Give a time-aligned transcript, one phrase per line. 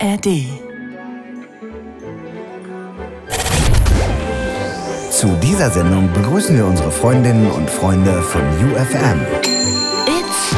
[0.00, 0.44] ARD.
[5.10, 9.20] Zu dieser Sendung begrüßen wir unsere Freundinnen und Freunde von UFM.
[10.06, 10.54] It's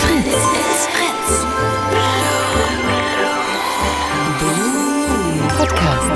[0.00, 0.34] Fritz.
[0.56, 1.46] It's Fritz.
[5.56, 6.10] Podcast.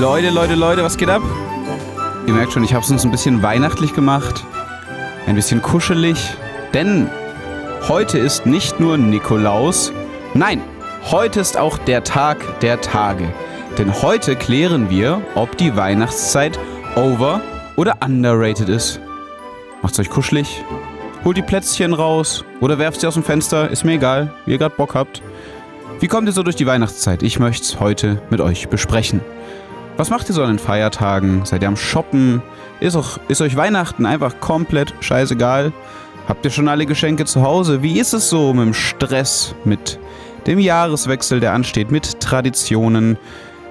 [0.00, 1.22] Leute, Leute, Leute, was geht ab?
[2.28, 4.44] Ihr merkt schon, ich habe es uns ein bisschen weihnachtlich gemacht,
[5.26, 6.18] ein bisschen kuschelig,
[6.74, 7.10] denn
[7.88, 9.92] heute ist nicht nur Nikolaus,
[10.34, 10.62] nein,
[11.10, 13.32] heute ist auch der Tag der Tage.
[13.78, 16.58] Denn heute klären wir, ob die Weihnachtszeit
[16.94, 17.40] over
[17.76, 19.00] oder underrated ist.
[19.82, 20.64] Macht's euch kuschelig,
[21.24, 24.58] holt die Plätzchen raus oder werft sie aus dem Fenster, ist mir egal, wie ihr
[24.58, 25.22] gerade Bock habt.
[26.00, 27.22] Wie kommt ihr so durch die Weihnachtszeit?
[27.22, 29.20] Ich möchte es heute mit euch besprechen.
[29.96, 31.46] Was macht ihr so an den Feiertagen?
[31.46, 32.42] Seid ihr am Shoppen?
[32.80, 35.72] Ist, auch, ist euch Weihnachten einfach komplett scheißegal?
[36.28, 37.84] Habt ihr schon alle Geschenke zu Hause?
[37.84, 40.00] Wie ist es so mit dem Stress, mit
[40.48, 43.16] dem Jahreswechsel, der ansteht, mit Traditionen,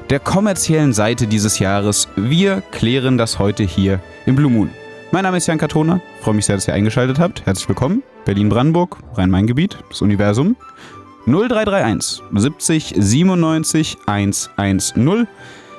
[0.09, 2.07] der kommerziellen Seite dieses Jahres?
[2.15, 4.69] Wir klären das heute hier im Blue Moon.
[5.11, 7.45] Mein Name ist Jan Katona, freue mich sehr, dass ihr eingeschaltet habt.
[7.45, 8.03] Herzlich willkommen.
[8.23, 10.55] Berlin-Brandenburg, Rhein-Main-Gebiet, das Universum.
[11.25, 15.27] 0331 70 97 110.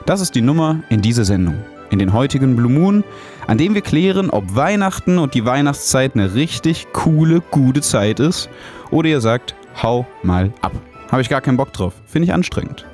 [0.05, 1.55] Das ist die Nummer in dieser Sendung.
[1.89, 3.03] In den heutigen Blue Moon,
[3.47, 8.49] an dem wir klären, ob Weihnachten und die Weihnachtszeit eine richtig coole, gute Zeit ist.
[8.91, 10.73] Oder ihr sagt, hau mal ab.
[11.11, 11.95] Habe ich gar keinen Bock drauf.
[12.07, 12.87] Finde ich anstrengend.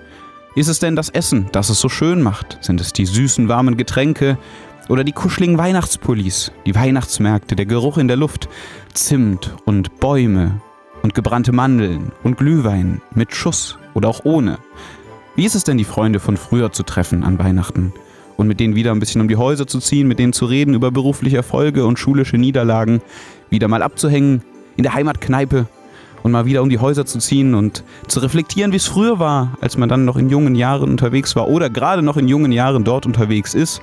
[0.54, 2.58] Ist es denn das Essen, das es so schön macht?
[2.60, 4.36] Sind es die süßen, warmen Getränke?
[4.88, 6.52] Oder die kuscheligen Weihnachtspullis?
[6.66, 8.48] Die Weihnachtsmärkte, der Geruch in der Luft?
[8.92, 10.60] Zimt und Bäume
[11.02, 14.58] und gebrannte Mandeln und Glühwein mit Schuss oder auch ohne?
[15.34, 17.94] Wie ist es denn, die Freunde von früher zu treffen an Weihnachten?
[18.42, 20.74] Und mit denen wieder ein bisschen um die Häuser zu ziehen, mit denen zu reden
[20.74, 23.00] über berufliche Erfolge und schulische Niederlagen,
[23.50, 24.42] wieder mal abzuhängen
[24.76, 25.66] in der Heimatkneipe
[26.24, 29.56] und mal wieder um die Häuser zu ziehen und zu reflektieren, wie es früher war,
[29.60, 32.82] als man dann noch in jungen Jahren unterwegs war oder gerade noch in jungen Jahren
[32.82, 33.80] dort unterwegs ist.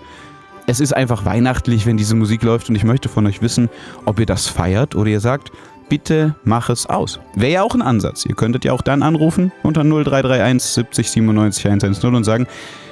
[0.67, 3.69] Es ist einfach weihnachtlich, wenn diese Musik läuft und ich möchte von euch wissen,
[4.03, 5.53] ob ihr das feiert oder ihr sagt,
[5.87, 7.21] bitte mach es aus.
[7.33, 8.25] Wäre ja auch ein Ansatz.
[8.25, 12.45] Ihr könntet ja auch dann anrufen unter 0331 70 97 110 und sagen,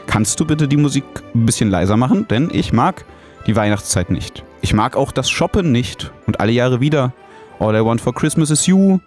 [0.07, 1.03] kannst du bitte die Musik
[1.35, 2.27] ein bisschen leiser machen?
[2.27, 3.05] Denn ich mag
[3.45, 4.43] die Weihnachtszeit nicht.
[4.61, 6.11] Ich mag auch das Shoppen nicht.
[6.25, 7.13] Und alle Jahre wieder
[7.59, 8.99] All I Want for Christmas is You.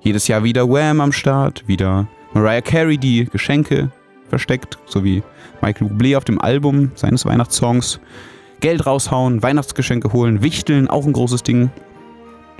[0.00, 1.66] Jedes Jahr wieder Wham am Start.
[1.68, 3.90] Wieder Mariah Carey, die Geschenke
[4.28, 4.78] versteckt.
[4.86, 5.22] Sowie
[5.60, 8.00] Michael Bublé auf dem Album seines Weihnachtssongs.
[8.60, 11.70] Geld raushauen, Weihnachtsgeschenke holen, wichteln, auch ein großes Ding.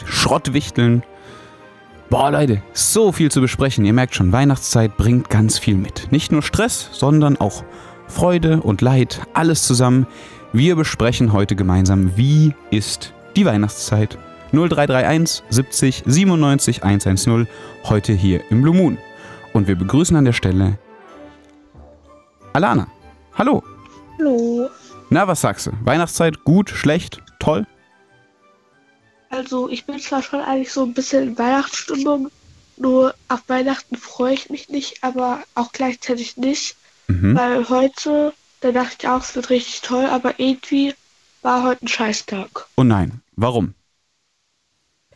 [0.05, 1.03] Schrottwichteln.
[2.11, 3.85] Boah, Leute, so viel zu besprechen.
[3.85, 6.11] Ihr merkt schon, Weihnachtszeit bringt ganz viel mit.
[6.11, 7.63] Nicht nur Stress, sondern auch
[8.09, 10.09] Freude und Leid, alles zusammen.
[10.53, 14.19] Wir besprechen heute gemeinsam, wie ist die Weihnachtszeit.
[14.51, 17.47] 0331 70 97 110,
[17.85, 18.99] heute hier im Blue Moon.
[19.53, 20.81] Und wir begrüßen an der Stelle
[22.53, 22.89] Alana.
[23.35, 23.63] Hallo.
[24.19, 24.69] Hallo.
[25.11, 25.71] Na, was sagst du?
[25.85, 27.69] Weihnachtszeit gut, schlecht, toll?
[29.31, 32.31] Also ich bin zwar schon eigentlich so ein bisschen in Weihnachtsstimmung,
[32.77, 36.77] nur auf Weihnachten freue ich mich nicht, aber auch gleichzeitig nicht,
[37.07, 37.37] Mhm.
[37.37, 40.95] weil heute, da dachte ich auch, es wird richtig toll, aber irgendwie
[41.43, 42.67] war heute ein Scheißtag.
[42.77, 43.75] Oh nein, warum?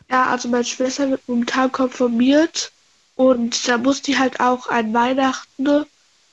[0.08, 2.70] Ja, also meine Schwester wird momentan konfirmiert
[3.16, 5.86] und da muss die halt auch an Weihnachten,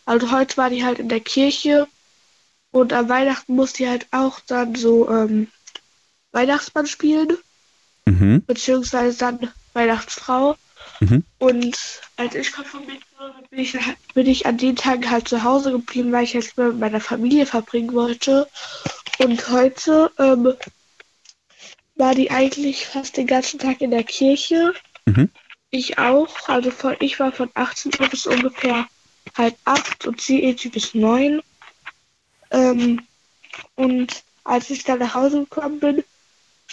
[0.06, 1.88] also heute war die halt in der Kirche
[2.70, 5.48] und an Weihnachten muss die halt auch dann so ähm,
[6.32, 7.38] Weihnachtsmann spielen.
[8.06, 8.44] Mhm.
[8.46, 10.56] beziehungsweise dann Weihnachtsfrau.
[11.00, 11.24] Mhm.
[11.40, 11.78] Und
[12.18, 13.78] als ich konfirmiert wurde, bin ich,
[14.14, 17.46] bin ich an den Tagen halt zu Hause geblieben, weil ich jetzt mit meiner Familie
[17.46, 18.48] verbringen wollte.
[19.20, 20.54] Und heute ähm,
[21.96, 24.74] war die eigentlich fast den ganzen Tag in der Kirche.
[25.06, 25.30] Mhm.
[25.70, 26.50] Ich auch.
[26.50, 28.88] Also von, ich war von 18 Uhr bis ungefähr
[29.38, 31.42] halb acht und sie irgendwie bis neun.
[32.50, 33.02] Ähm,
[33.76, 36.04] und als ich dann nach Hause gekommen bin,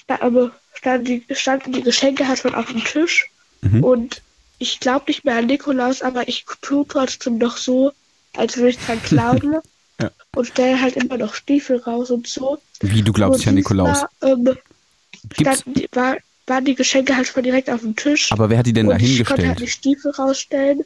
[0.08, 3.30] aber standen die, standen die Geschenke halt schon auf dem Tisch.
[3.60, 3.84] Mhm.
[3.84, 4.22] Und
[4.58, 7.92] ich glaube nicht mehr an Nikolaus, aber ich tue trotzdem noch so,
[8.36, 9.56] als würde ich dran glauben.
[10.00, 10.12] Ja.
[10.36, 12.58] Und stelle halt immer noch Stiefel raus und so.
[12.78, 14.04] Wie, du glaubst und nicht an Nikolaus?
[14.22, 14.56] Ähm,
[15.32, 18.30] standen war, waren die Geschenke halt schon direkt auf dem Tisch.
[18.30, 19.60] aber wer hat die denn da und ich konnte halt hingestellt?
[19.60, 20.84] die Stiefel rausstellen.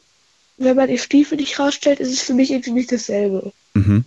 [0.57, 3.53] Wenn man die Stiefel nicht rausstellt, ist es für mich irgendwie nicht dasselbe.
[3.75, 4.05] Mhm.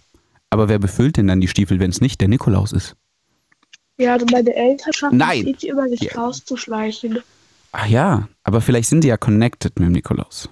[0.51, 2.97] Aber wer befüllt denn dann die Stiefel, wenn es nicht der Nikolaus ist?
[3.99, 5.41] Ja, also meine Eltern schaffen Nein.
[5.41, 6.15] es irgendwie immer nicht Ja.
[6.21, 7.21] rauszuschleichen.
[7.73, 10.49] Ach ja, aber vielleicht sind die ja connected mit dem Nikolaus.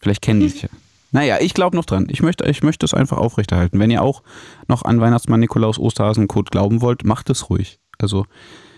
[0.00, 0.68] Vielleicht kennen die sich ja.
[1.10, 2.06] Naja, ich glaube noch dran.
[2.10, 3.78] Ich möchte, ich möchte es einfach aufrechterhalten.
[3.80, 4.22] Wenn ihr auch
[4.66, 7.78] noch an Weihnachtsmann, Nikolaus, Osterhasen, Code glauben wollt, macht es ruhig.
[7.98, 8.26] Also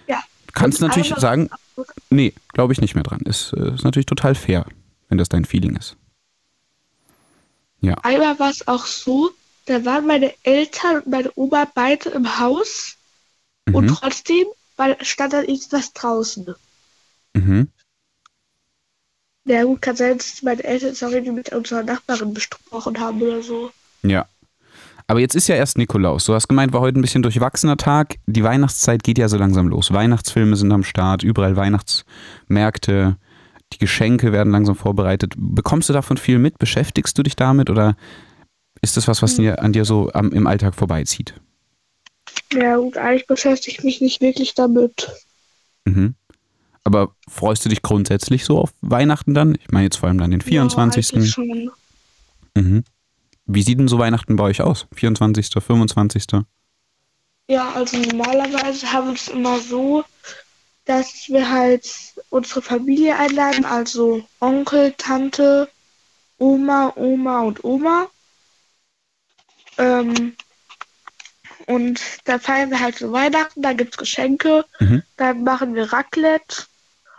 [0.07, 0.23] Ja.
[0.53, 1.51] kannst natürlich sagen,
[2.09, 3.21] nee, glaube ich nicht mehr dran.
[3.25, 4.67] Ist, äh, ist natürlich total fair.
[5.09, 5.97] wenn das dein Feeling ist.
[7.81, 7.95] Ja.
[8.05, 9.31] Einmal war es auch so,
[9.67, 12.95] da waren meine Eltern und meine Oma beide im Haus
[13.73, 13.95] und Mhm.
[13.95, 14.47] trotzdem
[14.77, 16.55] war, stand dann irgendwas draußen.
[17.35, 17.69] Mhm.
[19.45, 23.21] Na gut, kann sein, dass meine Eltern es auch irgendwie mit unserer Nachbarin besprochen haben
[23.23, 23.71] oder so.
[24.03, 24.27] Ja.
[25.07, 26.27] Aber jetzt ist ja erst Nikolaus.
[26.27, 28.17] Du hast gemeint, war heute ein bisschen durchwachsener Tag.
[28.27, 29.93] Die Weihnachtszeit geht ja so langsam los.
[29.93, 33.17] Weihnachtsfilme sind am Start, überall Weihnachtsmärkte,
[33.73, 35.35] die Geschenke werden langsam vorbereitet.
[35.37, 36.59] Bekommst du davon viel mit?
[36.59, 37.97] Beschäftigst du dich damit oder
[38.83, 41.35] ist das was, was dir, an dir so am, im Alltag vorbeizieht?
[42.52, 45.11] Ja gut, eigentlich beschäftige ich mich nicht wirklich damit.
[45.85, 46.14] Mhm.
[46.82, 49.55] Aber freust du dich grundsätzlich so auf Weihnachten dann?
[49.55, 51.11] Ich meine jetzt vor allem dann den 24.
[51.11, 51.70] Ja, eigentlich schon.
[52.55, 52.85] mhm.
[53.47, 54.87] Wie sieht denn so Weihnachten bei euch aus?
[54.94, 56.25] 24., 25.?
[57.49, 60.05] Ja, also normalerweise haben wir es immer so,
[60.85, 61.85] dass wir halt
[62.31, 65.69] unsere Familie einladen, also Onkel, Tante,
[66.38, 68.08] Oma, Oma und Oma.
[69.79, 70.37] Ähm,
[71.71, 75.03] und da feiern wir halt so Weihnachten, da gibt's Geschenke, Mhm.
[75.17, 76.65] dann machen wir Raclette.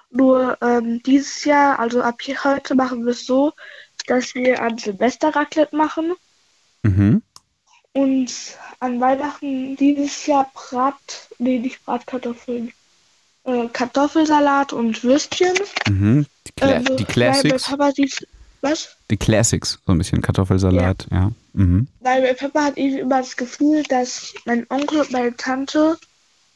[0.10, 3.54] Nur ähm, dieses Jahr, also ab hier heute, machen wir es so,
[4.08, 6.14] dass wir an Silvester Raclette machen.
[6.84, 7.22] Mhm.
[7.94, 8.32] Und
[8.80, 12.74] an Weihnachten dieses Jahr Brat, nee, nicht Bratkartoffeln,
[13.46, 15.54] äh, Kartoffelsalat und Würstchen.
[15.88, 16.26] Mhm.
[16.48, 17.64] Die, Cla Ähm, die Weil mein Classics.
[17.64, 18.28] Papa dies,
[18.62, 18.98] was?
[19.12, 19.80] Die Classics.
[19.86, 21.32] So ein bisschen Kartoffelsalat, ja.
[21.54, 21.88] Mhm.
[22.00, 25.98] Weil mein Papa hat irgendwie immer das Gefühl, dass mein Onkel und meine Tante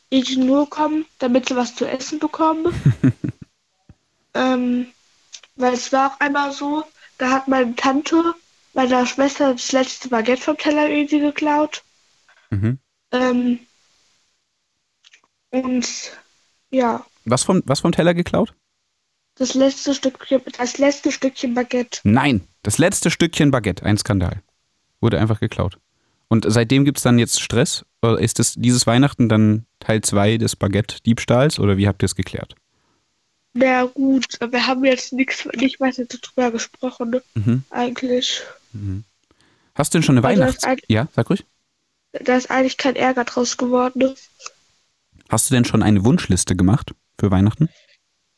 [0.10, 2.74] irgendwie nur kommen, damit sie was zu essen bekommen.
[4.34, 4.88] ähm,
[5.58, 6.86] weil es war auch einmal so,
[7.18, 8.34] da hat meine Tante
[8.74, 11.84] meiner Schwester das letzte Baguette vom Teller irgendwie geklaut.
[12.52, 12.80] Mhm.
[13.12, 13.60] Ähm,
[15.50, 15.88] und
[16.70, 18.54] ja, Was, vom, was vom Teller geklaut?
[19.36, 22.00] Das letzte Stückchen, das letzte Stückchen Baguette.
[22.04, 24.42] Nein, das letzte Stückchen Baguette, ein Skandal.
[25.02, 25.78] Wurde einfach geklaut.
[26.28, 27.86] Und seitdem gibt es dann jetzt Stress?
[28.02, 32.16] Oder ist das dieses Weihnachten dann Teil 2 des Baguette-Diebstahls oder wie habt ihr es
[32.16, 32.56] geklärt?
[33.54, 37.24] Na gut, wir haben jetzt nichts, nicht weiter darüber gesprochen, ne?
[37.36, 37.64] Mhm.
[37.70, 38.42] eigentlich.
[39.76, 40.66] Hast du denn schon eine Also Weihnachts...
[40.88, 41.46] Ja, sag ruhig.
[42.12, 44.00] Da ist eigentlich kein Ärger draus geworden.
[44.00, 44.16] Ne?
[45.30, 47.70] Hast du denn schon eine Wunschliste gemacht für Weihnachten?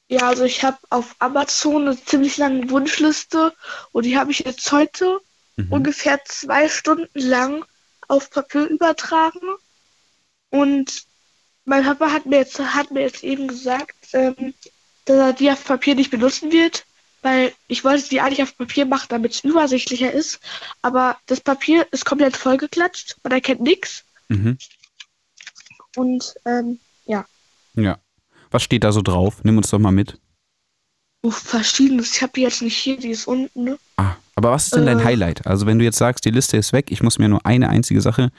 [0.10, 3.54] Ja, also ich habe auf Amazon eine ziemlich lange Wunschliste
[3.92, 5.20] und die habe ich jetzt heute
[5.58, 5.74] Mhm.
[5.74, 7.66] ungefähr zwei Stunden lang
[8.08, 9.42] auf Papier übertragen.
[10.52, 11.04] Und
[11.66, 14.54] mein Papa hat mir jetzt, hat mir jetzt eben gesagt, ähm,
[15.06, 16.86] dass er die auf Papier nicht benutzen wird,
[17.24, 20.40] weil ich wollte die eigentlich auf Papier machen, damit es übersichtlicher ist.
[20.84, 24.04] Aber das Papier ist komplett vollgeklatscht, man erkennt nichts.
[24.30, 24.58] Mhm.
[25.96, 27.26] Und ähm, ja,
[27.74, 28.00] Ja.
[28.58, 29.44] Was steht da so drauf?
[29.44, 30.18] Nimm uns doch mal mit.
[31.22, 32.16] uff, verschiedenes.
[32.16, 33.64] Ich habe die jetzt nicht hier, die ist unten.
[33.66, 33.78] Ne?
[33.98, 35.04] Ah, aber was ist denn dein Äh.
[35.04, 35.46] Highlight?
[35.46, 38.02] Also wenn du jetzt sagst, die Liste ist weg, ich muss mir nur eine einzige
[38.02, 38.32] Sache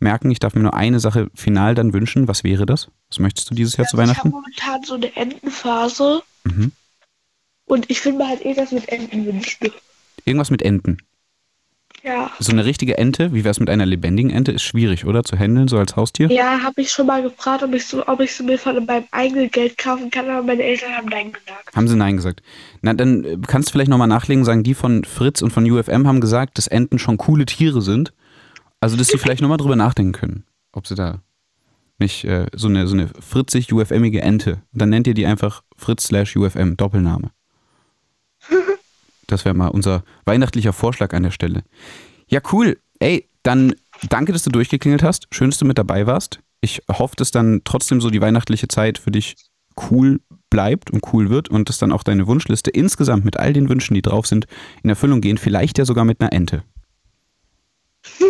[0.00, 2.28] merken, ich darf mir nur eine Sache final dann wünschen.
[2.28, 2.90] Was wäre das?
[3.08, 4.42] Was möchtest du dieses Jahr zu Also ich habe Weihnachten?
[4.42, 6.72] momentan so eine Entenphase Mhm.
[7.64, 9.70] und ich will mir halt eh das mit Enten wünschen.
[10.26, 10.98] Irgendwas mit Enten.
[12.04, 12.30] Ja.
[12.38, 15.24] So eine richtige Ente, wie wär's mit einer lebendigen Ente, ist schwierig, oder?
[15.24, 16.30] Zu handeln, so als Haustier?
[16.30, 19.04] Ja, habe ich schon mal gefragt, ob ich so, ob ich sie mir von meinem
[19.10, 21.74] eigenen Geld kaufen kann, aber meine Eltern haben Nein gesagt.
[21.74, 22.42] Haben sie Nein gesagt.
[22.82, 26.06] Na, dann äh, kannst du vielleicht nochmal nachlegen, sagen, die von Fritz und von UFM
[26.06, 28.12] haben gesagt, dass Enten schon coole Tiere sind.
[28.80, 31.22] Also, dass sie vielleicht nochmal drüber nachdenken können, ob sie da
[31.98, 34.60] nicht äh, so eine, so eine fritzig UFMige Ente.
[34.72, 37.30] Dann nennt ihr die einfach Fritz slash UFM, Doppelname.
[39.26, 41.62] Das wäre mal unser weihnachtlicher Vorschlag an der Stelle.
[42.28, 42.78] Ja, cool.
[42.98, 43.74] Ey, dann
[44.08, 45.26] danke, dass du durchgeklingelt hast.
[45.30, 46.40] Schön, dass du mit dabei warst.
[46.60, 49.36] Ich hoffe, dass dann trotzdem so die weihnachtliche Zeit für dich
[49.90, 53.68] cool bleibt und cool wird und dass dann auch deine Wunschliste insgesamt mit all den
[53.68, 54.46] Wünschen, die drauf sind,
[54.82, 55.36] in Erfüllung gehen.
[55.36, 56.62] Vielleicht ja sogar mit einer Ente.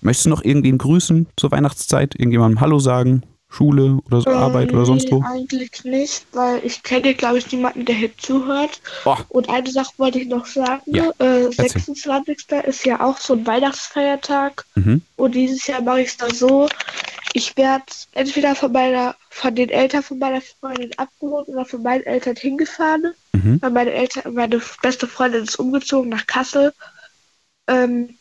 [0.00, 2.14] Möchtest du noch irgendwen grüßen zur Weihnachtszeit?
[2.14, 3.22] Irgendjemandem Hallo sagen?
[3.50, 5.22] Schule oder so, Arbeit oder sonst wo?
[5.22, 8.80] Eigentlich nicht, weil ich kenne, glaube ich, niemanden, der hier zuhört.
[9.06, 10.82] Oh, Und eine Sache wollte ich noch sagen.
[10.86, 11.52] Ja, Äh, erzähl.
[11.70, 12.38] 26.
[12.66, 14.64] ist ja auch so ein Weihnachtsfeiertag.
[14.74, 15.02] mhm.
[15.16, 16.68] Und dieses Jahr mache ich es dann so,
[17.32, 22.04] ich werde entweder von meiner, von den Eltern von meiner Freundin abgeholt oder von meinen
[22.04, 23.14] Eltern hingefahren.
[23.32, 23.62] Mhm.
[23.62, 26.72] Weil meine Eltern, meine beste Freundin ist umgezogen nach Kassel.
[27.66, 28.17] Ähm,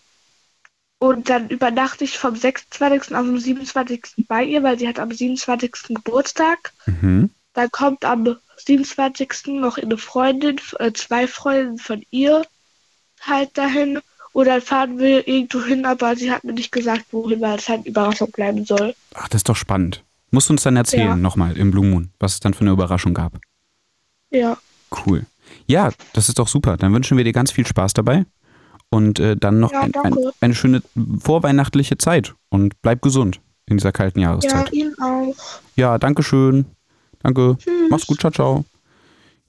[0.99, 3.15] und dann übernachte ich vom 26.
[3.15, 4.25] auf den 27.
[4.27, 5.71] bei ihr, weil sie hat am 27.
[5.89, 6.73] Geburtstag.
[6.85, 7.29] Mhm.
[7.53, 9.29] Dann kommt am 27.
[9.59, 12.43] noch eine Freundin, äh, zwei Freundinnen von ihr
[13.21, 13.99] halt dahin.
[14.33, 17.67] Und dann fahren wir irgendwo hin, aber sie hat mir nicht gesagt, wohin, weil es
[17.69, 18.93] halt Überraschung bleiben soll.
[19.15, 20.03] Ach, das ist doch spannend.
[20.29, 21.15] Musst du uns dann erzählen Ja.
[21.15, 23.39] nochmal im Blue Moon, was es dann für eine Überraschung gab.
[24.29, 24.57] Ja.
[25.05, 25.25] Cool.
[25.65, 26.77] Ja, das ist doch super.
[26.77, 28.25] Dann wünschen wir dir ganz viel Spaß dabei.
[28.89, 30.81] Und äh, dann noch Ja, ein, ein, eine schöne
[31.19, 32.33] vorweihnachtliche Zeit.
[32.49, 34.71] Und bleib gesund in dieser kalten Ja, Jahreszeit.
[34.71, 35.35] Ihnen auch.
[35.75, 36.65] Ja, danke schön.
[37.21, 37.57] Danke.
[37.59, 37.89] Tschüss.
[37.89, 38.65] Mach's gut, ciao, ciao.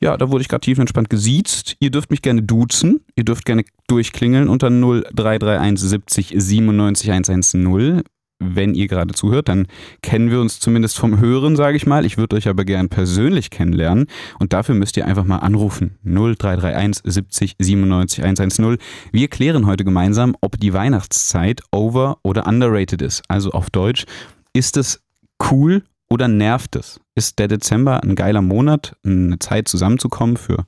[0.00, 1.76] Ja, da wurde ich gerade tiefenentspannt gesiezt.
[1.80, 3.00] Ihr dürft mich gerne duzen.
[3.16, 8.02] Ihr dürft gerne durchklingeln unter 0331 70 97 110.
[8.40, 9.66] Wenn ihr gerade zuhört, dann
[10.00, 12.04] kennen wir uns zumindest vom Hören, sage ich mal.
[12.04, 14.06] Ich würde euch aber gern persönlich kennenlernen.
[14.38, 15.98] Und dafür müsst ihr einfach mal anrufen.
[16.04, 18.78] 0331 70 97 110.
[19.10, 23.22] Wir klären heute gemeinsam, ob die Weihnachtszeit over- oder underrated ist.
[23.26, 24.04] Also auf Deutsch,
[24.52, 25.02] ist es
[25.50, 27.00] cool oder nervt es?
[27.16, 30.64] Ist der Dezember ein geiler Monat, eine Zeit zusammenzukommen für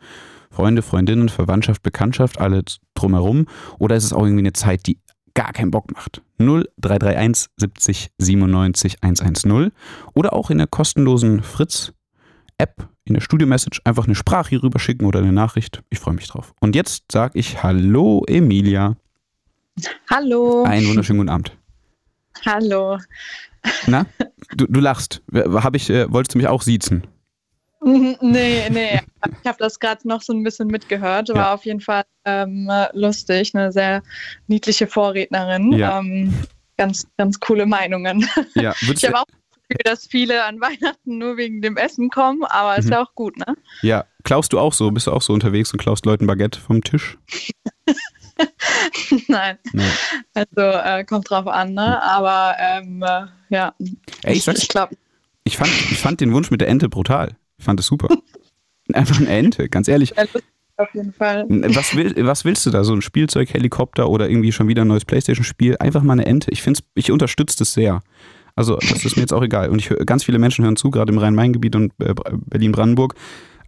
[0.50, 3.47] Freunde, Freundinnen, Verwandtschaft, Bekanntschaft, alle drumherum?
[3.79, 4.99] Oder ist es auch irgendwie eine Zeit, die
[5.35, 6.23] gar keinen Bock macht?
[6.39, 9.73] 0331 70 97 110
[10.15, 15.05] oder auch in der kostenlosen Fritz-App in der Studio-Message einfach eine Sprache hier rüber schicken
[15.05, 15.83] oder eine Nachricht.
[15.91, 16.55] Ich freue mich drauf.
[16.61, 18.97] Und jetzt sage ich Hallo Emilia.
[20.09, 20.65] Hallo.
[20.65, 21.57] Einen wunderschönen guten Abend.
[22.47, 22.99] Hallo.
[23.87, 24.07] Na,
[24.57, 25.23] du, du lachst.
[25.33, 27.05] Hab ich, äh, wolltest du mich auch siezen?
[27.83, 29.01] Nee, nee.
[29.43, 31.29] Ich habe das gerade noch so ein bisschen mitgehört.
[31.31, 31.55] War Ja.
[31.55, 33.55] auf jeden Fall ähm, lustig.
[33.55, 34.03] Eine sehr
[34.49, 35.73] niedliche Vorrednerin.
[35.73, 35.99] Ja.
[35.99, 36.35] Ähm,
[36.77, 38.29] ganz, ganz coole Meinungen.
[38.55, 42.45] Ja, Ich habe auch das Gefühl, dass viele an Weihnachten nur wegen dem Essen kommen,
[42.45, 42.93] aber ist Mhm.
[42.93, 43.55] ja auch gut, ne?
[43.83, 44.91] Ja, klaust du auch so?
[44.91, 47.17] Bist du auch so unterwegs und klaust Leuten Baguette vom Tisch?
[49.29, 49.59] Nein.
[49.73, 49.83] Nee.
[50.35, 52.03] Also äh, kommt drauf an, ne?
[52.03, 53.75] Aber ähm, äh, ja.
[54.23, 54.97] Ey, ich sag's- ich glaube,
[55.45, 57.37] Ich fand, ich fand den Wunsch mit der Ente brutal.
[57.61, 58.09] Ich fand es super.
[58.93, 60.14] Einfach eine Ente, ganz ehrlich.
[60.19, 61.45] auf jeden Fall.
[61.49, 62.83] Was, will, was willst du da?
[62.83, 65.76] So ein Spielzeug, Helikopter oder irgendwie schon wieder ein neues Playstation-Spiel?
[65.79, 66.50] Einfach mal eine Ente.
[66.50, 68.00] Ich, find's, ich unterstütze das sehr.
[68.57, 69.69] Also, das ist mir jetzt auch egal.
[69.69, 72.14] Und ich höre, ganz viele Menschen hören zu, gerade im Rhein-Main-Gebiet und äh,
[72.47, 73.14] Berlin-Brandenburg.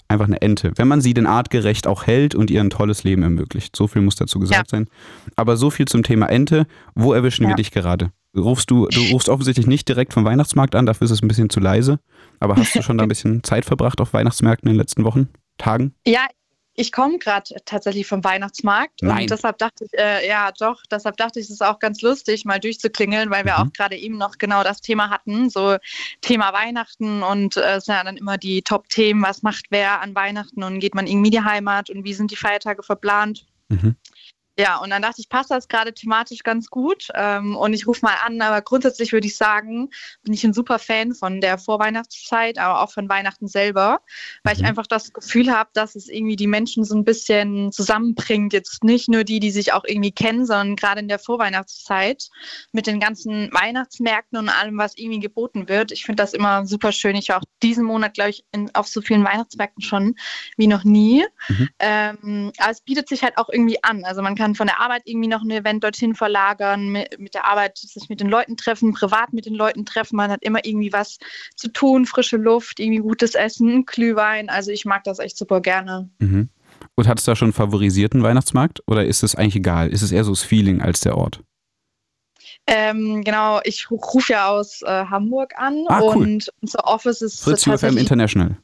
[0.08, 0.72] Einfach eine Ente.
[0.76, 3.76] Wenn man sie denn artgerecht auch hält und ihr ein tolles Leben ermöglicht.
[3.76, 4.88] So viel muss dazu gesagt sein.
[5.36, 6.66] Aber so viel zum Thema Ente.
[6.94, 7.56] Wo erwischen wir Ja.
[7.56, 8.10] dich gerade?
[8.36, 11.50] Rufst du, du rufst offensichtlich nicht direkt vom Weihnachtsmarkt an, dafür ist es ein bisschen
[11.50, 11.98] zu leise.
[12.40, 15.28] Aber hast du schon da ein bisschen Zeit verbracht auf Weihnachtsmärkten in den letzten Wochen,
[15.58, 15.94] Tagen?
[16.06, 16.26] Ja,
[16.74, 19.24] ich komme gerade tatsächlich vom Weihnachtsmarkt Nein.
[19.24, 22.46] und deshalb dachte ich, äh, ja doch, deshalb dachte ich, es ist auch ganz lustig,
[22.46, 23.58] mal durchzuklingeln, weil wir Mhm.
[23.68, 25.76] auch gerade eben noch genau das Thema hatten, so
[26.22, 30.14] Thema Weihnachten und äh, es sind ja dann immer die Top-Themen, was macht wer an
[30.14, 33.44] Weihnachten und geht man irgendwie in die Heimat und wie sind die Feiertage verplant.
[33.68, 33.96] Mhm.
[34.58, 37.08] Ja, und dann dachte ich, passt das gerade thematisch ganz gut.
[37.14, 39.88] Ähm, und ich rufe mal an, aber grundsätzlich würde ich sagen,
[40.22, 44.00] bin ich ein super Fan von der Vorweihnachtszeit, aber auch von Weihnachten selber,
[44.44, 44.68] weil ich Mhm.
[44.68, 48.52] einfach das Gefühl habe, dass es irgendwie die Menschen so ein bisschen zusammenbringt.
[48.52, 52.28] Jetzt nicht nur die, die sich auch irgendwie kennen, sondern gerade in der Vorweihnachtszeit
[52.72, 55.92] mit den ganzen Weihnachtsmärkten und allem, was irgendwie geboten wird.
[55.92, 57.16] Ich finde das immer super schön.
[57.16, 60.14] Ich war auch diesen Monat, glaube ich, in, auf so vielen Weihnachtsmärkten schon
[60.58, 61.24] wie noch nie.
[61.48, 61.68] Mhm.
[61.78, 64.04] Ähm, aber es bietet sich halt auch irgendwie an.
[64.04, 67.46] Also man kann von der Arbeit irgendwie noch ein Event dorthin verlagern, mit, mit der
[67.46, 70.16] Arbeit sich mit den Leuten treffen, privat mit den Leuten treffen.
[70.16, 71.18] Man hat immer irgendwie was
[71.56, 74.48] zu tun, frische Luft, irgendwie gutes Essen, Glühwein.
[74.48, 76.10] Also ich mag das echt super gerne.
[76.18, 76.48] Mhm.
[76.94, 79.88] Und hattest du da schon einen favorisierten Weihnachtsmarkt oder ist es eigentlich egal?
[79.90, 81.40] Ist es eher so das Feeling als der Ort?
[82.66, 86.26] Ähm, genau, ich ru- rufe ja aus äh, Hamburg an Ah, cool.
[86.26, 88.56] und unser Office ist Fritz UFM International.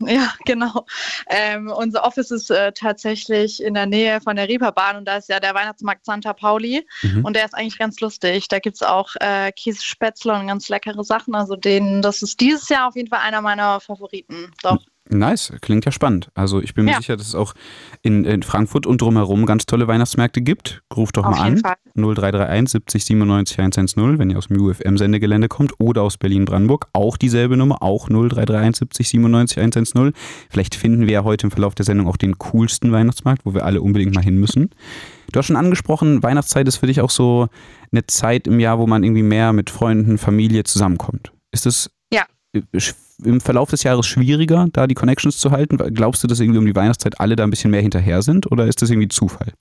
[0.06, 0.84] Ja, genau.
[1.28, 5.28] Ähm, unser Office ist äh, tatsächlich in der Nähe von der Reeperbahn und da ist
[5.28, 7.24] ja der Weihnachtsmarkt Santa Pauli Mhm.
[7.24, 8.48] und der ist eigentlich ganz lustig.
[8.48, 11.34] Da gibt es auch äh, Käsespätzle und ganz leckere Sachen.
[11.34, 14.52] Also den, das ist dieses Jahr auf jeden Fall einer meiner Favoriten.
[14.62, 14.78] Doch.
[15.08, 16.30] Nice, klingt ja spannend.
[16.34, 16.96] Also ich bin mir Ja.
[16.98, 17.54] sicher, dass es auch
[18.02, 20.82] in, in Frankfurt und drumherum ganz tolle Weihnachtsmärkte gibt.
[20.96, 21.58] Ruft doch Auf mal an.
[21.58, 21.76] Fall.
[21.94, 26.88] 0331 70 97 110, wenn ihr aus dem UFM-Sendegelände kommt oder aus Berlin-Brandenburg.
[26.92, 30.12] Auch dieselbe Nummer, auch 0331 70 97 110.
[30.50, 33.64] Vielleicht finden wir ja heute im Verlauf der Sendung auch den coolsten Weihnachtsmarkt, wo wir
[33.64, 34.70] alle unbedingt mal hin müssen.
[35.32, 37.48] Du hast schon angesprochen, Weihnachtszeit ist für dich auch so
[37.92, 41.32] eine Zeit im Jahr, wo man irgendwie mehr mit Freunden, Familie zusammenkommt.
[41.52, 42.24] Ist es Ja.
[43.24, 45.76] Im Verlauf des Jahres schwieriger, da die Connections zu halten?
[45.94, 48.66] Glaubst du, dass irgendwie um die Weihnachtszeit alle da ein bisschen mehr hinterher sind oder
[48.66, 49.52] ist das irgendwie Zufall?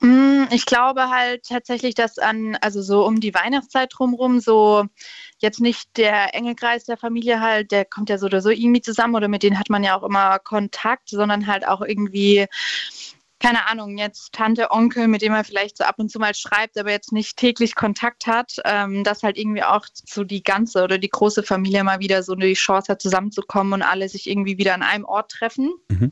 [0.00, 4.84] Mm, Ich glaube halt tatsächlich, dass an, also so um die Weihnachtszeit drumherum, so
[5.38, 8.82] jetzt nicht der enge Kreis der Familie halt, der kommt ja so oder so irgendwie
[8.82, 12.46] zusammen oder mit denen hat man ja auch immer Kontakt, sondern halt auch irgendwie,
[13.44, 16.78] keine Ahnung, jetzt Tante, Onkel, mit dem man vielleicht so ab und zu mal schreibt,
[16.78, 20.96] aber jetzt nicht täglich Kontakt hat, ähm, dass halt irgendwie auch so die ganze oder
[20.96, 24.72] die große Familie mal wieder so die Chance hat, zusammenzukommen und alle sich irgendwie wieder
[24.72, 25.74] an einem Ort treffen.
[25.88, 26.10] Mhm.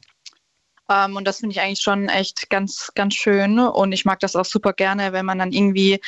[0.89, 3.59] Ähm, und das finde ich eigentlich schon echt ganz, ganz schön.
[3.59, 6.01] Und ich mag das auch super gerne, wenn man dann irgendwie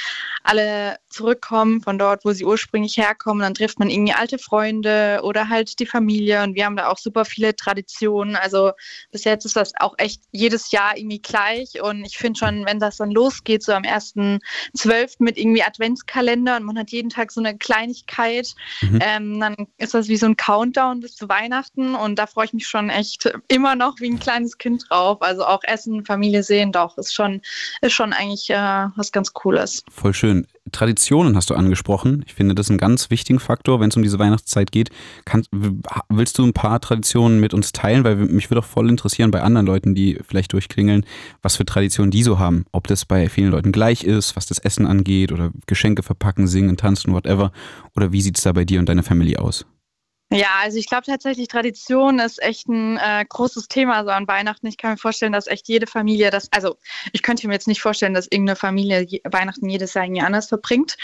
[0.43, 3.43] alle zurückkommen von dort, wo sie ursprünglich herkommen.
[3.43, 6.43] Dann trifft man irgendwie alte Freunde oder halt die Familie.
[6.43, 8.37] Und wir haben da auch super viele Traditionen.
[8.37, 8.73] Also
[9.11, 11.81] bis jetzt ist das auch echt jedes Jahr irgendwie gleich.
[11.81, 15.16] Und ich finde schon, wenn das dann losgeht, so am 1.12.
[15.21, 18.99] mit irgendwie Adventskalender und man hat jeden Tag so eine Kleinigkeit, mhm.
[19.02, 21.95] ähm, dann ist das wie so ein Countdown bis zu Weihnachten.
[21.95, 25.18] Und da freue ich mich schon echt immer noch wie ein kleines Kind drauf.
[25.21, 27.40] Also auch Essen, Familie sehen, doch, ist schon,
[27.80, 29.83] ist schon eigentlich äh, was ganz Cooles.
[29.90, 30.47] Voll schön.
[30.73, 32.25] Traditionen hast du angesprochen.
[32.26, 34.90] Ich finde das einen ganz wichtigen Faktor, wenn es um diese Weihnachtszeit geht.
[35.25, 35.44] Kann,
[36.09, 38.02] willst du ein paar Traditionen mit uns teilen?
[38.02, 41.04] Weil mich würde auch voll interessieren bei anderen Leuten, die vielleicht durchklingeln,
[41.42, 42.64] was für Traditionen die so haben.
[42.73, 46.76] Ob das bei vielen Leuten gleich ist, was das Essen angeht oder Geschenke verpacken, singen,
[46.76, 47.52] tanzen, whatever.
[47.94, 49.66] Oder wie sieht es da bei dir und deiner Family aus?
[50.35, 54.67] Ja, also ich glaube tatsächlich, Tradition ist echt ein äh, großes Thema so an Weihnachten.
[54.67, 56.76] Ich kann mir vorstellen, dass echt jede Familie das, also
[57.12, 60.49] ich könnte mir jetzt nicht vorstellen, dass irgendeine Familie je, Weihnachten jedes Jahr irgendwie anders
[60.49, 60.97] verbringt.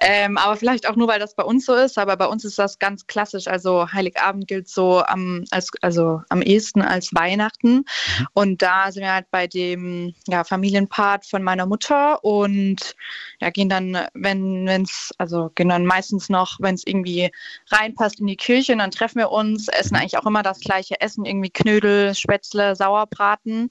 [0.00, 1.98] Ähm, aber vielleicht auch nur, weil das bei uns so ist.
[1.98, 3.48] Aber bei uns ist das ganz klassisch.
[3.48, 7.78] Also Heiligabend gilt so am, als, also am ehesten als Weihnachten.
[7.78, 8.26] Mhm.
[8.34, 12.94] Und da sind wir halt bei dem ja, Familienpart von meiner Mutter und
[13.40, 17.32] ja, gehen dann, wenn es, also gehen dann meistens noch, wenn es irgendwie
[17.72, 20.02] reinpasst in die Kirche und dann treffen wir uns, essen mhm.
[20.02, 23.70] eigentlich auch immer das gleiche Essen, irgendwie Knödel, Spätzle, Sauerbraten.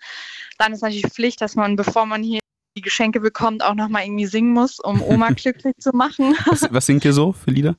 [0.58, 2.40] Dann ist natürlich Pflicht, dass man, bevor man hier
[2.78, 6.36] die Geschenke bekommt, auch nochmal irgendwie singen muss, um Oma glücklich zu machen.
[6.46, 7.76] Was, was, singt ihr so für Lieder?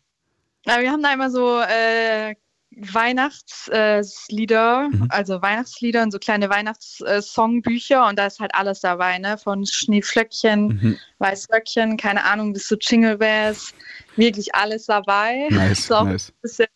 [0.64, 2.34] Na, wir haben da immer so äh,
[2.78, 5.06] Weihnachtslieder, mhm.
[5.08, 9.38] also Weihnachtslieder und so kleine Weihnachtssongbücher äh, und da ist halt alles dabei, ne?
[9.38, 10.98] Von Schneeflöckchen, mhm.
[11.18, 13.72] Weißröckchen, keine Ahnung, bis zu Jingle Bells,
[14.16, 15.48] wirklich alles dabei.
[15.50, 16.30] Nice, auch nice.
[16.30, 16.66] ein bisschen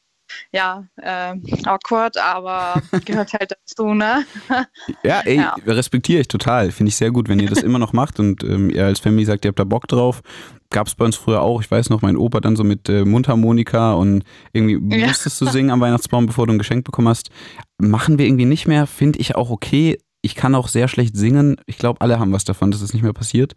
[0.53, 1.35] ja, äh,
[1.65, 4.25] awkward, aber gehört halt dazu, ne?
[5.03, 5.57] Ja, ey, ja.
[5.67, 6.71] respektiere ich total.
[6.71, 9.25] Finde ich sehr gut, wenn ihr das immer noch macht und ähm, ihr als Family
[9.25, 10.23] sagt, ihr habt da Bock drauf.
[10.71, 13.05] Gab es bei uns früher auch, ich weiß noch, mein Opa dann so mit äh,
[13.05, 15.09] Mundharmonika und irgendwie ja.
[15.09, 17.31] musstest du singen am Weihnachtsbaum, bevor du ein Geschenk bekommen hast.
[17.79, 19.99] Machen wir irgendwie nicht mehr, finde ich auch okay.
[20.23, 21.57] Ich kann auch sehr schlecht singen.
[21.67, 23.55] Ich glaube, alle haben was davon, dass es das nicht mehr passiert.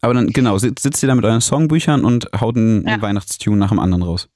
[0.00, 3.00] Aber dann, genau, sitzt ihr da mit euren Songbüchern und haut einen ja.
[3.00, 4.28] Weihnachtstune nach dem anderen raus.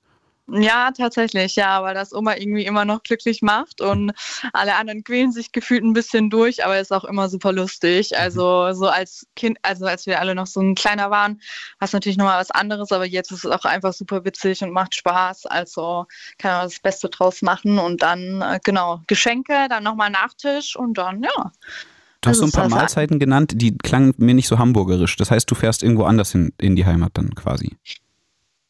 [0.47, 4.13] Ja, tatsächlich, ja, weil das Oma irgendwie immer noch glücklich macht und
[4.53, 8.11] alle anderen quälen sich gefühlt ein bisschen durch, aber ist auch immer super lustig.
[8.11, 8.19] Mhm.
[8.19, 11.41] Also so als Kind, also als wir alle noch so ein kleiner waren,
[11.79, 14.71] war es natürlich nochmal was anderes, aber jetzt ist es auch einfach super witzig und
[14.71, 15.47] macht Spaß.
[15.47, 20.77] Also kann man das Beste draus machen und dann, äh, genau, Geschenke, dann nochmal Nachtisch
[20.77, 21.53] und dann, ja.
[22.21, 25.17] Du hast so ein paar Mahlzeiten genannt, die klangen mir nicht so hamburgerisch.
[25.17, 27.77] Das heißt, du fährst irgendwo anders hin, in die Heimat dann quasi.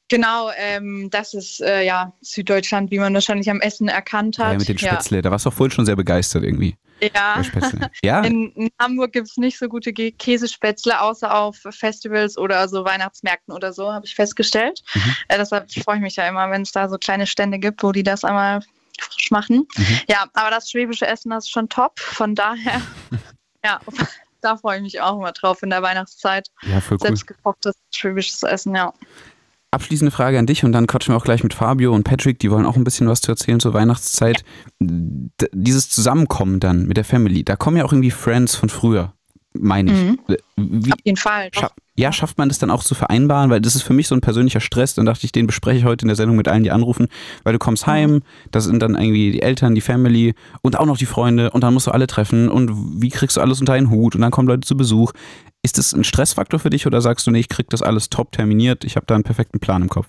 [0.09, 4.53] Genau, ähm, das ist äh, ja Süddeutschland, wie man wahrscheinlich am Essen erkannt hat.
[4.53, 5.23] Ja, mit den Spätzle, ja.
[5.23, 6.77] da warst du auch vorhin schon sehr begeistert irgendwie.
[7.01, 7.43] Ja,
[8.05, 8.21] ja?
[8.21, 13.53] In, in Hamburg gibt es nicht so gute Käsespätzle, außer auf Festivals oder so Weihnachtsmärkten
[13.55, 14.83] oder so, habe ich festgestellt.
[14.95, 15.17] Mhm.
[15.29, 17.93] Äh, deshalb freue ich mich ja immer, wenn es da so kleine Stände gibt, wo
[17.93, 18.61] die das einmal
[19.01, 19.67] frisch machen.
[19.77, 20.01] Mhm.
[20.09, 21.99] Ja, aber das schwäbische Essen, das ist schon top.
[21.99, 22.81] Von daher,
[23.65, 23.81] ja,
[24.41, 26.49] da freue ich mich auch immer drauf in der Weihnachtszeit.
[26.63, 27.09] Ja, voll cool.
[27.09, 28.93] Selbstgekochtes schwäbisches Essen, ja.
[29.75, 32.51] Abschließende Frage an dich und dann quatschen wir auch gleich mit Fabio und Patrick, die
[32.51, 34.45] wollen auch ein bisschen was zu erzählen zur Weihnachtszeit.
[34.81, 34.87] Ja.
[35.53, 39.13] Dieses Zusammenkommen dann mit der Family, da kommen ja auch irgendwie Friends von früher,
[39.53, 39.99] meine ich.
[39.99, 40.19] Mhm.
[40.57, 41.51] Wie, Auf jeden Fall.
[41.53, 43.51] Scha ja, schafft man das dann auch zu vereinbaren?
[43.51, 44.95] Weil das ist für mich so ein persönlicher Stress.
[44.95, 47.07] Dann dachte ich, den bespreche ich heute in der Sendung mit allen, die anrufen.
[47.45, 48.23] Weil du kommst heim, mhm.
[48.51, 51.73] da sind dann irgendwie die Eltern, die Family und auch noch die Freunde und dann
[51.73, 54.49] musst du alle treffen und wie kriegst du alles unter einen Hut und dann kommen
[54.49, 55.13] Leute zu Besuch.
[55.63, 58.33] Ist das ein Stressfaktor für dich oder sagst du, nee, ich krieg das alles top
[58.33, 60.09] terminiert, ich habe da einen perfekten Plan im Kopf?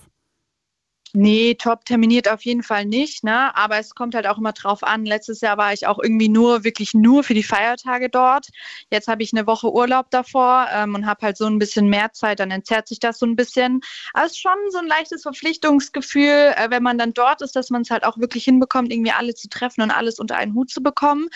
[1.12, 3.56] Nee, top terminiert auf jeden Fall nicht, ne?
[3.56, 5.06] Aber es kommt halt auch immer drauf an.
[5.06, 8.48] Letztes Jahr war ich auch irgendwie nur, wirklich nur für die Feiertage dort.
[8.90, 12.12] Jetzt habe ich eine Woche Urlaub davor ähm, und habe halt so ein bisschen mehr
[12.12, 13.80] Zeit, dann entzerrt sich das so ein bisschen.
[14.12, 17.70] Aber es ist schon so ein leichtes Verpflichtungsgefühl, äh, wenn man dann dort ist, dass
[17.70, 20.70] man es halt auch wirklich hinbekommt, irgendwie alle zu treffen und alles unter einen Hut
[20.70, 21.28] zu bekommen.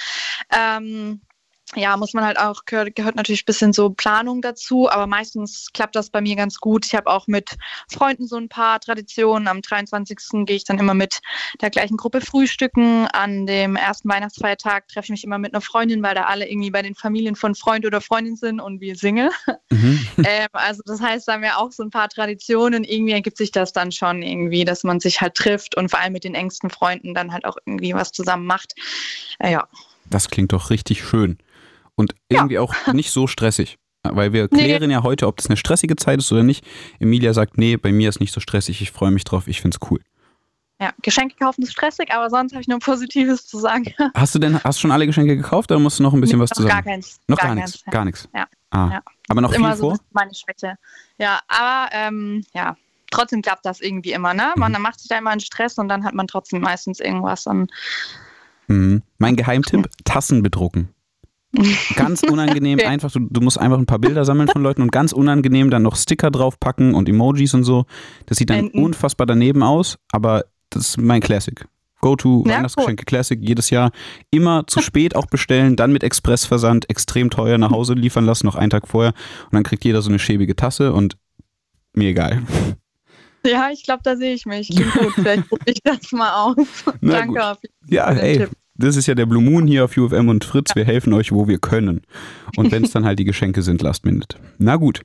[0.54, 1.20] Ähm,
[1.76, 5.68] ja, muss man halt auch, gehört, gehört natürlich ein bisschen so Planung dazu, aber meistens
[5.72, 6.84] klappt das bei mir ganz gut.
[6.84, 7.56] Ich habe auch mit
[7.88, 9.46] Freunden so ein paar Traditionen.
[9.46, 10.46] Am 23.
[10.46, 11.20] gehe ich dann immer mit
[11.60, 13.06] der gleichen Gruppe frühstücken.
[13.06, 16.72] An dem ersten Weihnachtsfeiertag treffe ich mich immer mit einer Freundin, weil da alle irgendwie
[16.72, 19.30] bei den Familien von Freund oder Freundin sind und wir Single.
[19.70, 20.06] Mhm.
[20.24, 22.82] ähm, also das heißt, da haben wir auch so ein paar Traditionen.
[22.82, 26.14] Irgendwie ergibt sich das dann schon irgendwie, dass man sich halt trifft und vor allem
[26.14, 28.74] mit den engsten Freunden dann halt auch irgendwie was zusammen macht.
[29.38, 29.68] Äh, ja.
[30.06, 31.38] Das klingt doch richtig schön
[32.00, 32.60] und irgendwie ja.
[32.60, 33.78] auch nicht so stressig.
[34.02, 34.94] Weil wir klären nee.
[34.94, 36.64] ja heute, ob das eine stressige Zeit ist oder nicht.
[37.00, 39.76] Emilia sagt, nee, bei mir ist nicht so stressig, ich freue mich drauf, ich finde
[39.80, 40.00] es cool.
[40.80, 43.92] Ja, Geschenke kaufen ist stressig, aber sonst habe ich nur Positives zu sagen.
[44.14, 46.40] Hast du denn, hast du schon alle Geschenke gekauft oder musst du noch ein bisschen
[46.40, 46.70] was Noch zusammen?
[46.72, 47.20] gar keins.
[47.28, 47.84] Noch gar, nichts.
[47.90, 48.28] Gar nichts.
[48.34, 48.46] Ja.
[48.70, 48.88] Ah.
[48.92, 49.02] Ja.
[49.28, 49.90] Aber noch ist viel immer so vor?
[49.92, 50.76] bisschen meine Schwäche.
[51.18, 52.78] Ja, aber ähm, ja,
[53.10, 54.54] trotzdem klappt das irgendwie immer, ne?
[54.56, 54.80] Man Mhm.
[54.80, 57.66] macht sich da immer einen Stress und dann hat man trotzdem meistens irgendwas an.
[58.68, 59.02] Mhm.
[59.18, 60.88] Mein Geheimtipp: Tassen bedrucken.
[61.96, 62.88] Ganz unangenehm, Okay.
[62.88, 65.82] einfach, du, du musst einfach ein paar Bilder sammeln von Leuten und ganz unangenehm dann
[65.82, 67.86] noch Sticker draufpacken und Emojis und so.
[68.26, 68.82] Das sieht dann Enden.
[68.84, 71.66] unfassbar daneben aus, aber das ist mein Classic.
[72.00, 73.90] Go-to Ja, Weihnachtsgeschenke Classic jedes Jahr.
[74.30, 78.54] Immer zu spät auch bestellen, dann mit Expressversand extrem teuer nach Hause liefern lassen, noch
[78.54, 79.12] einen Tag vorher.
[79.44, 81.18] Und dann kriegt jeder so eine schäbige Tasse und
[81.92, 82.42] mir egal.
[83.44, 84.68] Ja, ich glaube, da sehe ich mich.
[84.68, 86.56] Klingt gut, vielleicht probiere ich das mal aus.
[87.00, 87.26] Danke.
[87.60, 87.70] gut.
[87.90, 88.50] Ja, ey, Tipp.
[88.80, 90.74] Das ist ja der Blue Moon hier auf UFM und Fritz.
[90.74, 92.02] Wir helfen euch, wo wir können.
[92.56, 94.36] Und wenn es dann halt die Geschenke sind, last minute.
[94.58, 95.02] Na gut.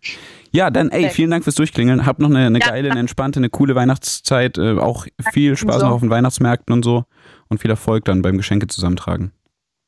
[0.51, 2.05] Ja, dann, ey, vielen Dank fürs Durchklingeln.
[2.05, 4.57] Habt noch eine, eine geile, eine entspannte, eine coole Weihnachtszeit.
[4.57, 7.05] Äh, auch viel Spaß noch auf den Weihnachtsmärkten und so.
[7.49, 9.31] Und viel Erfolg dann beim Geschenke zusammentragen.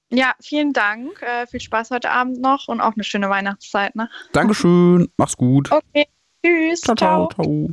[0.10, 1.22] Ja, vielen Dank.
[1.22, 3.96] Äh, viel Spaß heute Abend noch und auch eine schöne Weihnachtszeit.
[3.96, 4.10] Ne?
[4.32, 5.10] Dankeschön.
[5.18, 5.72] Mach's gut.
[5.72, 6.06] Okay,
[6.44, 6.82] tschüss.
[6.82, 7.70] Ciao, ciao, ciao.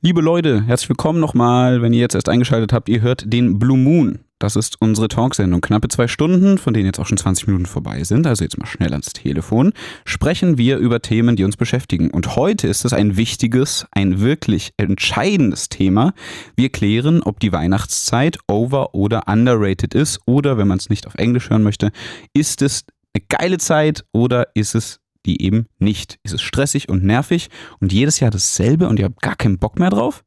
[0.00, 2.88] Liebe Leute, herzlich willkommen nochmal, wenn ihr jetzt erst eingeschaltet habt.
[2.88, 4.18] Ihr hört den Blue Moon.
[4.42, 5.60] Das ist unsere Talksendung.
[5.60, 8.66] Knappe zwei Stunden, von denen jetzt auch schon 20 Minuten vorbei sind, also jetzt mal
[8.66, 9.72] schnell ans Telefon,
[10.04, 12.10] sprechen wir über Themen, die uns beschäftigen.
[12.10, 16.12] Und heute ist es ein wichtiges, ein wirklich entscheidendes Thema.
[16.56, 21.14] Wir klären, ob die Weihnachtszeit over- oder underrated ist oder, wenn man es nicht auf
[21.14, 21.92] Englisch hören möchte,
[22.34, 26.18] ist es eine geile Zeit oder ist es die eben nicht?
[26.24, 29.78] Ist es stressig und nervig und jedes Jahr dasselbe und ihr habt gar keinen Bock
[29.78, 30.24] mehr drauf?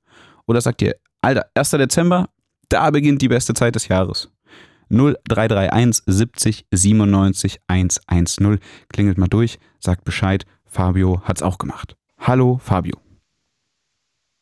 [0.48, 1.72] Oder sagt ihr, Alter, 1.
[1.72, 2.30] Dezember,
[2.70, 4.30] da beginnt die beste Zeit des Jahres?
[4.90, 8.60] 0331 70 97 110.
[8.90, 10.46] Klingelt mal durch, sagt Bescheid.
[10.66, 11.96] Fabio hat's auch gemacht.
[12.20, 12.98] Hallo, Fabio.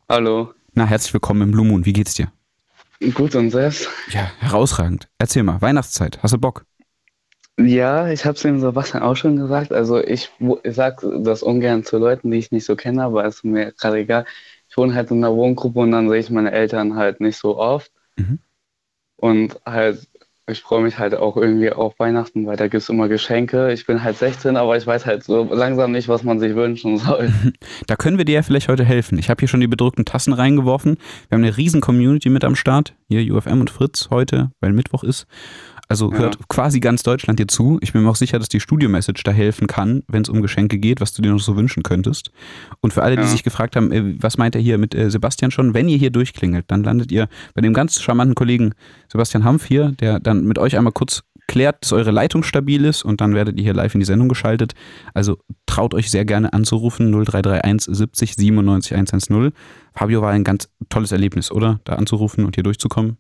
[0.10, 0.54] Hallo.
[0.74, 1.86] Na, herzlich willkommen im Blue Moon.
[1.86, 2.32] Wie geht's dir?
[3.14, 3.90] Gut und selbst?
[4.10, 5.08] Ja, herausragend.
[5.18, 6.22] Erzähl mal, Weihnachtszeit.
[6.24, 6.66] Hast du Bock?
[7.60, 9.72] Ja, ich habe es dem Sebastian auch schon gesagt.
[9.72, 10.32] Also ich,
[10.64, 14.00] ich sag das ungern zu Leuten, die ich nicht so kenne, aber ist mir gerade
[14.00, 14.26] egal.
[14.70, 17.58] Ich wohne halt in einer Wohngruppe und dann sehe ich meine Eltern halt nicht so
[17.58, 17.92] oft.
[18.18, 18.40] Mhm.
[19.18, 20.08] Und halt,
[20.48, 23.72] ich freue mich halt auch irgendwie auf Weihnachten, weil da gibt es immer Geschenke.
[23.72, 26.98] Ich bin halt 16, aber ich weiß halt so langsam nicht, was man sich wünschen
[26.98, 27.32] soll.
[27.88, 29.18] Da können wir dir ja vielleicht heute helfen.
[29.18, 30.98] Ich habe hier schon die bedruckten Tassen reingeworfen.
[31.28, 32.96] Wir haben eine riesen Community mit am Start.
[33.08, 35.28] Hier UFM und Fritz heute, weil Mittwoch ist.
[35.90, 36.20] Also Ja.
[36.20, 37.78] hört quasi ganz Deutschland dir zu.
[37.82, 40.78] Ich bin mir auch sicher, dass die Studio-Message da helfen kann, wenn es um Geschenke
[40.80, 42.32] geht, was du dir noch so wünschen könntest.
[42.82, 43.28] Und für alle, die Ja.
[43.28, 46.10] sich gefragt haben, äh, was meint er hier mit äh, Sebastian schon, wenn ihr hier
[46.10, 48.74] durchklingelt, dann landet ihr bei dem ganz charmanten Kollegen
[49.12, 53.04] Sebastian Hampf hier, der dann mit euch einmal kurz klärt, dass eure Leitung stabil ist
[53.04, 54.74] und dann werdet ihr hier live in die Sendung geschaltet.
[55.14, 59.52] Also traut euch sehr gerne anzurufen 0331 70 97 110.
[59.94, 61.82] Fabio war ein ganz tolles Erlebnis, oder?
[61.84, 63.18] Da anzurufen und hier durchzukommen.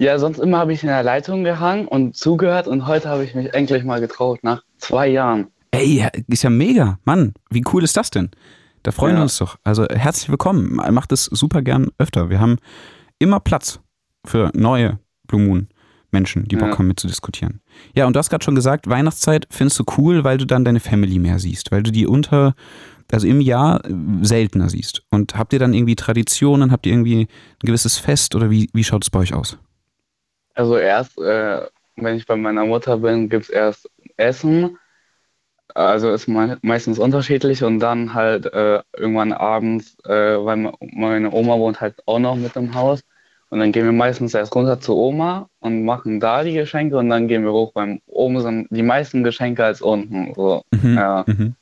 [0.00, 3.34] Ja, sonst immer habe ich in der Leitung gehangen und zugehört und heute habe ich
[3.34, 5.48] mich endlich mal getraut, nach zwei Jahren.
[5.72, 6.98] Ey, ist ja mega.
[7.04, 8.30] Mann, wie cool ist das denn?
[8.82, 9.22] Da freuen wir Ja.
[9.24, 9.58] uns doch.
[9.62, 10.74] Also herzlich willkommen.
[10.74, 12.30] Macht es super gern öfter.
[12.30, 12.56] Wir haben
[13.18, 13.80] immer Platz
[14.24, 15.68] für neue Blue Moon
[16.12, 16.78] Menschen, die Bock Ja.
[16.78, 17.60] haben mitzudiskutieren.
[17.94, 20.80] Ja, und du hast gerade schon gesagt, Weihnachtszeit findest du cool, weil du dann deine
[20.80, 22.54] Family mehr siehst, weil du die unter,
[23.12, 25.02] also im Jahr äh, seltener siehst.
[25.10, 27.28] Und habt ihr dann irgendwie Traditionen, habt ihr irgendwie ein
[27.66, 29.58] gewisses Fest oder wie, wie schaut es bei euch aus?
[30.54, 34.78] Also erst, äh, wenn ich bei meiner Mutter bin, gibt es erst Essen.
[35.74, 41.30] Also ist me meistens unterschiedlich und dann halt äh, irgendwann abends, äh, weil me- meine
[41.32, 43.02] Oma wohnt halt auch noch mit im Haus.
[43.50, 47.08] Und dann gehen wir meistens erst runter zu Oma und machen da die Geschenke und
[47.08, 47.72] dann gehen wir hoch.
[47.72, 50.34] Beim oben sind die meisten Geschenke als unten.
[50.34, 50.62] So.
[50.72, 50.96] Mhm.
[50.96, 51.24] Ja.
[51.26, 51.54] Mhm.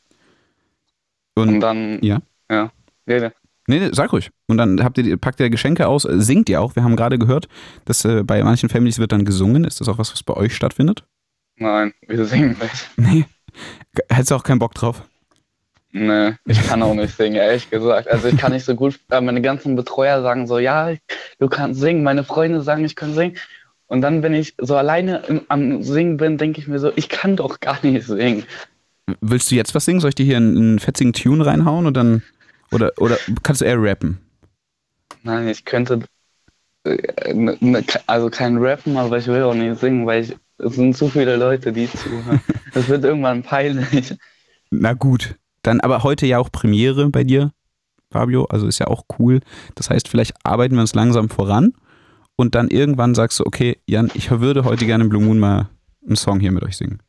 [1.34, 2.20] Und Und, dann, ja.
[2.50, 2.70] ja.
[3.68, 4.30] Nee, nee, sag ruhig.
[4.46, 6.74] Und dann habt ihr, packt ihr Geschenke aus, äh, singt ihr auch.
[6.74, 7.48] Wir haben gerade gehört,
[7.84, 9.64] dass äh, bei manchen Families wird dann gesungen.
[9.64, 11.04] Ist das auch was, was bei euch stattfindet?
[11.56, 12.90] Nein, wir singen nicht.
[12.96, 13.26] Nee.
[14.08, 15.02] Hättest du auch keinen Bock drauf?
[15.92, 18.08] Nee, ich kann auch nicht singen, ehrlich gesagt.
[18.08, 20.94] Also ich kann nicht so gut, äh, meine ganzen Betreuer sagen so, ja,
[21.38, 23.36] du kannst singen, meine Freunde sagen, ich kann singen.
[23.86, 27.08] Und dann, wenn ich so alleine im, am Singen bin, denke ich mir so, ich
[27.08, 28.44] kann doch gar nicht singen.
[29.20, 30.00] Willst du jetzt was singen?
[30.00, 32.22] Soll ich dir hier einen, einen fetzigen Tune reinhauen und dann.
[32.70, 34.18] Oder, oder kannst du eher rappen?
[35.22, 36.00] Nein, ich könnte,
[36.84, 40.74] äh, ne, ne, also kein Rappen, aber ich will auch nicht singen, weil ich, es
[40.74, 42.40] sind zu viele Leute, die zuhören.
[42.74, 44.14] Das wird irgendwann peinlich.
[44.70, 45.36] Na gut.
[45.62, 47.50] Dann aber heute ja auch Premiere bei dir,
[48.12, 48.44] Fabio.
[48.44, 49.40] Also ist ja auch cool.
[49.74, 51.72] Das heißt, vielleicht arbeiten wir uns langsam voran
[52.36, 55.68] und dann irgendwann sagst du, okay, Jan, ich würde heute gerne im Blue Moon mal
[56.06, 57.00] einen Song hier mit euch singen.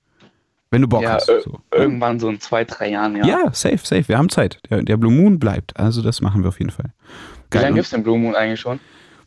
[0.71, 1.25] Wenn du Bock Ja, hast.
[1.25, 1.59] So.
[1.73, 3.25] Irgendwann so in zwei, drei Jahren, ja.
[3.25, 4.07] Ja, safe, safe.
[4.07, 4.59] Wir haben Zeit.
[4.69, 5.77] Der, der Blue Moon bleibt.
[5.79, 6.93] Also das machen wir auf jeden Fall.
[7.51, 8.79] Wie lange Und, gibt es den Blue Moon eigentlich schon?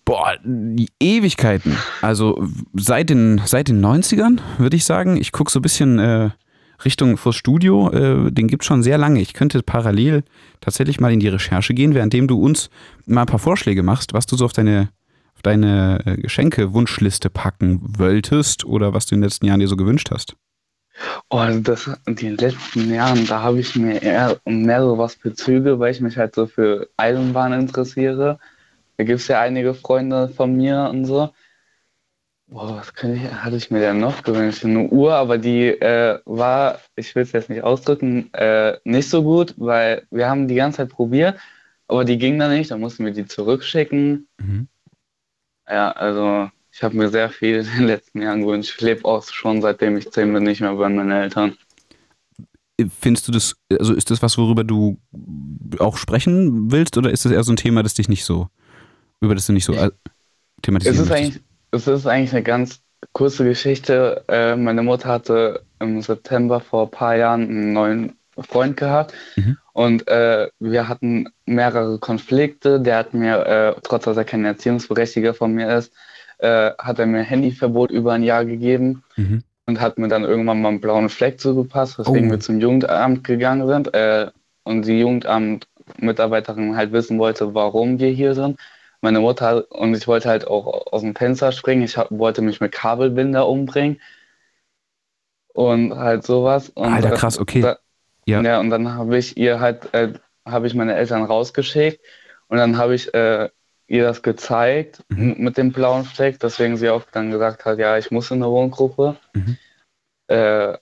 [0.04, 1.76] Boah, die Ewigkeiten.
[2.00, 5.16] Also seit den, seit den 90ern, würde ich sagen.
[5.16, 6.30] Ich gucke so ein bisschen äh,
[6.84, 7.90] Richtung vors Studio.
[7.90, 9.20] Äh, den gibt schon sehr lange.
[9.20, 10.24] Ich könnte parallel
[10.60, 12.70] tatsächlich mal in die Recherche gehen, währenddem du uns
[13.06, 14.90] mal ein paar Vorschläge machst, was du so auf deine,
[15.34, 19.76] auf deine äh, Geschenke-Wunschliste packen wolltest oder was du in den letzten Jahren dir so
[19.76, 20.36] gewünscht hast.
[21.30, 25.16] Oh, also das, in den letzten Jahren, da habe ich mir eher mehr so was
[25.16, 28.38] Bezüge, weil ich mich halt so für Eisenbahn interessiere.
[28.96, 31.32] Da gibt es ja einige Freunde von mir und so.
[32.46, 34.64] Boah, was könnte ich, hatte ich mir denn noch gewünscht?
[34.64, 39.22] Eine Uhr, aber die äh, war, ich will es jetzt nicht ausdrücken, äh, nicht so
[39.22, 41.38] gut, weil wir haben die ganze Zeit probiert,
[41.88, 44.28] aber die ging dann nicht, dann mussten wir die zurückschicken.
[44.38, 44.68] Mhm.
[45.66, 48.74] Ja, also ich habe mir sehr viel in den letzten Jahren gewünscht.
[48.76, 51.56] Ich lebe auch schon seitdem ich zehn bin nicht mehr bei meinen Eltern.
[52.98, 54.98] Findest du das, also ist das was, worüber du
[55.78, 58.48] auch sprechen willst oder ist das eher so ein Thema, das dich nicht so,
[59.20, 59.90] über das du nicht so äh,
[60.56, 62.80] Es thematisieren ist eigentlich, es ist eigentlich eine ganz
[63.12, 64.24] kurze Geschichte.
[64.28, 69.58] Äh, meine Mutter hatte im September vor ein paar Jahren einen neuen Freund gehabt Mhm.
[69.74, 72.80] und äh, wir hatten mehrere Konflikte.
[72.80, 75.92] Der hat mir, äh, trotz dass er kein Erziehungsberechtiger von mir ist,
[76.42, 79.42] äh, hat er mir Handyverbot über ein Jahr gegeben Mhm.
[79.66, 82.32] und hat mir dann irgendwann mal einen blauen Fleck zugepasst, weswegen Oh.
[82.32, 84.30] wir zum Jugendamt gegangen sind äh,
[84.64, 88.58] und die Jugendamt-Mitarbeiterin halt wissen wollte, warum wir hier sind.
[89.00, 91.82] Meine Mutter und ich wollte halt auch aus dem Fenster springen.
[91.82, 94.00] Ich hab, wollte mich mit Kabelbinder umbringen
[95.54, 96.68] und halt sowas.
[96.70, 97.60] Und Alter, krass, okay.
[97.62, 97.78] Da,
[98.26, 98.40] Ja.
[98.42, 98.60] ja.
[98.60, 100.12] und dann habe ich ihr halt, äh,
[100.46, 102.00] habe ich meine Eltern rausgeschickt
[102.48, 103.48] und dann habe ich äh,
[103.92, 105.34] ihr das gezeigt Mhm.
[105.38, 108.50] mit dem blauen Fleck, deswegen sie auch dann gesagt hat, ja, ich muss in eine
[108.50, 109.16] Wohngruppe.
[109.34, 109.58] Mhm.
[110.28, 110.78] Äh,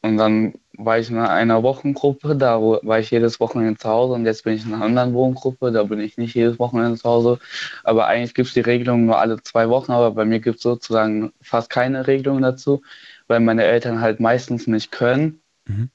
[0.00, 4.24] und dann war ich in einer Wochengruppe, da war ich jedes Wochenende zu Hause und
[4.24, 7.38] jetzt bin ich in einer anderen Wohngruppe, da bin ich nicht jedes Wochenende zu Hause.
[7.84, 10.62] Aber eigentlich gibt es die Regelung nur alle zwei Wochen, aber bei mir gibt es
[10.62, 12.82] sozusagen fast keine Regelung dazu,
[13.28, 15.90] weil meine Eltern halt meistens nicht können, Mhm.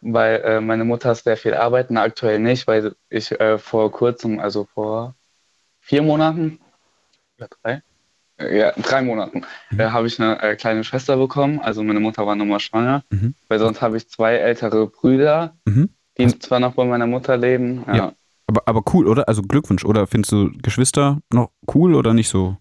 [0.00, 4.64] weil äh, meine Mutter sehr viel arbeiten, aktuell nicht, weil ich äh, vor kurzem, also
[4.64, 5.14] vor
[5.88, 6.58] vier Monaten
[7.38, 7.82] oder drei,
[8.54, 9.80] ja, drei Monaten, Mhm.
[9.92, 11.60] habe ich eine äh, kleine Schwester bekommen.
[11.60, 13.34] Also meine Mutter war nochmal schwanger, Mhm.
[13.48, 15.88] weil sonst habe ich zwei ältere Brüder, Mhm.
[16.18, 17.84] die zwar noch bei meiner Mutter leben.
[17.88, 17.96] Ja.
[17.96, 18.12] Ja.
[18.46, 19.28] Aber, aber cool, oder?
[19.28, 19.84] Also Glückwunsch.
[19.84, 22.56] Oder findest du Geschwister noch cool oder nicht so?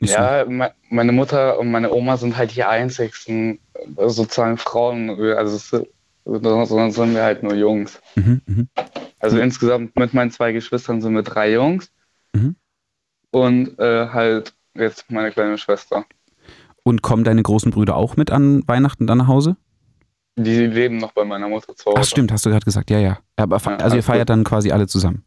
[0.00, 5.10] Nicht Ja, me meine Mutter und meine Oma sind halt die einzigsten äh, sozusagen Frauen,
[5.34, 8.00] also sonst sind wir halt nur Jungs.
[8.14, 8.20] So?
[8.20, 8.40] Mhm.
[8.46, 8.68] Mhm.
[9.18, 11.90] Also insgesamt mit meinen zwei Geschwistern sind wir drei Jungs
[12.34, 12.56] Mhm.
[13.30, 16.04] und äh, halt jetzt meine kleine Schwester.
[16.82, 19.56] Und kommen deine großen Brüder auch mit an Weihnachten dann nach Hause?
[20.36, 21.98] Die leben noch bei meiner Mutter zu Hause.
[22.00, 22.90] Ach stimmt, hast du gerade gesagt.
[22.90, 23.18] Ja, ja.
[23.36, 25.24] Aber Ja, also ihr feiert dann quasi alle zusammen.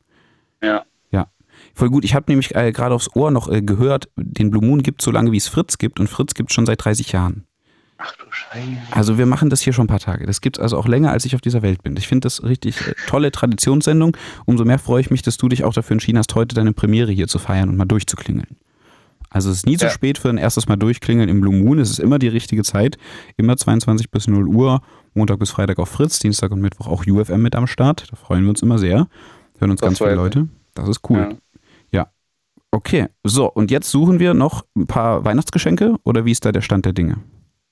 [0.62, 0.86] Ja.
[1.12, 1.28] Ja.
[1.74, 2.04] Voll gut.
[2.04, 5.10] Ich habe nämlich äh, gerade aufs Ohr noch äh, gehört, den Blue Moon gibt so
[5.12, 6.00] lange, wie es Fritz gibt.
[6.00, 7.46] Und Fritz gibt schon seit 30 Jahren.
[8.00, 8.68] Ach du Scheiße.
[8.92, 10.26] Also wir machen das hier schon ein paar Tage.
[10.28, 11.98] Das gibt es also auch länger, als ich auf dieser Welt bin.
[11.98, 14.16] Ich finde das richtig äh, tolle Traditionssendung.
[14.46, 17.12] Umso mehr freue ich mich, dass du dich auch dafür entschieden hast, heute deine Premiere
[17.12, 18.58] hier zu feiern und mal durchzuklingeln.
[19.30, 19.92] Also es ist nie zu Ja.
[19.92, 21.80] spät für ein erstes Mal durchklingeln im Blue Moon.
[21.80, 22.98] Es ist immer die richtige Zeit.
[23.36, 24.82] Immer 22 bis 0 Uhr.
[25.16, 28.06] Montag bis Freitag auf Fritz, Dienstag und Mittwoch auch UFM mit am Start.
[28.12, 29.08] Da freuen wir uns immer sehr.
[29.60, 30.14] Hören uns Das ganz viele.
[30.16, 30.48] Leute.
[30.76, 31.36] Das ist cool.
[31.92, 32.00] Ja.
[32.02, 32.08] Ja.
[32.72, 33.08] Okay.
[33.24, 36.86] So, und jetzt suchen wir noch ein paar Weihnachtsgeschenke oder wie ist da der Stand
[36.86, 37.18] der Dinge?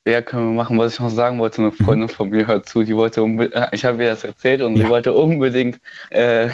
[0.08, 0.78] Ja, können wir machen.
[0.78, 3.84] Was ich noch sagen wollte, eine Freundin von mir hört zu, die wollte unbedingt, ich
[3.86, 4.84] habe ihr das erzählt und Ja.
[4.84, 5.80] sie wollte unbedingt
[6.12, 6.50] äh,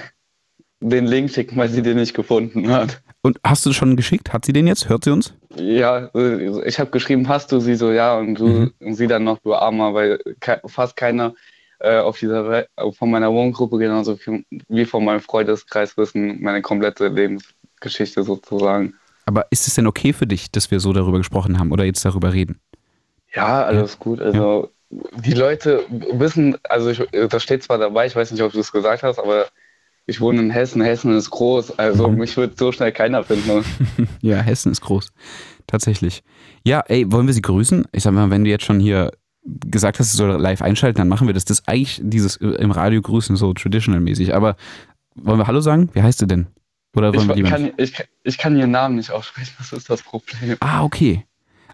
[0.80, 3.02] den Link schicken, weil sie den nicht gefunden hat.
[3.22, 4.32] Und hast du schon geschickt?
[4.34, 4.88] Hat sie den jetzt?
[4.88, 5.34] Hört sie uns?
[5.56, 8.74] Ja, äh, ich habe geschrieben, hast du sie so, ja, und du Mhm.
[8.80, 11.34] und sie dann noch, du Armer, weil ke fast keiner
[11.80, 16.62] äh, auf dieser Welt, von meiner Wohngruppe, genauso viel, wie von meinem Freundeskreis wissen, meine
[16.62, 18.94] komplette Lebensgeschichte sozusagen.
[19.26, 22.06] Aber ist es denn okay für dich, dass wir so darüber gesprochen haben oder jetzt
[22.06, 22.60] darüber reden?
[23.34, 24.22] Ja, alles gut.
[24.22, 28.60] Also die Leute wissen, also ich, das steht zwar dabei, ich weiß nicht, ob du
[28.60, 29.46] es gesagt hast, aber
[30.06, 30.82] ich wohne in Hessen.
[30.82, 32.17] Hessen ist groß, also Mhm.
[32.17, 33.63] mich wird so schnell keiner finden.
[34.22, 35.12] Ja, Hessen ist groß.
[35.67, 36.24] Tatsächlich.
[36.65, 37.86] Ja, ey, wollen wir sie grüßen?
[37.94, 39.12] Ich sag mal, wenn du jetzt schon hier
[39.44, 41.46] gesagt hast, sie soll live einschalten, dann machen wir das.
[41.46, 44.36] Das ist eigentlich dieses äh, im Radio grüßen so traditional-mäßig.
[44.36, 44.56] Aber
[45.15, 45.89] wollen wir Hallo sagen?
[45.94, 46.48] Wie heißt sie denn?
[46.96, 49.89] Oder wollen wir Ich lieber kann, ich, ich kann ihren Namen nicht aussprechen, das ist
[49.89, 50.58] das Problem.
[50.60, 51.26] Ah, okay.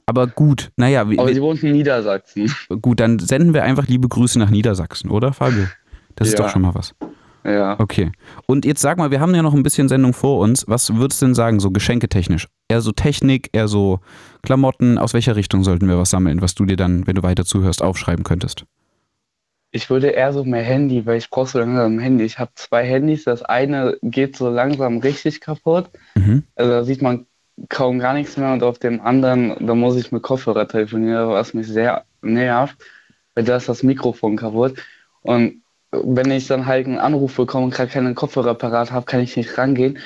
[0.07, 2.51] Aber gut, naja, wir, Aber sie wohnt in Niedersachsen.
[2.81, 5.65] gut, dann senden wir einfach liebe Grüße nach Niedersachsen, oder Fabio?
[6.15, 6.45] Das ist Ja.
[6.45, 6.95] doch schon mal was.
[7.43, 7.79] Ja.
[7.79, 8.11] Okay.
[8.45, 10.65] Und jetzt sag mal, wir haben ja noch ein bisschen Sendung vor uns.
[10.67, 12.47] Was würdest du denn sagen, so geschenketechnisch?
[12.67, 13.99] Eher so Technik, eher so
[14.43, 14.97] Klamotten?
[14.97, 17.81] Aus welcher Richtung sollten wir was sammeln, was du dir dann, wenn du weiter zuhörst,
[17.81, 18.65] aufschreiben könntest?
[19.71, 22.23] Ich würde eher so mehr Handy, weil ich brauche so langsam ein Handy.
[22.25, 25.89] Ich habe zwei Handys, das eine geht so langsam richtig kaputt.
[26.15, 26.43] Mhm.
[26.55, 27.27] Also da sieht man
[27.69, 31.53] kaum gar nichts mehr und auf dem anderen, da muss ich mit Kopfhörer telefonieren, was
[31.53, 32.77] mich sehr nervt,
[33.35, 34.75] weil da ist das Mikrofon kaputt.
[35.21, 39.21] Und wenn ich dann halt einen Anruf bekomme und gerade keinen Kopfhörer parat habe, kann
[39.21, 39.97] ich nicht rangehen.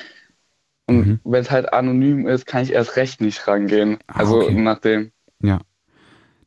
[0.88, 1.20] Und Mhm.
[1.24, 3.98] wenn es halt anonym ist, kann ich erst recht nicht rangehen.
[4.08, 4.56] Ah, Also okay.
[4.56, 5.12] nach dem,
[5.42, 5.60] Ja.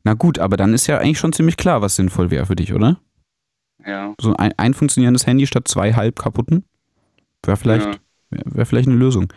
[0.05, 2.75] Na gut, aber dann ist ja eigentlich schon ziemlich klar, was sinnvoll wäre für dich,
[2.75, 3.01] oder?
[3.87, 4.15] ja.
[4.21, 6.65] So ein, ein funktionierendes Handy statt zwei halb kaputten?
[7.43, 7.95] Wäre vielleicht, Ja.
[8.31, 9.33] wär, wär vielleicht eine Lösung.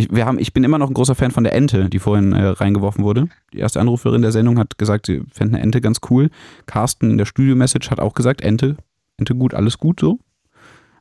[0.00, 2.32] Ich, wir haben, ich bin immer noch ein großer Fan von der Ente, die vorhin
[2.32, 3.28] äh, reingeworfen wurde.
[3.52, 6.30] Die erste Anruferin der Sendung hat gesagt, sie fände eine Ente ganz cool.
[6.66, 8.76] Carsten in der Studio-Message hat auch gesagt, Ente,
[9.18, 10.18] Ente gut, alles gut so.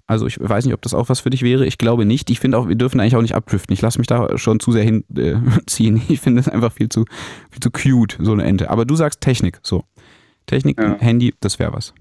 [0.06, 1.68] Also ich weiß nicht, ob das auch was für dich wäre.
[1.68, 2.32] Ich glaube nicht.
[2.32, 3.74] Ich finde auch, wir dürfen eigentlich auch nicht abdriften.
[3.74, 5.98] Ich lasse mich da schon zu sehr hinziehen.
[5.98, 7.06] Äh, ich finde es einfach viel zu,
[7.52, 8.72] viel zu cute, so eine Ente.
[8.72, 9.84] Aber du sagst Technik, so.
[10.48, 10.98] Technik, Ja.
[11.00, 11.94] Handy, das wäre was.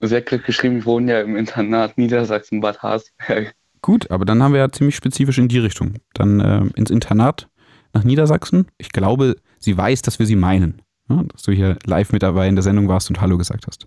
[0.00, 3.52] Sie hat gerade geschrieben, ich wohne ja im Internat Niedersachsen, Bad Harzberg.
[3.82, 5.94] Gut, aber dann haben wir ja ziemlich spezifisch in die Richtung.
[6.14, 7.48] Dann ähm, ins Internat
[7.92, 8.66] nach Niedersachsen.
[8.78, 10.82] Ich glaube, sie weiß, dass wir sie meinen.
[11.08, 13.86] Ja, dass du hier live mit dabei in der Sendung warst und Hallo gesagt hast.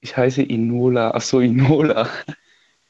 [0.00, 1.12] Ich heiße Inola.
[1.12, 2.08] Achso, Inola.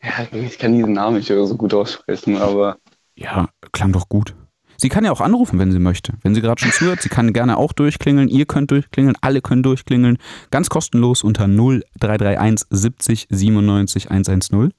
[0.01, 2.77] Ja, ich kann diesen Namen nicht so gut aussprechen, aber
[3.16, 4.33] Ja, klang doch gut.
[4.81, 6.12] Sie kann ja auch anrufen, wenn sie möchte.
[6.22, 8.29] Wenn sie gerade schon zuhört, sie kann gerne auch durchklingeln.
[8.29, 10.18] Ihr könnt durchklingeln, alle können durchklingeln.
[10.53, 14.72] Ganz kostenlos unter 0331 70 97 110.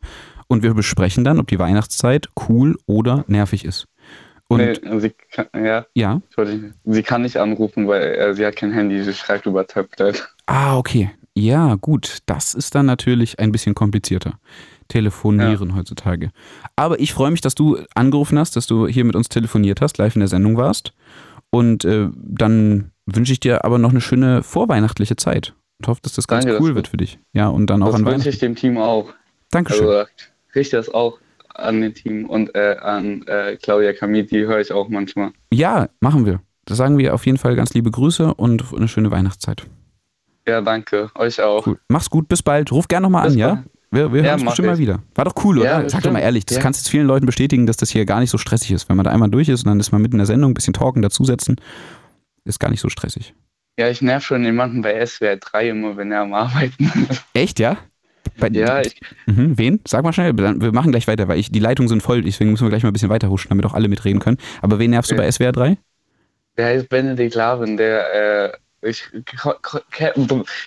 [0.50, 3.86] Und wir besprechen dann, ob die Weihnachtszeit cool oder nervig ist.
[4.50, 6.22] Und nee, sie kann, ja, ja,
[6.84, 10.28] sie kann nicht anrufen, weil äh, sie hat kein Handy, sie schreibt über Tablet.
[10.48, 11.12] Ah, okay.
[11.36, 12.18] Ja, gut.
[12.26, 14.40] Das ist dann natürlich ein bisschen komplizierter.
[14.88, 16.32] Telefonieren heutzutage.
[16.76, 20.00] Aber ich freue mich, dass du angerufen hast, dass du hier mit uns telefoniert hast,
[20.00, 20.94] live in der Sendung warst.
[21.52, 25.54] Und äh, dann wünsche ich dir aber noch eine schöne vorweihnachtliche Zeit.
[25.80, 27.20] Und hoffe, dass das ganz Danke, cool das- wird für dich.
[27.34, 28.30] Ja, und dann auch Das an wünsche Weihnachten.
[28.30, 29.14] ich dem Team auch.
[29.52, 29.88] Dankeschön.
[29.88, 30.10] Also
[30.56, 31.20] richte das auch
[31.54, 35.32] an den Team und äh, an äh, Claudia Kamit, die höre ich auch manchmal.
[35.54, 36.42] ja, machen wir.
[36.66, 39.66] Da sagen wir auf jeden Fall ganz liebe Grüße und eine schöne Weihnachtszeit.
[40.48, 41.10] Ja, danke.
[41.16, 41.66] Euch auch.
[41.66, 41.80] Cool.
[41.88, 42.72] Mach's gut, bis bald.
[42.72, 43.56] Ruf gerne nochmal an, Bis ja?
[43.56, 43.66] bald.
[43.92, 44.80] Wir, wir Ja, hören uns bestimmt mal ich.
[44.80, 45.00] wieder.
[45.16, 45.82] War doch cool, oder?
[45.82, 46.62] Ja, Sag doch mal ehrlich, das Ja.
[46.64, 48.88] kannst du jetzt vielen Leuten bestätigen, dass das hier gar nicht so stressig ist.
[48.88, 50.54] Wenn man da einmal durch ist und dann ist man mitten in der Sendung, ein
[50.54, 51.56] bisschen talken, dazusetzen,
[52.46, 53.34] ist gar nicht so stressig.
[53.80, 57.24] Ja, ich nerv schon jemanden bei SWR 3 immer, wenn er am Arbeiten ist.
[57.34, 57.78] Echt, ja?
[58.38, 59.80] Bei, ja, ich, mhm, wen?
[59.88, 62.66] Sag mal schnell, wir machen gleich weiter, weil ich, die Leitungen sind voll, deswegen müssen
[62.66, 64.38] wir gleich mal ein bisschen weiter huschen, damit auch alle mitreden können.
[64.62, 65.22] Aber wen nervst du Ja.
[65.22, 65.78] bei SWR 3?
[66.58, 69.10] der heißt Benedikt Lavin, der, äh, ich,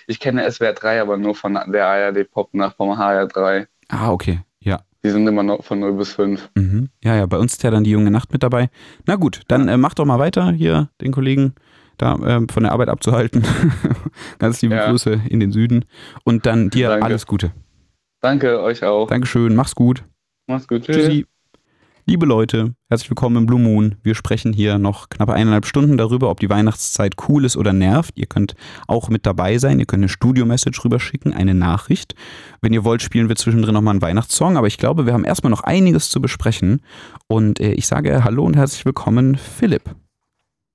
[0.07, 3.67] ich kenne SWR 3, aber nur von der ARD Pop nach vom HR3.
[3.89, 4.81] Ah, okay, ja.
[5.03, 6.49] Die sind immer noch von 0 bis 5.
[6.55, 6.89] Mhm.
[7.03, 8.69] Ja, ja, bei uns ist ja dann die junge Nacht mit dabei.
[9.05, 11.53] Na gut, dann äh, mach doch mal weiter, hier den Kollegen
[12.03, 13.43] da ähm, von der Arbeit abzuhalten.
[14.39, 14.89] Ganz liebe Ja.
[14.89, 15.85] Grüße in den Süden.
[16.23, 17.05] Und dann dir Danke.
[17.05, 17.51] alles Gute.
[18.21, 19.07] Danke, euch auch.
[19.07, 20.03] Dankeschön, mach's gut.
[20.47, 20.83] Macht's gut.
[20.83, 20.97] Tschüss.
[20.97, 21.25] Tschüssi.
[22.05, 23.95] Liebe Leute, herzlich willkommen im Blue Moon.
[24.03, 28.17] Wir sprechen hier noch knappe eineinhalb Stunden darüber, ob die Weihnachtszeit cool ist oder nervt.
[28.17, 28.55] Ihr könnt
[28.89, 29.79] auch mit dabei sein.
[29.79, 32.13] Ihr könnt eine Studio-Message rüberschicken, eine Nachricht.
[32.61, 34.57] Wenn ihr wollt, spielen wir zwischendrin nochmal einen Weihnachtssong.
[34.57, 36.81] Aber ich glaube, wir haben erstmal noch einiges zu besprechen.
[37.27, 39.95] Und äh, ich sage Hallo und herzlich willkommen, Philipp.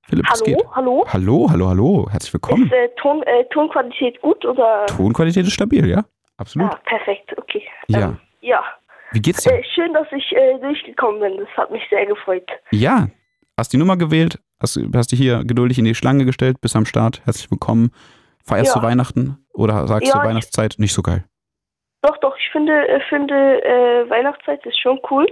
[0.08, 0.56] Philipp, was geht?
[0.74, 1.04] Hallo, hallo.
[1.12, 2.06] Hallo, hallo, hallo.
[2.10, 2.64] Herzlich willkommen.
[2.64, 4.86] Ist äh, Ton, äh, Tonqualität gut oder?
[4.86, 6.04] Tonqualität ist stabil, ja?
[6.38, 6.72] Absolut.
[6.72, 7.62] Ah, perfekt, okay.
[7.88, 8.00] Ja.
[8.08, 8.64] Ähm, ja.
[9.12, 9.52] Wie geht's dir?
[9.52, 11.36] Äh, schön, dass ich äh, durchgekommen bin.
[11.38, 12.48] Das hat mich sehr gefreut.
[12.70, 13.08] Ja,
[13.58, 16.86] hast die Nummer gewählt, hast, hast dich hier geduldig in die Schlange gestellt, bist am
[16.86, 17.90] Start, herzlich willkommen.
[18.46, 18.80] Feierst Ja.
[18.80, 21.24] du Weihnachten oder sagst Ja, du Weihnachtszeit nicht so geil?
[22.00, 25.26] Doch, doch, ich finde, äh, finde äh, Weihnachtszeit ist schon cool.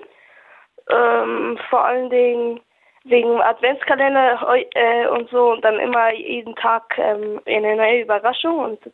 [0.91, 2.61] Ähm, vor allen Dingen
[3.09, 8.59] wegen Adventskalender heu- äh, und so und dann immer jeden Tag ähm, eine neue Überraschung
[8.59, 8.87] und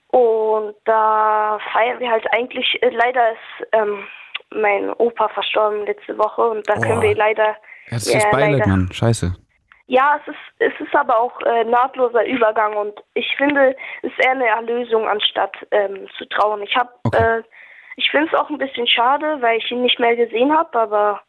[0.07, 4.03] Und da feiern wir halt eigentlich, äh, leider ist ähm,
[4.53, 6.82] mein Opa verstorben letzte Woche und da Oh.
[6.82, 7.55] können wir leider,
[7.86, 8.67] Herzliches Ja, Beileid.
[8.67, 8.89] Mann.
[8.91, 9.34] Scheiße.
[9.88, 14.19] ja, es ist, es ist aber auch äh, nahtloser Übergang und ich finde, es ist
[14.25, 16.61] eher eine Erlösung, anstatt ähm, zu trauern.
[16.63, 17.39] Ich habe, Okay.
[17.39, 17.43] äh,
[17.95, 21.21] ich finde es auch ein bisschen schade, weil ich ihn nicht mehr gesehen habe, aber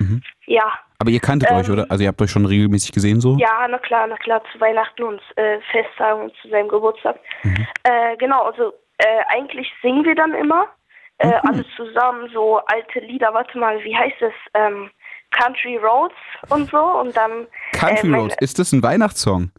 [0.00, 0.22] Mhm.
[0.46, 1.86] ja, Aber ihr kanntet Ähm, euch, oder?
[1.90, 3.36] Also ihr habt euch schon regelmäßig gesehen so?
[3.38, 7.18] ja, na klar, na klar, zu Weihnachten und äh, Festtagen und zu seinem Geburtstag.
[7.42, 7.66] Mhm.
[7.82, 10.68] Äh, genau, also äh, eigentlich singen wir dann immer
[11.18, 11.34] äh, Mhm.
[11.48, 14.32] alles zusammen, so alte Lieder, warte mal, wie heißt es?
[14.54, 14.90] Ähm,
[15.30, 16.14] Country Roads
[16.50, 19.50] und so und dann Country äh, Roads, ist das ein Weihnachtssong?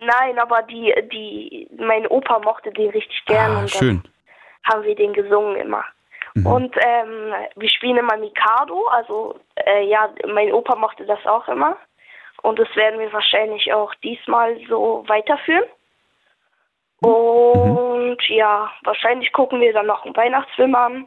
[0.00, 4.02] Nein, aber die, die, mein Opa mochte den richtig gern ah, und schön.
[4.02, 5.84] dann haben wir den gesungen immer.
[6.34, 6.46] Mhm.
[6.46, 11.76] Und ähm, wir spielen immer Mikado, also äh, ja, mein Opa mochte das auch immer.
[12.42, 15.64] Und das werden wir wahrscheinlich auch diesmal so weiterführen.
[17.00, 21.06] Und ja, wahrscheinlich gucken wir dann noch einen Weihnachtsfilm an.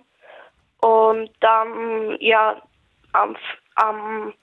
[0.82, 2.62] Und dann, ja,
[3.14, 3.36] am,
[3.76, 4.34] am,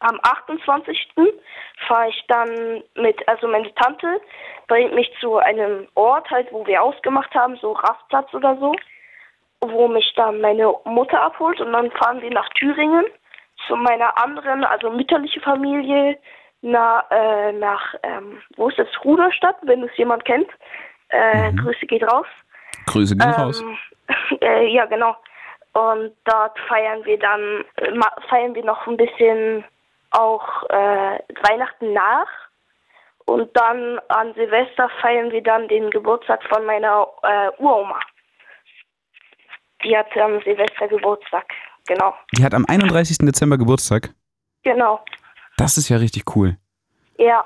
[0.00, 1.08] am 28.
[1.88, 4.20] fahre ich dann mit, also meine Tante
[4.68, 8.74] bringt mich zu einem Ort halt, wo wir ausgemacht haben, so Rastplatz oder so,
[9.70, 13.04] wo mich dann meine Mutter abholt und dann fahren wir nach Thüringen
[13.66, 16.18] zu meiner anderen, also mütterliche Familie,
[16.62, 20.48] na, äh, nach, ähm, wo ist das, Ruderstadt, wenn es jemand kennt.
[21.08, 22.26] Äh, Grüße geht raus.
[22.86, 23.62] Grüße gehen raus.
[23.62, 23.78] Ähm,
[24.40, 25.16] äh, ja, genau.
[25.72, 27.92] Und dort feiern wir dann, äh,
[28.28, 29.64] feiern wir noch ein bisschen
[30.10, 32.28] auch äh, Weihnachten nach.
[33.26, 38.00] Und dann an Silvester feiern wir dann den Geburtstag von meiner äh, Uroma.
[39.86, 41.44] Die hat am Silvester Geburtstag.
[41.86, 42.12] Genau.
[42.36, 43.18] Die hat am 31.
[43.18, 44.12] Dezember Geburtstag.
[44.64, 45.00] Genau.
[45.56, 46.56] Das ist ja richtig cool.
[47.18, 47.44] Ja.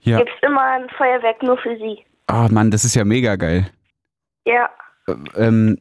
[0.00, 0.18] Ja.
[0.18, 2.04] Gibt's immer ein Feuerwerk nur für sie.
[2.30, 3.68] Oh Mann, das ist ja mega geil.
[4.44, 4.70] Ja.
[5.36, 5.78] Ähm,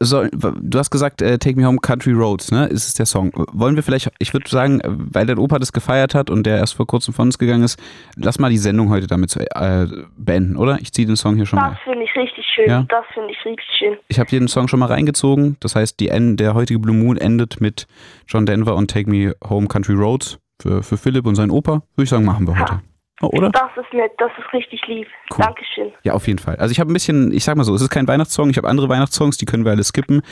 [0.00, 2.66] so, du hast gesagt, äh, Take Me Home Country Roads, ne?
[2.66, 3.30] Ist es der Song.
[3.52, 6.58] Wollen wir vielleicht, ich würde sagen, äh, weil dein Opa das gefeiert hat und der
[6.58, 7.78] erst vor kurzem von uns gegangen ist,
[8.16, 9.86] lass mal die Sendung heute damit zu, äh,
[10.16, 10.78] beenden, oder?
[10.80, 11.78] Ich ziehe den Song hier schon Das mal.
[11.84, 12.68] finde ich richtig schön.
[12.68, 12.84] Ja.
[12.88, 13.96] Das finde ich richtig schön.
[14.08, 15.56] Ich habe hier den Song schon mal reingezogen.
[15.60, 17.86] Das heißt, die End, der heutige Blue Moon endet mit
[18.26, 21.82] John Denver und Take Me Home Country Roads für, für Philipp und seinen Opa.
[21.94, 22.80] Würde ich sagen, machen wir heute.
[23.20, 23.50] Oh, oder?
[23.50, 25.06] Das ist nett, das ist richtig lieb.
[25.32, 25.44] Cool.
[25.44, 25.92] Dankeschön.
[26.04, 26.56] Ja, auf jeden Fall.
[26.56, 28.68] Also ich habe ein bisschen, ich sag mal so, es ist kein Weihnachtssong, ich habe
[28.68, 30.22] andere Weihnachtssongs, die können wir alle skippen.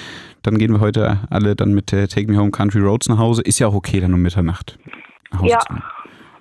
[0.42, 3.42] Dann gehen wir heute alle dann mit der Take Me Home Country Roads nach Hause.
[3.42, 4.78] Ist ja auch okay, dann um Mitternacht
[5.32, 5.58] nach Hause Ja.
[5.60, 5.82] zu gehen.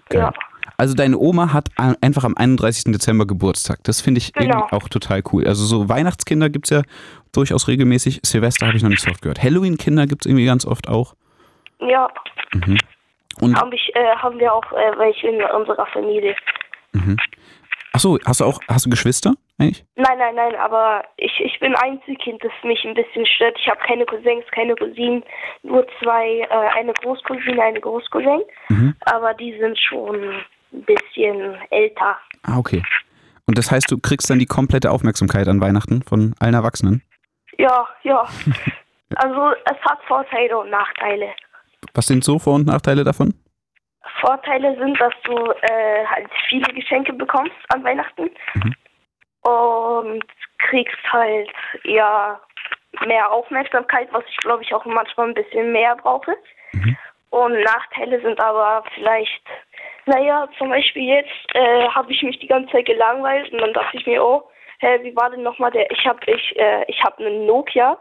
[0.10, 0.22] Geil.
[0.22, 0.34] Ja.
[0.78, 1.70] Also deine Oma hat
[2.02, 2.92] einfach am 31.
[2.92, 3.80] Dezember Geburtstag.
[3.84, 4.58] Das finde ich Genau.
[4.60, 5.48] irgendwie auch total cool.
[5.48, 6.82] Also so Weihnachtskinder gibt es ja
[7.32, 8.20] durchaus regelmäßig.
[8.24, 9.42] Silvester habe ich noch nicht so oft gehört.
[9.42, 11.16] Halloween-Kinder gibt es irgendwie ganz oft auch.
[11.80, 12.10] Ja,
[13.42, 16.36] Und hab ich, äh, haben wir auch äh, welche in unserer Familie.
[17.94, 19.86] achso, hast du auch, hast du Geschwister eigentlich?
[19.96, 23.58] Nein, nein, nein, aber ich, ich bin Einzelkind, das mich ein bisschen stört.
[23.60, 25.24] Ich habe keine Cousins, keine Cousinen,
[25.64, 28.42] nur zwei, äh, eine Großcousine, eine Großcousin.
[28.70, 28.96] Mhm.
[29.02, 32.18] Aber die sind schon ein bisschen älter.
[32.44, 32.84] Ah, okay.
[33.48, 37.04] Und das heißt, du kriegst dann die komplette Aufmerksamkeit an Weihnachten von allen Erwachsenen?
[37.58, 38.26] Ja, ja.
[39.18, 41.30] Also es hat Vorteile und Nachteile.
[41.96, 43.34] Was sind so Vor- und Nachteile davon?
[44.20, 48.30] Vorteile sind, dass du äh, halt viele Geschenke bekommst an Weihnachten
[49.42, 50.24] und
[50.60, 51.50] kriegst halt
[51.84, 52.40] ja
[53.06, 56.36] mehr Aufmerksamkeit, was ich glaube ich auch manchmal ein bisschen mehr brauche.
[57.30, 59.44] Und Nachteile sind aber vielleicht,
[60.06, 63.98] naja, zum Beispiel jetzt äh, habe ich mich die ganze Zeit gelangweilt und dann dachte
[63.98, 64.44] ich mir, oh,
[64.80, 67.98] hä, wie war denn nochmal der, ich habe ich, äh, ich hab einen Nokia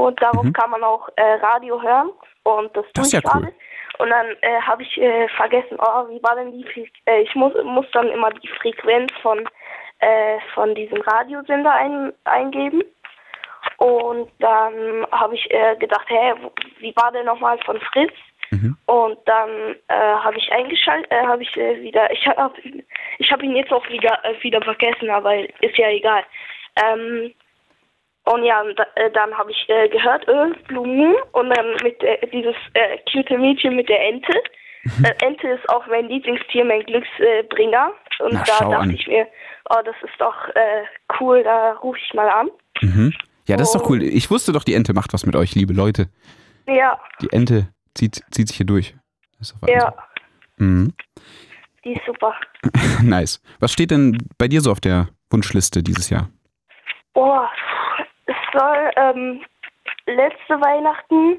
[0.00, 2.10] und darauf kann man auch äh, Radio hören
[2.44, 3.52] und das, Das ist tue ja ich cool.
[3.98, 7.34] Und dann äh, habe ich äh, vergessen, oh, wie war denn die, Fre äh, ich
[7.34, 9.46] muss, muss dann immer die Frequenz von,
[9.98, 12.82] äh, von diesem Radiosender ein, eingeben.
[13.76, 16.32] Und dann habe ich äh, gedacht, hä,
[16.78, 18.12] wie war der nochmal von Fritz?
[18.86, 22.52] Und dann habe ich eingeschaltet, äh, habe ich wieder, ich habe
[23.18, 26.24] ich hab ihn jetzt auch wieder wieder vergessen, aber ist ja egal.
[26.74, 27.32] Ähm,
[28.24, 32.02] und ja, und äh, dann habe ich äh, gehört, äh, Blue Moon und dann mit
[32.02, 34.32] äh, dieses äh, cute Mädchen mit der Ente.
[35.02, 37.92] Äh, Ente ist auch mein Lieblingstier, mein Glücksbringer.
[38.20, 38.90] Und Na, da dachte an.
[38.90, 39.26] ich mir,
[39.68, 40.84] oh, das ist doch äh,
[41.20, 42.48] cool, da rufe ich mal an.
[42.80, 43.12] Mhm.
[43.46, 44.02] Ja, das ist doch cool.
[44.02, 46.08] Ich wusste doch, die Ente macht was mit euch, liebe Leute.
[46.66, 48.94] Ja, Die Ente zieht, zieht sich hier durch.
[49.66, 49.94] Ja.
[50.58, 50.92] Mhm.
[51.84, 52.34] die ist super.
[53.02, 53.42] Nice.
[53.58, 56.28] Was steht denn bei dir so auf der Wunschliste dieses Jahr?
[57.14, 57.40] Oh,
[58.26, 59.40] es soll, ähm,
[60.06, 61.38] letzte Weihnachten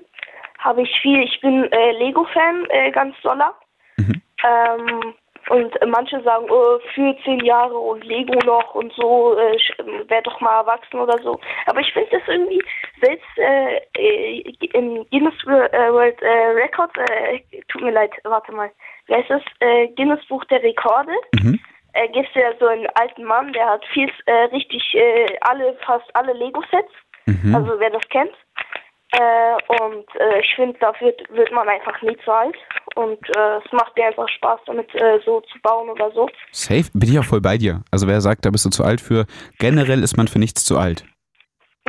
[0.59, 3.55] habe ich viel, ich bin äh, Lego-Fan, äh, ganz doller.
[3.97, 4.21] Mhm.
[4.43, 5.13] Ähm,
[5.49, 10.27] und manche sagen, oh, für zehn Jahre und Lego noch und so, äh, sch- werd
[10.27, 11.39] doch mal erwachsen oder so.
[11.65, 12.63] Aber ich finde das irgendwie,
[13.01, 14.39] selbst äh, äh,
[14.73, 18.71] im Guinness äh, World äh, Records, äh, tut mir leid, warte mal,
[19.07, 19.41] wie heißt das?
[19.61, 21.11] Äh, Guinness Buch der Rekorde
[21.41, 21.59] Mhm.
[21.93, 25.75] Äh, gibt es ja so einen alten Mann, der hat viel, äh, richtig äh, alle,
[25.85, 26.91] fast alle Lego-Sets,
[27.27, 27.53] Mhm.
[27.55, 28.31] also wer das kennt.
[29.13, 32.55] Äh, und äh, ich finde, da wird, wird man einfach nie zu alt.
[32.95, 36.29] Und äh, es macht mir einfach Spaß, damit äh, so zu bauen oder so.
[36.51, 37.81] Safe, bin ich auch voll bei dir.
[37.91, 39.25] Also wer sagt, da bist du zu alt für,
[39.59, 41.03] generell ist man für nichts zu alt.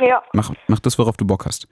[0.01, 1.67] Ja, Mach, mach das, worauf du Bock hast.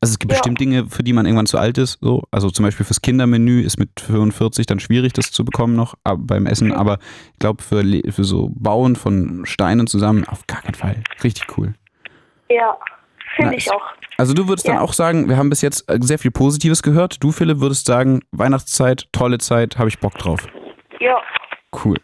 [0.00, 0.38] Also es gibt Ja.
[0.38, 1.98] bestimmt Dinge, für die man irgendwann zu alt ist.
[2.00, 2.22] So.
[2.30, 6.46] Also zum Beispiel fürs Kindermenü ist mit 45 dann schwierig, das zu bekommen noch beim
[6.46, 6.72] Essen.
[6.72, 6.98] Aber
[7.32, 7.82] ich glaube, für,
[8.12, 11.02] für so Bauen von Steinen zusammen, auf gar keinen Fall.
[11.24, 11.74] Richtig cool.
[12.48, 12.76] ja,
[13.36, 13.82] finde ich auch.
[14.18, 14.80] Also du würdest dann Ja.
[14.80, 17.22] auch sagen, wir haben bis jetzt äh, sehr viel Positives gehört.
[17.22, 20.46] Du, Philipp, würdest sagen, Weihnachtszeit, tolle Zeit, habe ich Bock drauf.
[21.00, 21.16] Ja,
[21.84, 21.96] Cool.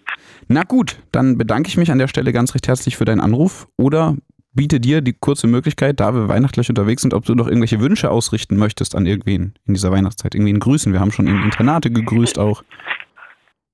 [0.48, 3.68] Na gut, dann bedanke ich mich an der Stelle ganz recht herzlich für deinen Anruf
[3.78, 4.16] oder
[4.54, 8.10] biete dir die kurze Möglichkeit, da wir weihnachtlich unterwegs sind, ob du noch irgendwelche Wünsche
[8.10, 10.34] ausrichten möchtest an irgendwen in dieser Weihnachtszeit.
[10.34, 10.92] Irgendwen grüßen.
[10.92, 12.62] Wir haben schon in Internate gegrüßt auch.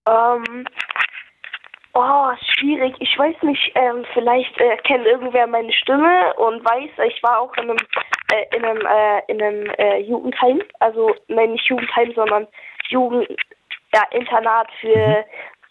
[0.08, 0.64] ähm,
[1.94, 2.94] oh, schwierig.
[3.00, 7.54] Ich weiß nicht, ähm, vielleicht äh, kennt irgendwer meine Stimme und weiß, ich war auch
[7.56, 7.78] in einem,
[8.32, 10.62] äh, in einem, äh, in einem äh, Jugendheim.
[10.80, 12.46] Also, nein, nicht Jugendheim, sondern
[12.88, 13.28] Jugend,
[13.94, 15.24] ja, Internat für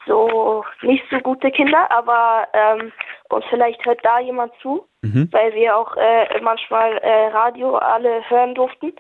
[0.08, 2.92] so nicht so gute Kinder, aber ähm,
[3.30, 5.30] und vielleicht hört da jemand zu, Mhm.
[5.32, 8.94] weil wir auch äh, manchmal äh, Radio alle hören durften.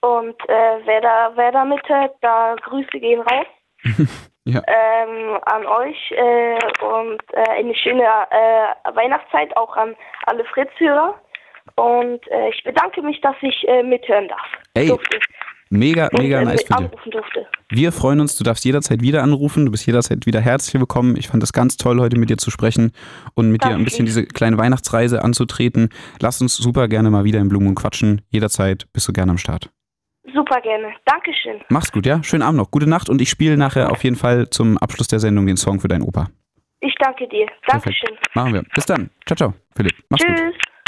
[0.00, 3.46] Und äh, wer da wer da mithört, da Grüße gehen raus
[4.44, 4.60] Ja.
[4.66, 9.94] ähm, an euch äh, und äh, eine schöne äh, Weihnachtszeit auch an
[10.26, 11.14] alle Fritz-Hörer.
[11.76, 14.46] Und ich bedanke mich, dass ich mithören darf.
[14.74, 15.20] Ey, durfte.
[15.72, 16.90] Mega, Und, mega nice für dich.
[17.70, 19.64] Wir freuen uns, du darfst jederzeit wieder anrufen.
[19.64, 21.16] Du bist jederzeit wieder herzlich willkommen.
[21.16, 22.92] Ich fand das ganz toll, heute mit dir zu sprechen
[23.32, 23.84] und mit dir ein Danke.
[23.84, 25.88] bisschen diese kleine Weihnachtsreise anzutreten.
[26.20, 28.20] Lass uns super gerne mal wieder in Blumen quatschen.
[28.28, 29.70] Jederzeit bist du gerne am Start.
[30.34, 30.92] Super gerne.
[31.06, 31.62] Dankeschön.
[31.70, 32.22] Mach's gut, ja?
[32.22, 32.70] Schönen Abend noch.
[32.70, 35.80] Gute Nacht und ich spiele nachher auf jeden Fall zum Abschluss der Sendung den Song
[35.80, 36.28] für deinen Opa.
[36.80, 37.46] Ich danke dir.
[37.66, 38.14] Dankeschön.
[38.34, 38.62] Machen wir.
[38.74, 39.08] Bis dann.
[39.24, 39.54] Ciao, ciao.
[39.74, 40.36] Philipp, mach's gut.
[40.36, 40.52] Tschüss.
[40.52, 40.81] Tschüss.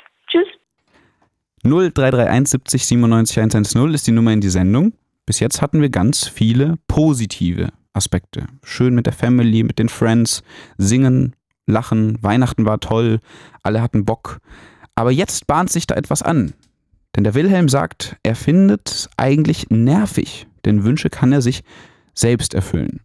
[1.65, 4.93] 0331 70 97 110 ist die Nummer in die Sendung.
[5.25, 8.47] Bis jetzt hatten wir ganz viele positive Aspekte.
[8.63, 10.43] Schön mit der Family, mit den Friends,
[10.77, 11.35] singen,
[11.67, 13.21] lachen, Weihnachten war toll,
[13.63, 14.41] alle hatten Bock.
[14.95, 16.53] Aber jetzt bahnt sich da etwas an.
[17.17, 21.63] Denn der Wilhelm sagt, er findet es eigentlich nervig, denn Wünsche kann er sich
[22.13, 23.01] selbst erfüllen.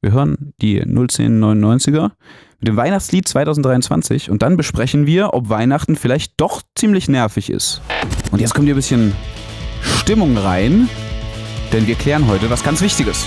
[0.00, 2.10] Wir hören die 01099er
[2.60, 7.80] mit dem Weihnachtslied 2023 und dann besprechen wir, ob Weihnachten vielleicht doch ziemlich nervig ist.
[8.30, 9.14] Und jetzt kommt hier ein bisschen
[9.82, 10.88] Stimmung rein,
[11.72, 13.26] denn wir klären heute was ganz Wichtiges.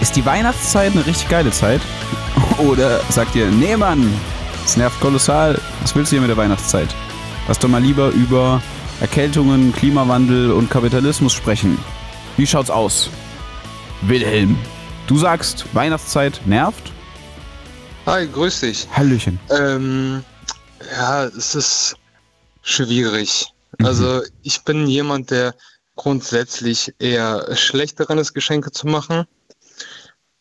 [0.00, 1.80] Ist die Weihnachtszeit eine richtig geile Zeit?
[2.58, 4.12] Oder sagt ihr, nee Mann,
[4.64, 6.92] es nervt kolossal, was willst du hier mit der Weihnachtszeit?
[7.46, 8.60] Lass doch mal lieber über
[9.00, 11.78] Erkältungen, Klimawandel und Kapitalismus sprechen.
[12.36, 13.08] Wie schaut's aus?
[14.02, 14.58] Wilhelm,
[15.06, 16.92] du sagst, Weihnachtszeit nervt?
[18.06, 18.88] Hi, grüß dich.
[18.92, 19.38] Hallöchen.
[19.50, 20.24] Ähm,
[20.96, 21.96] ja, es ist
[22.62, 23.46] schwierig.
[23.82, 25.54] Also ich bin jemand, der
[25.96, 29.24] grundsätzlich eher schlecht daran ist, Geschenke zu machen.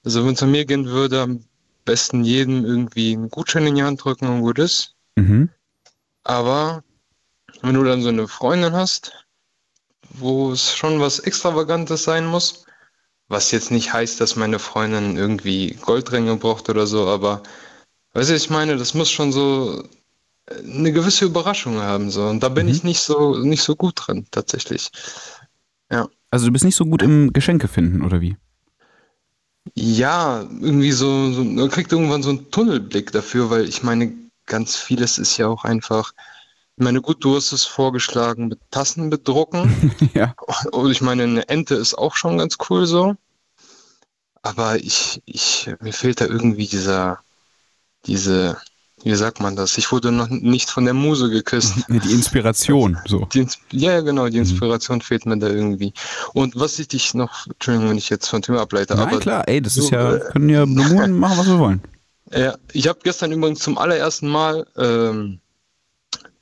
[0.03, 1.45] Also wenn es an mir gehen würde, am
[1.85, 4.95] besten jedem irgendwie einen Gutschein in die Hand drücken und gut ist.
[5.15, 5.49] Mhm.
[6.23, 6.83] Aber
[7.61, 9.11] wenn du dann so eine Freundin hast,
[10.09, 12.65] wo es schon was Extravagantes sein muss,
[13.31, 17.43] was jetzt nicht heißt, dass meine Freundin irgendwie Goldringe braucht oder so, aber
[18.13, 19.83] weißt du, ich meine, das muss schon so
[20.49, 22.71] eine gewisse Überraschung haben so und da bin Mhm.
[22.71, 24.91] ich nicht so nicht so gut drin tatsächlich.
[26.29, 28.35] Also du bist nicht so gut im Geschenke finden, oder wie?
[29.75, 34.13] Ja, irgendwie so, so man kriegt irgendwann so einen Tunnelblick dafür, weil ich meine,
[34.45, 36.13] ganz vieles ist ja auch einfach
[36.77, 39.91] meine, gut, du hast es vorgeschlagen mit Tassen bedrucken.
[40.13, 40.33] ja.
[40.71, 43.15] Und ich meine, eine Ente ist auch schon ganz cool so.
[44.41, 47.19] Aber ich, ich, mir fehlt da irgendwie dieser,
[48.07, 48.57] diese,
[49.03, 49.77] wie sagt man das?
[49.77, 51.75] Ich wurde noch nicht von der Muse geküsst.
[51.89, 53.25] Die Inspiration, so.
[53.25, 55.93] Die, ja, genau, die Inspiration fehlt mir da irgendwie.
[56.33, 59.47] Und was ich dich noch, Entschuldigung, wenn ich jetzt von Thema ableite, Nein, aber klar,
[59.47, 61.81] ey, das ist so, ja, äh, können ja Blue Moon machen, was wir wollen.
[62.33, 65.40] Ja, ich habe gestern übrigens zum allerersten Mal ähm,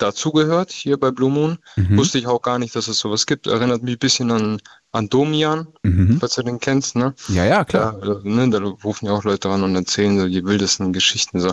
[0.02, 1.58] dazugehört hier bei Blue Moon.
[1.76, 1.98] Mhm.
[1.98, 3.48] Wusste ich auch gar nicht, dass es sowas gibt.
[3.48, 4.60] Erinnert mich ein bisschen an,
[4.92, 6.20] an Domian, Mhm.
[6.20, 7.14] falls du den kennst, ne?
[7.28, 7.94] Ja, ja, klar.
[7.94, 11.40] Ja, also, ne, da rufen ja auch Leute ran und erzählen so die wildesten Geschichten.
[11.40, 11.50] So.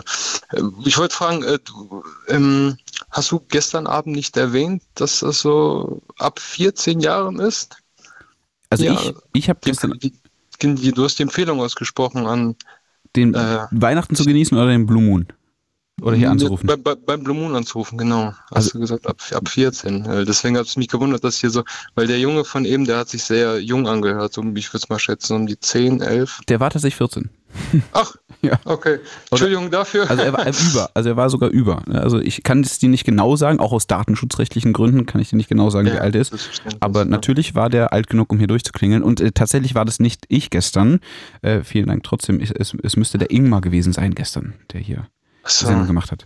[0.51, 2.77] Äh, Ich wollte fragen, äh, du, ähm,
[3.11, 7.77] hast du gestern Abend nicht erwähnt, dass das so ab 14 Jahren ist?
[8.69, 10.13] Also ja, ich, ich habe Die, gestern die,
[10.61, 12.55] die, du hast die Empfehlung ausgesprochen an
[13.15, 15.27] den äh, Weihnachten zu genießen oder den Blue Moon.
[16.01, 16.67] Oder hier anzurufen.
[16.67, 18.27] Bei, bei, beim Blue Moon anzurufen, genau.
[18.51, 20.05] Hast Also- du gesagt, ab, ab 14.
[20.05, 21.63] Äh, Deswegen hat es mich gewundert, dass hier so,
[21.95, 24.89] weil der Junge von eben, der hat sich sehr jung angehört, so, ich würde es
[24.89, 26.41] mal schätzen, um die 10, 11.
[26.49, 27.29] Der war tatsächlich 14.
[27.93, 28.59] Ach, Ja.
[28.65, 28.99] okay.
[29.31, 30.07] Entschuldigung dafür.
[30.07, 31.81] Also er war über, also er war sogar über.
[31.87, 35.37] Also ich kann es dir nicht genau sagen, auch aus datenschutzrechtlichen Gründen kann ich dir
[35.37, 36.61] nicht genau sagen, wie Ja, alt er ist.
[36.79, 37.05] Aber ja.
[37.05, 39.01] natürlich war der alt genug, um hier durchzuklingeln.
[39.01, 40.99] Und äh, tatsächlich war das nicht ich gestern.
[41.41, 42.39] Äh, vielen Dank trotzdem.
[42.39, 45.07] Ich, es, es müsste der Ingmar gewesen sein gestern, der hier
[45.49, 45.65] so.
[45.67, 46.25] Sendung gemacht hat.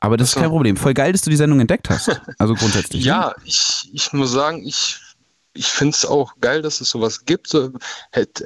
[0.00, 0.36] Aber das so.
[0.36, 0.76] ist kein Problem.
[0.76, 2.10] Voll geil, dass du die Sendung entdeckt hast.
[2.38, 3.04] Also grundsätzlich.
[3.04, 3.08] ne?
[3.08, 4.98] Ja, ich, ich muss sagen, ich,
[5.54, 7.46] ich finde es auch geil, dass es sowas gibt.
[7.48, 7.72] So,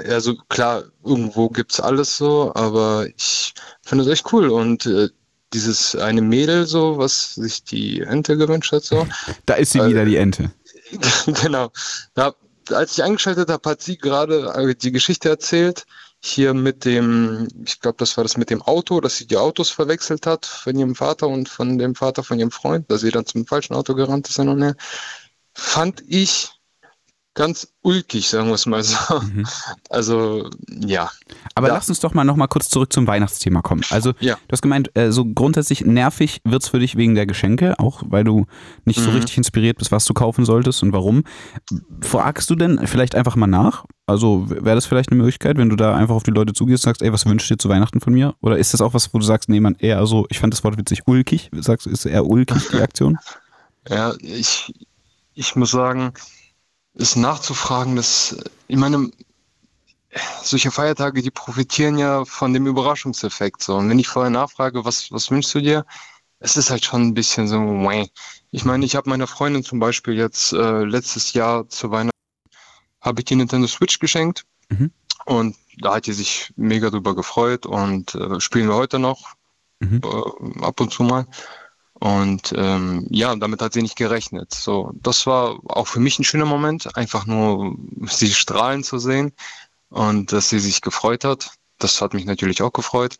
[0.08, 4.48] also klar, irgendwo gibt's alles so, aber ich finde es echt cool.
[4.50, 5.08] Und äh,
[5.52, 9.06] dieses eine Mädel so, was sich die Ente gewünscht hat, so.
[9.46, 10.50] Da ist sie Äh, wieder, die Ente.
[11.42, 11.70] genau.
[12.14, 12.34] Da,
[12.70, 15.86] als ich eingeschaltet habe, hat sie gerade äh, die Geschichte erzählt.
[16.28, 19.70] Hier mit dem, ich glaube, das war das mit dem Auto, dass sie die Autos
[19.70, 23.26] verwechselt hat von ihrem Vater und von dem Vater von ihrem Freund, dass sie dann
[23.26, 24.74] zum falschen Auto gerannt ist und her.
[25.54, 26.50] Fand ich
[27.36, 28.96] ganz ulkig, sagen wir es mal so.
[29.90, 31.10] Also, ja.
[31.54, 31.74] Aber Ja.
[31.74, 33.82] lass uns doch mal noch mal kurz zurück zum Weihnachtsthema kommen.
[33.90, 34.34] Also, Ja.
[34.34, 38.24] du hast gemeint, äh, so grundsätzlich nervig wird's für dich wegen der Geschenke, auch weil
[38.24, 38.46] du
[38.86, 39.16] nicht so Mhm.
[39.18, 41.22] richtig inspiriert bist, was du kaufen solltest und warum.
[42.00, 43.84] Fragst du denn vielleicht einfach mal nach?
[44.06, 46.88] Also, wäre das vielleicht eine Möglichkeit, wenn du da einfach auf die Leute zugehst und
[46.90, 48.34] sagst, ey, was wünschst du dir zu Weihnachten von mir?
[48.40, 50.64] Oder ist das auch was, wo du sagst, nee, man eher so, ich fand das
[50.64, 51.50] Wort witzig, ulkig?
[51.52, 53.18] Sagst du, ist eher ulkig die Aktion?
[53.88, 54.72] Ja, ich,
[55.34, 56.12] ich muss sagen,
[56.96, 58.36] ist nachzufragen, dass,
[58.68, 59.10] ich meine,
[60.42, 63.62] solche Feiertage, die profitieren ja von dem Überraschungseffekt.
[63.62, 63.76] So.
[63.76, 65.86] Und wenn ich vorher nachfrage, was, was wünschst du dir?
[66.38, 68.08] Es ist halt schon ein bisschen so, meh.
[68.50, 72.10] ich meine, ich habe meiner Freundin zum Beispiel jetzt äh, letztes Jahr zu Weihnachten,
[73.00, 74.44] habe ich die Nintendo Switch geschenkt.
[74.68, 74.90] Mhm.
[75.24, 79.36] Und da hat die sich mega drüber gefreut und äh, spielen wir heute noch
[79.80, 80.00] Mhm.
[80.02, 81.26] äh, ab und zu mal.
[81.98, 84.52] Und ähm, ja, damit hat sie nicht gerechnet.
[84.52, 87.76] So, das war auch für mich ein schöner Moment, einfach nur
[88.06, 89.32] sie strahlen zu sehen
[89.88, 91.52] und dass sie sich gefreut hat.
[91.78, 93.16] Das hat mich natürlich auch gefreut.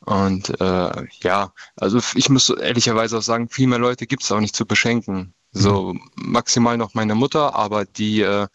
[0.00, 4.40] Und äh, ja, also ich muss ehrlicherweise auch sagen, viel mehr Leute gibt es auch
[4.40, 5.34] nicht zu beschenken.
[5.52, 8.48] So maximal noch meine Mutter, aber die, äh,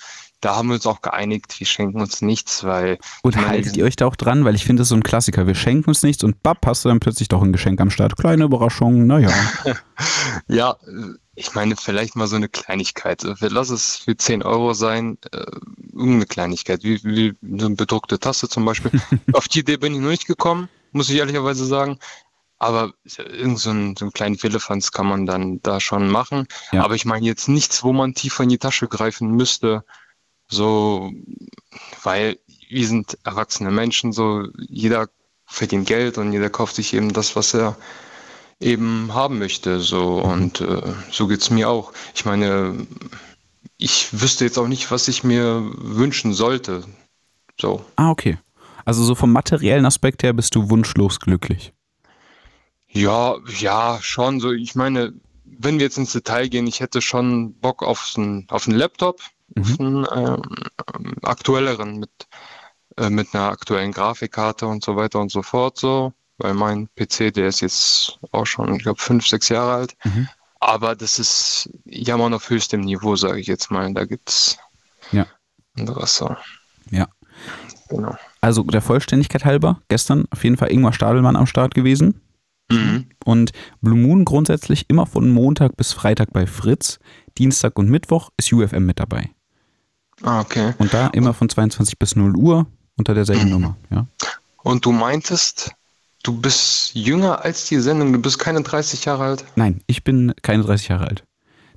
[0.44, 3.86] da haben wir uns auch geeinigt, wir schenken uns nichts, weil Und meine, haltet ihr
[3.86, 4.44] euch da auch dran?
[4.44, 5.48] Weil ich finde, das ist so ein Klassiker.
[5.48, 8.18] Wir schenken uns nichts und bapp, hast du dann plötzlich doch ein Geschenk am Start.
[8.18, 9.30] Kleine Überraschung, naja.
[10.48, 10.76] Ja,
[11.36, 13.24] ich meine, vielleicht mal so eine Kleinigkeit.
[13.40, 15.46] Lass es für 10 Euro sein, äh,
[15.92, 18.92] irgendeine Kleinigkeit, wie, wie eine bedruckte Tasse zum Beispiel.
[19.34, 22.00] Auf die Idee bin ich noch nicht gekommen, muss ich ehrlicherweise sagen.
[22.60, 26.48] Aber irgend so ein, so ein kleinen Philippans kann man dann da schon machen.
[26.72, 26.84] Ja.
[26.84, 29.84] Aber ich meine jetzt nichts, wo man tiefer in die Tasche greifen müsste.
[30.48, 31.12] So,
[32.04, 32.40] weil
[32.70, 35.10] wir sind erwachsene Menschen, so jeder
[35.46, 37.78] verdient Geld und jeder kauft sich eben das, was er
[38.60, 39.80] eben haben möchte.
[39.80, 41.94] So und äh, so geht's mir auch.
[42.16, 42.88] Ich meine,
[43.78, 46.84] ich wüsste jetzt auch nicht, was ich mir wünschen sollte.
[47.60, 47.86] So.
[47.96, 48.38] Ah, okay.
[48.86, 51.74] Also so vom materiellen Aspekt her bist du wunschlos glücklich.
[52.90, 54.40] Ja, ja, schon.
[54.40, 55.14] So, ich meine,
[55.46, 59.22] wenn wir jetzt ins Detail gehen, ich hätte schon Bock auf einen, auf einen Laptop,
[59.56, 62.12] ähm, ähm, aktuelleren mit,
[62.98, 65.78] äh, mit einer aktuellen Grafikkarte und so weiter und so fort.
[65.78, 69.96] So, weil mein PC, der ist jetzt auch schon, ich glaube, fünf, sechs Jahre alt.
[70.04, 70.28] Mhm.
[70.60, 73.94] Aber das ist Jammern auf höchstem Niveau, sage ich jetzt mal.
[73.94, 74.58] Da gibt's
[75.12, 75.28] Ja.
[75.78, 76.36] anderes so.
[76.90, 77.08] Ja.
[77.90, 78.16] Genau.
[78.42, 82.22] Also der Vollständigkeit halber, gestern auf jeden Fall Ingmar Stadelmann am Start gewesen.
[82.72, 83.10] Mhm.
[83.26, 83.52] Und
[83.82, 87.00] Blue Moon grundsätzlich immer von Montag bis Freitag bei Fritz.
[87.38, 89.32] Dienstag und Mittwoch ist UFM mit dabei.
[90.24, 90.74] Ah, okay.
[90.78, 92.66] Und da immer von 22 bis 0 Uhr
[92.98, 93.50] unter derselben Mhm.
[93.52, 93.78] Nummer.
[93.90, 94.08] Ja.
[94.64, 95.72] Und du meintest,
[96.24, 99.46] du bist jünger als die Sendung, du bist keine 30 Jahre alt.
[99.56, 101.24] Nein, ich bin keine 30 Jahre alt.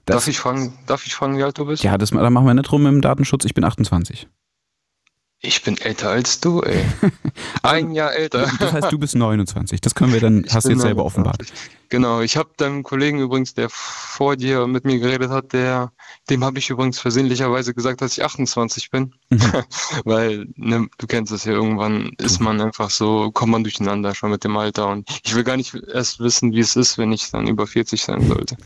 [0.05, 1.83] Das, darf ich fragen, darf ich fragen, wie alt du bist?
[1.83, 3.45] Ja, das, da machen wir nicht rum im Datenschutz.
[3.45, 4.29] Ich bin 28.
[5.41, 6.83] Ich bin älter als du, ey.
[7.63, 8.51] Ein Jahr älter.
[8.59, 9.81] Das heißt, du bist 29.
[9.81, 11.07] Das können wir dann, Ich hast du jetzt selber 29.
[11.07, 11.53] offenbart.
[11.89, 15.93] Genau, ich habe deinem Kollegen übrigens, der vor dir mit mir geredet hat, der,
[16.31, 19.15] dem habe ich übrigens versehentlicherweise gesagt, dass ich 28 bin.
[19.31, 19.41] Mhm.
[20.05, 24.31] Weil, ne, du kennst es ja, irgendwann ist man einfach so, kommt man durcheinander schon
[24.31, 24.89] mit dem Alter.
[24.89, 28.03] Und ich will gar nicht erst wissen, wie es ist, wenn ich dann über 40
[28.03, 28.57] sein sollte.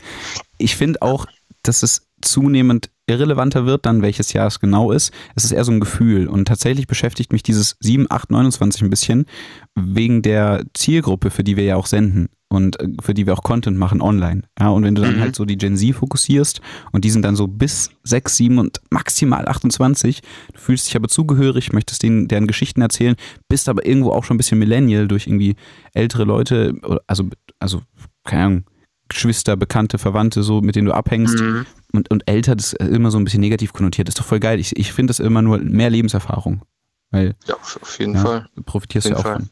[0.61, 1.26] Ich finde auch,
[1.62, 5.12] dass es zunehmend irrelevanter wird, dann welches Jahr es genau ist.
[5.34, 6.28] Es ist eher so ein Gefühl.
[6.28, 9.26] Und tatsächlich beschäftigt mich dieses 7, 8, 29 ein bisschen
[9.74, 13.42] wegen der Zielgruppe, für die wir ja auch senden und äh, für die wir auch
[13.42, 14.42] Content machen online.
[14.58, 15.20] Ja, und wenn du dann Mhm.
[15.20, 16.61] halt so die Gen Z fokussierst
[16.92, 20.20] und die sind dann so bis 6, 7 und maximal 28,
[20.52, 23.16] du fühlst dich aber zugehörig, möchtest denen deren Geschichten erzählen,
[23.48, 25.56] bist aber irgendwo auch schon ein bisschen Millennial durch irgendwie
[25.94, 26.74] ältere Leute,
[27.06, 27.82] also, also
[28.24, 28.64] keine Ahnung,
[29.11, 31.38] Geschwister, Bekannte, Verwandte, so, mit denen du abhängst.
[31.40, 31.66] Mhm.
[31.92, 34.08] Und, und älter, das ist immer so ein bisschen negativ konnotiert.
[34.08, 34.58] Das ist doch voll geil.
[34.58, 36.62] Ich, ich finde das immer nur mehr Lebenserfahrung.
[37.11, 38.46] Weil Ja, auf jeden ja, Fall.
[38.56, 39.50] du profitierst Auf ja auch jeden von.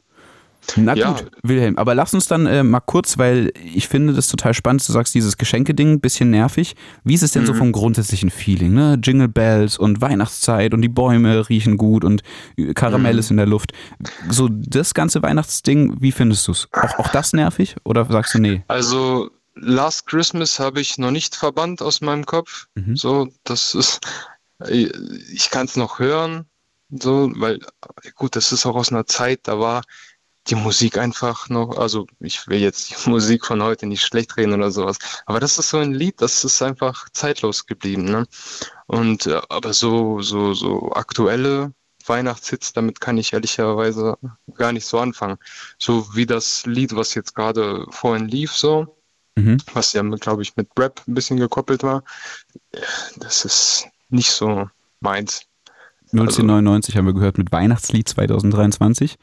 [0.77, 1.13] Na Ja.
[1.13, 4.87] gut, Wilhelm, aber lass uns dann äh, mal kurz, weil ich finde das total spannend,
[4.87, 6.77] du sagst dieses Geschenkeding, bisschen nervig.
[7.05, 7.59] Wie ist es denn so Mhm.
[7.59, 8.75] vom grundsätzlichen Feeling?
[8.75, 8.99] Ne?
[9.03, 12.23] Jingle Bells und Weihnachtszeit und die Bäume riechen gut und
[12.59, 13.19] äh, Karamell Mhm.
[13.19, 13.73] ist in der Luft.
[14.29, 16.69] So das ganze Weihnachtsding, wie findest du es?
[16.73, 18.63] Auch, auch das nervig oder sagst du nee?
[18.69, 19.31] Also
[19.61, 22.67] Last Christmas habe ich noch nicht verbannt aus meinem Kopf.
[22.75, 22.97] Mhm.
[22.97, 24.01] So, das ist,
[24.69, 26.47] ich kann es noch hören,
[26.91, 27.61] so, weil
[28.15, 29.83] gut, das ist auch aus einer Zeit, da war
[30.47, 34.55] die Musik einfach noch, also ich will jetzt die Musik von heute nicht schlecht reden
[34.55, 38.27] oder sowas, aber das ist so ein Lied, das ist einfach zeitlos geblieben, ne?
[38.87, 41.75] Und äh, aber so so so aktuelle
[42.07, 44.17] Weihnachtshits, damit kann ich ehrlicherweise
[44.55, 45.37] gar nicht so anfangen.
[45.79, 48.98] So wie das Lied, was jetzt gerade vorhin lief, so
[49.39, 49.59] Mhm.
[49.73, 52.03] was ja, glaube ich, mit Rap ein bisschen gekoppelt war.
[53.17, 54.69] Das ist nicht so
[55.01, 55.43] meins.
[56.13, 59.19] 1999 haben wir gehört mit Weihnachtslied 2023.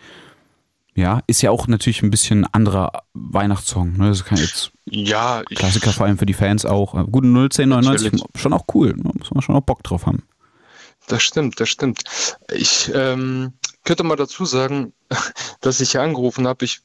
[0.95, 3.97] Ja, ist ja auch natürlich ein bisschen anderer Weihnachtssong.
[3.97, 4.07] Ne?
[4.09, 6.93] Das kann jetzt Ja, ich, Klassiker vor allem für die Fans auch.
[6.95, 8.41] Äh, Gut, 01099 Natürlich.
[8.41, 8.93] schon auch cool.
[8.95, 9.11] Ne?
[9.17, 10.23] Muss man schon auch Bock drauf haben.
[11.07, 12.03] das stimmt, das stimmt.
[12.53, 13.51] Ich ähm,
[13.83, 14.93] könnte mal dazu sagen,
[15.59, 16.63] dass ich hier angerufen habe.
[16.63, 16.79] Ich,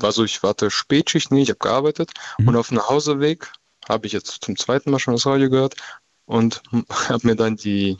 [0.00, 2.48] also ich warte Spätschicht, nee, ich habe gearbeitet Mhm.
[2.48, 3.50] und auf dem Nachhauseweg
[3.88, 5.74] habe ich jetzt zum zweiten Mal schon das Radio gehört
[6.26, 6.62] und
[7.08, 7.98] habe mir dann die,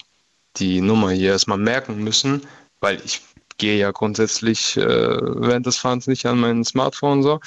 [0.57, 2.43] die Nummer hier erstmal merken müssen,
[2.81, 3.23] weil ich
[3.59, 7.41] gehe ja grundsätzlich äh, während des Fahrens nicht an mein Smartphone so.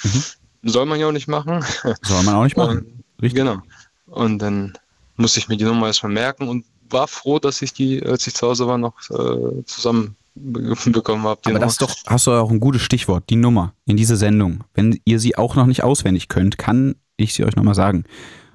[0.62, 1.64] Soll man ja auch nicht machen.
[2.02, 3.02] Soll man auch nicht machen.
[3.20, 3.34] Richtig.
[3.40, 3.58] Genau.
[4.06, 4.76] Und dann
[5.16, 8.34] musste ich mir die Nummer erstmal merken und war froh, dass ich die, als ich
[8.34, 11.40] zu Hause war, noch äh, zusammen bekommen habe.
[11.44, 11.66] die Aber Nummer.
[11.66, 14.64] das doch, hast du auch ein gutes Stichwort, die Nummer in diese Sendung.
[14.74, 18.04] Wenn ihr sie auch noch nicht auswendig könnt, kann ich sie euch nochmal sagen.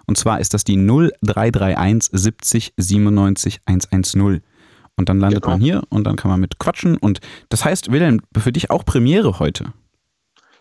[0.05, 4.41] Und zwar ist das die 0331 70 97 110.
[4.97, 5.53] Und dann landet Genau.
[5.55, 6.97] man hier und dann kann man mit quatschen.
[6.97, 9.73] Und das heißt, Wilhelm, für dich auch Premiere heute.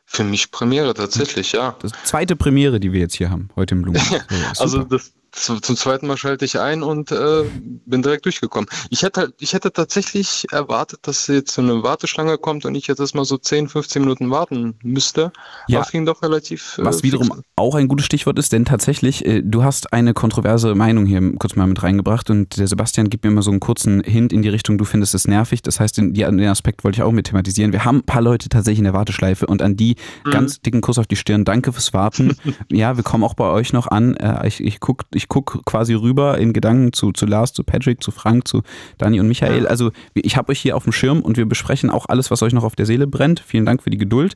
[0.07, 1.77] Für mich Premiere tatsächlich, ja.
[1.81, 4.01] Das ist die zweite Premiere, die wir jetzt hier haben, heute im Blumen.
[4.59, 7.45] Also das, zu, zum zweiten Mal schalte ich ein und äh,
[7.87, 8.69] bin direkt durchgekommen.
[8.91, 13.01] Ich hätte, ich hätte tatsächlich erwartet, dass jetzt so eine Warteschlange kommt und ich jetzt
[13.01, 15.33] erstmal so 10, 15 Minuten warten müsste.
[15.69, 15.79] Ja.
[15.79, 16.79] Aber es ging doch relativ.
[16.79, 17.41] äh, Was wiederum fix.
[17.57, 21.57] auch ein gutes Stichwort ist, denn tatsächlich, äh, du hast eine kontroverse Meinung hier kurz
[21.57, 24.49] mal mit reingebracht und der Sebastian gibt mir immer so einen kurzen Hint in die
[24.49, 25.63] Richtung, du findest es nervig.
[25.63, 27.73] Das heißt, den, den Aspekt wollte ich auch mit thematisieren.
[27.73, 30.31] Wir haben ein paar Leute tatsächlich in der Warteschleife und an die Mhm.
[30.31, 31.45] ganz dicken Kuss auf die Stirn.
[31.45, 32.37] Danke fürs Warten.
[32.71, 34.17] ja, wir kommen auch bei euch noch an.
[34.17, 38.03] Äh, Ich, ich guck, ich guck quasi rüber in Gedanken zu, zu Lars, zu Patrick,
[38.03, 38.63] zu Frank, zu
[38.99, 39.67] Dani und Michael.
[39.67, 42.53] Also ich habe euch hier auf dem Schirm und wir besprechen auch alles, was euch
[42.53, 43.41] noch auf der Seele brennt.
[43.41, 44.35] Vielen Dank für die Geduld.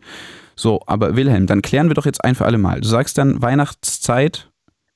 [0.56, 2.80] So, aber Wilhelm, dann klären wir doch jetzt ein für alle Mal.
[2.80, 4.50] Du sagst dann Weihnachtszeit,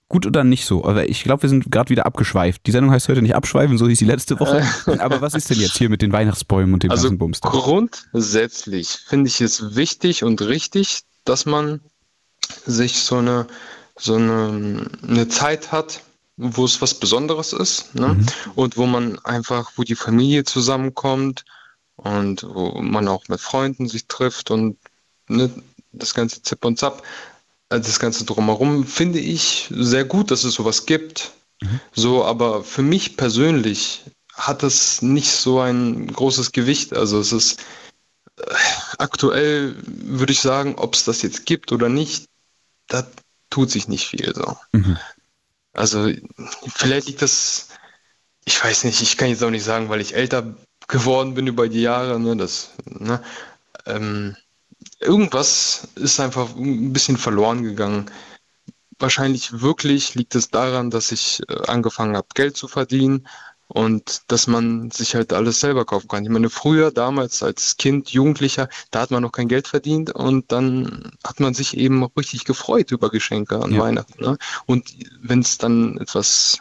[0.08, 0.84] gut oder nicht so?
[0.84, 2.66] Aber ich glaube, wir sind gerade wieder abgeschweift.
[2.66, 4.62] Die Sendung heißt heute nicht abschweifen, so hieß die letzte Woche.
[4.98, 7.40] aber was ist denn jetzt hier mit den Weihnachtsbäumen und dem Also ganzen Bums?
[7.40, 11.80] grundsätzlich finde ich es wichtig und richtig, dass man
[12.64, 13.46] sich so eine,
[13.98, 16.02] so eine, eine Zeit hat,
[16.36, 18.14] wo es was Besonderes ist ne?
[18.14, 18.26] Mhm.
[18.54, 21.44] und wo man einfach, wo die Familie zusammenkommt
[21.96, 24.78] und wo man auch mit Freunden sich trifft und
[25.28, 25.50] ne,
[25.92, 27.02] das ganze Zip und Zap,
[27.70, 31.32] äh, das ganze drumherum finde ich sehr gut, dass es sowas gibt.
[31.92, 36.94] So, aber für mich persönlich hat es nicht so ein großes Gewicht.
[36.94, 37.60] Also es ist
[38.36, 38.54] äh,
[38.98, 42.26] aktuell, würde ich sagen, ob es das jetzt gibt oder nicht,
[42.86, 43.04] da
[43.50, 44.56] tut sich nicht viel so.
[44.72, 44.98] Mhm.
[45.72, 46.10] Also
[46.74, 47.68] vielleicht liegt das,
[48.44, 50.54] ich weiß nicht, ich kann jetzt auch nicht sagen, weil ich älter
[50.88, 53.22] geworden bin über die Jahre, ne, das, ne,
[53.86, 54.36] ähm,
[55.00, 58.10] irgendwas ist einfach ein bisschen verloren gegangen.
[58.98, 63.28] Wahrscheinlich wirklich liegt es daran, dass ich äh, angefangen habe, Geld zu verdienen
[63.68, 66.24] und dass man sich halt alles selber kaufen kann.
[66.24, 70.50] Ich meine, früher, damals als Kind, Jugendlicher, da hat man noch kein Geld verdient und
[70.50, 73.80] dann hat man sich eben richtig gefreut über Geschenke an Ja.
[73.80, 74.22] Weihnachten.
[74.22, 74.38] Ne?
[74.66, 76.58] Und wenn es dann etwas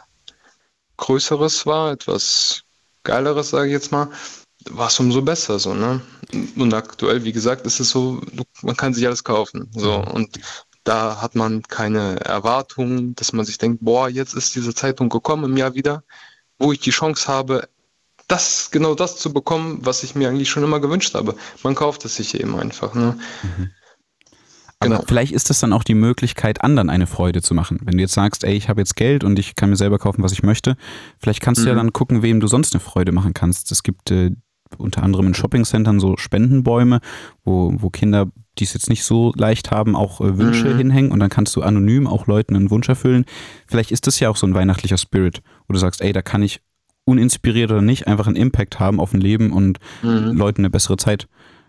[0.98, 2.62] Größeres war, etwas
[3.04, 4.10] Geileres, sage ich jetzt mal,
[4.68, 6.02] war es umso besser so, ne?
[6.56, 8.20] Und aktuell, wie gesagt, ist es so,
[8.60, 9.70] man kann sich alles kaufen.
[9.74, 10.38] So und
[10.84, 15.44] da hat man keine Erwartungen, dass man sich denkt, boah, jetzt ist diese Zeitung gekommen
[15.44, 16.02] im Jahr wieder,
[16.58, 17.68] wo ich die Chance habe,
[18.26, 21.34] das, genau das zu bekommen, was ich mir eigentlich schon immer gewünscht habe.
[21.62, 23.16] Man kauft es sich eben einfach, ne?
[24.80, 25.04] Aber Genau.
[25.08, 27.80] vielleicht ist das dann auch die Möglichkeit, anderen eine Freude zu machen.
[27.82, 30.22] Wenn du jetzt sagst, ey, ich habe jetzt Geld und ich kann mir selber kaufen,
[30.22, 30.76] was ich möchte,
[31.18, 31.78] vielleicht kannst du ja Mhm.
[31.78, 33.72] dann gucken, wem du sonst eine Freude machen kannst.
[33.72, 34.30] Es gibt äh,
[34.76, 37.00] unter anderem in Shoppingcentern so Spendenbäume,
[37.44, 40.76] wo, wo Kinder, die es jetzt nicht so leicht haben, auch äh, Wünsche Mhm.
[40.76, 43.24] hinhängen und dann kannst du anonym auch Leuten einen Wunsch erfüllen.
[43.66, 46.42] Vielleicht ist das ja auch so ein weihnachtlicher Spirit, wo du sagst, ey, da kann
[46.42, 46.60] ich
[47.04, 50.36] uninspiriert oder nicht einfach einen Impact haben auf ein Leben und Mhm.
[50.36, 51.28] Leuten eine bessere Zeit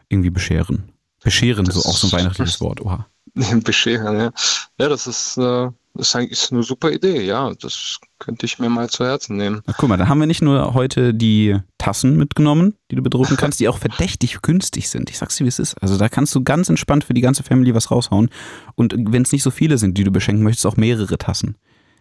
[0.09, 0.91] irgendwie bescheren.
[1.23, 3.05] Bescheren, Das- so auch so ein weihnachtliches Wort, oha.
[3.63, 4.31] Bescheren, ja.
[4.79, 7.51] Ja, das ist, äh, ist eigentlich eine super Idee, ja.
[7.61, 9.61] Das könnte ich mir mal zu Herzen nehmen.
[9.65, 13.37] Na, guck mal, da haben wir nicht nur heute die Tassen mitgenommen, die du bedrucken
[13.37, 15.09] kannst, die auch verdächtig günstig sind.
[15.09, 15.75] Ich sag's dir, wie es ist.
[15.81, 18.29] Also da kannst du ganz entspannt für die ganze Family was raushauen.
[18.75, 21.55] Und wenn es nicht so viele sind, die du beschenken möchtest, auch mehrere Tassen.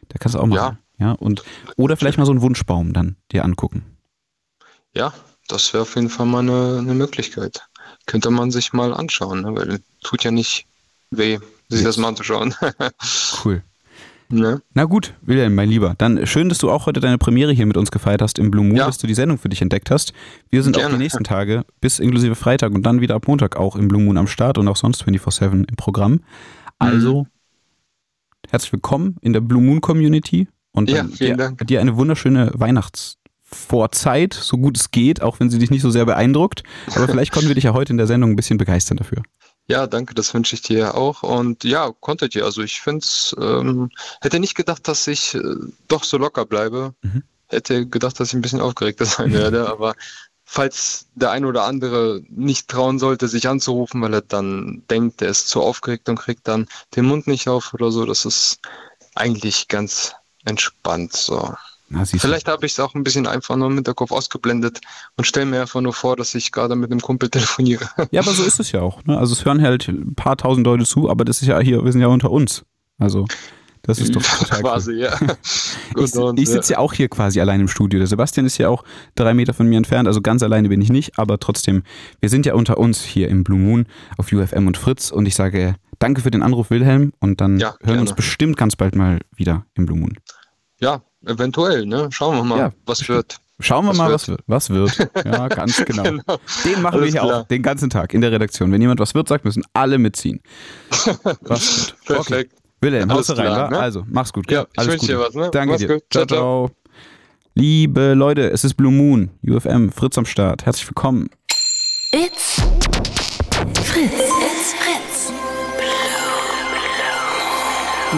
[0.09, 0.57] Da kannst du auch machen.
[0.57, 0.78] Ja.
[1.18, 1.42] Und,
[1.76, 3.84] oder vielleicht mal so einen Wunschbaum dann dir angucken.
[4.94, 5.12] Ja,
[5.49, 7.62] das wäre auf jeden Fall mal eine, eine Möglichkeit.
[8.07, 9.55] Könnte man sich mal anschauen, ne?
[9.55, 10.66] weil tut ja nicht
[11.11, 11.38] weh,
[11.68, 12.55] sich das mal anzuschauen.
[13.44, 13.62] Cool.
[14.28, 14.61] ne?
[14.74, 15.94] Na gut, Wilhelm, mein Lieber.
[15.96, 18.64] Dann schön, dass du auch heute deine Premiere hier mit uns gefeiert hast im Blue
[18.64, 18.86] Moon, Ja.
[18.86, 20.12] dass du die Sendung für dich entdeckt hast.
[20.51, 20.96] Wir sind auch Gerne.
[20.96, 24.18] die nächsten Tage bis inklusive Freitag und dann wieder ab Montag auch im Blue Moon
[24.18, 26.20] am Start und auch sonst 24-7 im Programm.
[26.78, 27.26] Also,
[28.51, 31.66] herzlich willkommen in der Blue Moon Community und Ja, vielen dir, Dank.
[31.66, 36.06] dir eine wunderschöne Weihnachtsvorzeit, so gut es geht, auch wenn sie dich nicht so sehr
[36.06, 36.62] beeindruckt.
[36.94, 39.22] Aber vielleicht konnten wir dich ja heute in der Sendung ein bisschen begeistern dafür.
[39.66, 41.22] Ja, danke, das wünsche ich dir auch.
[41.22, 42.44] Und ja, konntet ihr.
[42.44, 43.90] Also ich finde es, ähm,
[44.22, 45.42] hätte nicht gedacht, dass ich äh,
[45.88, 46.94] doch so locker bleibe.
[47.02, 47.22] Mhm.
[47.48, 49.94] Hätte gedacht, dass ich ein bisschen aufgeregter sein werde, aber
[50.50, 55.28] falls der ein oder andere nicht trauen sollte, sich anzurufen, weil er dann denkt, er
[55.28, 56.66] ist zu aufgeregt und kriegt dann
[56.96, 58.60] den Mund nicht auf oder so, das ist
[59.14, 60.14] eigentlich ganz
[60.49, 61.12] entspannt.
[61.12, 61.55] So.
[61.90, 62.05] Na.
[62.05, 64.80] Vielleicht habe ich es auch ein bisschen einfach nur im Hinterkopf ausgeblendet
[65.16, 67.88] und stelle mir einfach nur vor, dass ich gerade mit einem Kumpel telefoniere.
[68.11, 69.05] Ja, aber so ist es ja auch.
[69.05, 69.16] Ne?
[69.18, 71.92] Also es hören halt ein paar tausend Leute zu, aber das ist ja hier, wir
[71.92, 72.64] sind ja unter uns.
[72.99, 73.26] Also
[73.82, 74.62] das ist doch total cool.
[74.62, 75.18] quasi, ja.
[75.96, 77.99] Ich, ich sitze ja auch hier quasi allein im Studio.
[77.99, 78.84] Der Sebastian ist ja auch
[79.14, 81.82] drei Meter von mir entfernt, also ganz alleine bin ich nicht, aber trotzdem,
[82.20, 83.86] wir sind ja unter uns hier im Blue Moon
[84.18, 87.74] auf UFM und Fritz und ich sage danke für den Anruf, Wilhelm, und dann Ja,
[87.82, 90.18] hören wir uns bestimmt ganz bald mal wieder im Blue Moon.
[90.80, 92.08] Ja, eventuell, ne?
[92.10, 93.38] Schauen wir mal, Ja, was wird.
[93.60, 94.14] Schauen wir Was mal, wird?
[94.14, 94.40] was wird.
[94.46, 95.24] Was wird.
[95.24, 96.04] Ja, ganz genau.
[96.04, 96.22] Genau.
[96.64, 97.40] Den machen wir Alles hier klar.
[97.40, 98.70] auch den ganzen Tag in der Redaktion.
[98.70, 100.40] Wenn jemand was wird, sagt, müssen alle mitziehen.
[101.40, 101.94] Was wird.
[102.06, 102.52] Perfekt.
[102.80, 103.76] Wilhelm, Alles haust du rein, klar, wa?
[103.76, 103.78] ne?
[103.80, 104.48] Also, mach's gut.
[104.48, 104.68] Ja, gell?
[104.72, 105.50] ich Alles wünsch dir was, ne?
[105.50, 105.88] Danke Mach's dir.
[105.88, 106.02] gut.
[106.10, 106.70] Ciao, Ciao, ciao.
[107.54, 110.64] Liebe Leute, es ist Blue Moon, UFM, Fritz am Start.
[110.64, 111.28] Herzlich willkommen.
[112.12, 112.62] It's
[113.82, 114.12] Fritz.
[114.12, 115.32] It's Fritz.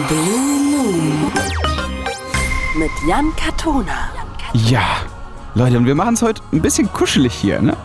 [0.07, 1.70] Blue Moon.
[2.73, 4.09] Mit Jan Katona.
[4.53, 4.85] Ja,
[5.55, 7.75] Leute, und wir machen es heute ein bisschen kuschelig hier, ne?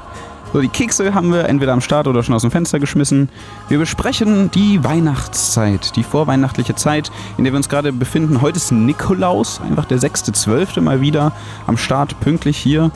[0.53, 3.29] So, die Kekse haben wir entweder am Start oder schon aus dem Fenster geschmissen.
[3.69, 8.43] Wir besprechen die Weihnachtszeit, die vorweihnachtliche Zeit, in der wir uns gerade befinden.
[8.43, 10.81] Heute ist Nikolaus, einfach der 6.12.
[10.81, 11.33] mal wieder
[11.67, 12.93] am Start, pünktlich hier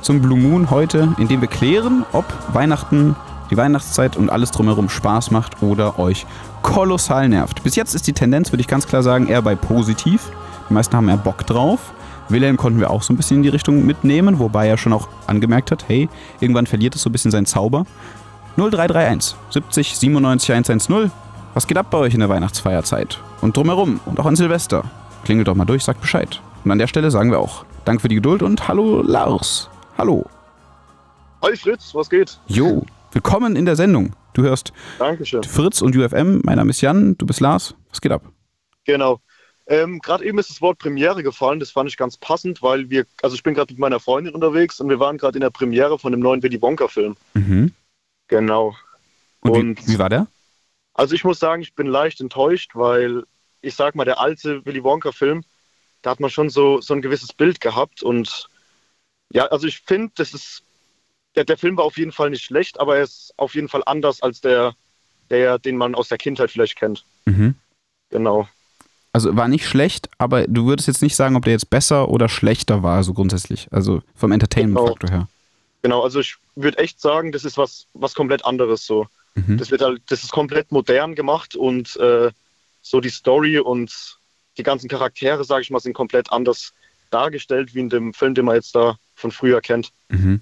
[0.00, 2.24] zum Blue Moon heute, in dem wir klären, ob
[2.54, 3.16] Weihnachten,
[3.50, 6.24] die Weihnachtszeit und alles drumherum Spaß macht oder euch
[6.62, 7.62] kolossal nervt.
[7.62, 10.30] Bis jetzt ist die Tendenz, würde ich ganz klar sagen, eher bei positiv.
[10.68, 11.92] Die meisten haben eher Bock drauf.
[12.28, 15.08] Wilhelm konnten wir auch so ein bisschen in die Richtung mitnehmen, wobei er schon auch
[15.26, 16.08] angemerkt hat, hey,
[16.40, 17.84] irgendwann verliert es so ein bisschen seinen Zauber.
[18.56, 21.10] 0331 70 97 110.
[21.52, 23.20] Was geht ab bei euch in der Weihnachtsfeierzeit?
[23.40, 24.84] Und drumherum und auch an Silvester.
[25.24, 26.40] Klingelt doch mal durch, sagt Bescheid.
[26.64, 29.68] Und an der Stelle sagen wir auch Danke für die Geduld und hallo Lars.
[29.98, 30.24] Hallo.
[31.42, 32.38] Hi Fritz, was geht?
[32.46, 34.14] Jo, willkommen in der Sendung.
[34.32, 35.44] Du hörst Dankeschön.
[35.44, 36.40] Fritz und UFM.
[36.42, 37.74] Mein Name ist Jan, du bist Lars.
[37.90, 38.22] Was geht ab?
[38.86, 39.20] Genau.
[39.66, 43.06] Ähm, gerade eben ist das Wort Premiere gefallen, das fand ich ganz passend, weil wir,
[43.22, 45.98] also ich bin gerade mit meiner Freundin unterwegs und wir waren gerade in der Premiere
[45.98, 47.16] von dem neuen Willy Wonka-Film.
[47.32, 47.72] Mhm.
[48.28, 48.76] Genau.
[49.40, 50.26] Und, Und- wie, wie war der?
[50.92, 53.24] Also ich muss sagen, ich bin leicht enttäuscht, weil
[53.62, 55.42] ich sag mal, der alte Willy Wonka-Film,
[56.02, 58.48] da hat man schon so, so ein gewisses Bild gehabt und
[59.32, 60.62] ja, also ich finde, das ist,
[61.34, 63.82] der, der Film war auf jeden Fall nicht schlecht, aber er ist auf jeden Fall
[63.86, 64.74] anders als der,
[65.30, 67.04] der, den man aus der Kindheit vielleicht kennt.
[67.24, 67.54] Mhm.
[68.10, 68.46] Genau.
[69.14, 72.28] Also war nicht schlecht, aber du würdest jetzt nicht sagen, ob der jetzt besser oder
[72.28, 73.68] schlechter war, so grundsätzlich.
[73.70, 75.28] Also vom Entertainment-Faktor her.
[75.82, 79.06] Genau, also ich würde echt sagen, das ist was, was komplett anderes so.
[79.36, 79.56] Mhm.
[79.56, 82.32] Das wird halt, das ist komplett modern gemacht und äh,
[82.82, 84.18] so die Story und
[84.58, 86.72] die ganzen Charaktere, sage ich mal, sind komplett anders
[87.10, 89.92] dargestellt wie in dem Film, den man jetzt da von früher kennt.
[90.08, 90.40] Mhm.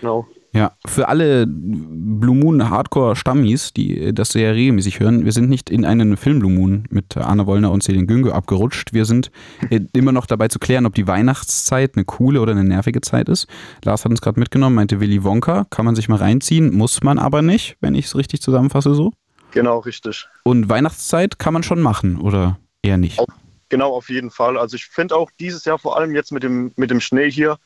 [0.00, 0.28] Genau.
[0.54, 5.70] Ja, für alle Blue Moon Hardcore Stammis, die das sehr regelmäßig hören, wir sind nicht
[5.70, 8.92] in einen Film Blue Moon mit Arne Wollner und Selin Günge abgerutscht.
[8.92, 9.30] Wir sind
[9.70, 13.30] äh, immer noch dabei zu klären, ob die Weihnachtszeit eine coole oder eine nervige Zeit
[13.30, 13.46] ist.
[13.82, 17.18] Lars hat uns gerade mitgenommen, meinte Willy Wonka, kann man sich mal reinziehen, muss man
[17.18, 19.12] aber nicht, wenn ich es richtig zusammenfasse so.
[19.52, 20.28] Genau, richtig.
[20.44, 23.18] Und Weihnachtszeit kann man schon machen oder eher nicht?
[23.18, 23.28] Auf,
[23.70, 24.58] genau, auf jeden Fall.
[24.58, 27.58] Also ich finde auch dieses Jahr vor allem jetzt mit dem, mit dem Schnee hier,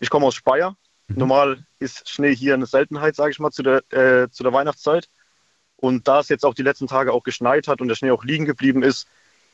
[0.00, 0.76] ich komme aus Speyer,
[1.08, 1.18] Mhm.
[1.18, 5.08] Normal ist Schnee hier eine Seltenheit, sage ich mal, zu der, äh, zu der Weihnachtszeit.
[5.76, 8.24] Und da es jetzt auch die letzten Tage auch geschneit hat und der Schnee auch
[8.24, 9.06] liegen geblieben ist,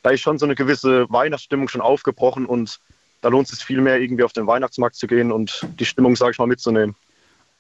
[0.03, 2.81] da ist schon so eine gewisse Weihnachtsstimmung schon aufgebrochen und
[3.21, 6.17] da lohnt es sich viel mehr, irgendwie auf den Weihnachtsmarkt zu gehen und die Stimmung,
[6.17, 6.95] sage ich mal, mitzunehmen.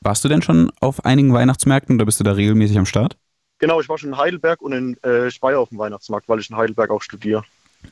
[0.00, 3.18] Warst du denn schon auf einigen Weihnachtsmärkten oder bist du da regelmäßig am Start?
[3.58, 6.48] Genau, ich war schon in Heidelberg und in äh, Speyer auf dem Weihnachtsmarkt, weil ich
[6.48, 7.44] in Heidelberg auch studiere.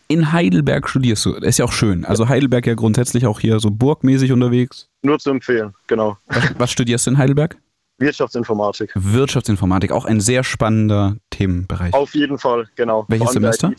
[0.09, 1.35] In Heidelberg studierst du.
[1.35, 2.05] Ist ja auch schön.
[2.05, 4.89] Also Heidelberg ja grundsätzlich auch hier so burgmäßig unterwegs.
[5.03, 6.17] Nur zu empfehlen, genau.
[6.27, 7.57] Was, was studierst du in Heidelberg?
[7.99, 8.93] Wirtschaftsinformatik.
[8.95, 11.93] Wirtschaftsinformatik, auch ein sehr spannender Themenbereich.
[11.95, 13.05] Auf jeden Fall, genau.
[13.09, 13.73] Welches Semester?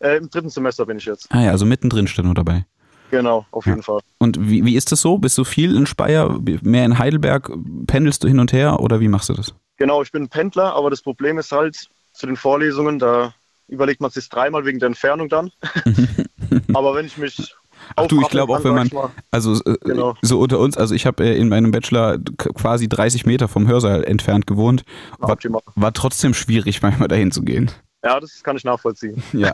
[0.00, 1.26] Äh, Im dritten Semester bin ich jetzt.
[1.30, 2.64] Ah ja, also mittendrin steht nur dabei.
[3.10, 4.00] Genau, auf jeden Fall.
[4.18, 5.18] Und wie, wie ist das so?
[5.18, 7.50] Bist du viel in Speyer, mehr in Heidelberg?
[7.86, 9.54] Pendelst du hin und her oder wie machst du das?
[9.76, 13.34] Genau, ich bin Pendler, aber das Problem ist halt zu den Vorlesungen, da
[13.68, 15.50] überlegt man sich dreimal wegen der Entfernung dann.
[16.74, 17.54] aber wenn ich mich
[17.96, 18.90] Ach du, ich glaube auch, wenn man,
[19.30, 20.14] also äh, Genau.
[20.22, 24.04] so unter uns, also ich habe äh, in meinem Bachelor quasi 30 Meter vom Hörsaal
[24.04, 24.84] entfernt gewohnt.
[25.18, 25.36] War,
[25.74, 27.70] war trotzdem schwierig, manchmal dahin zu gehen.
[28.02, 29.22] Ja, das kann ich nachvollziehen.
[29.32, 29.52] Ja.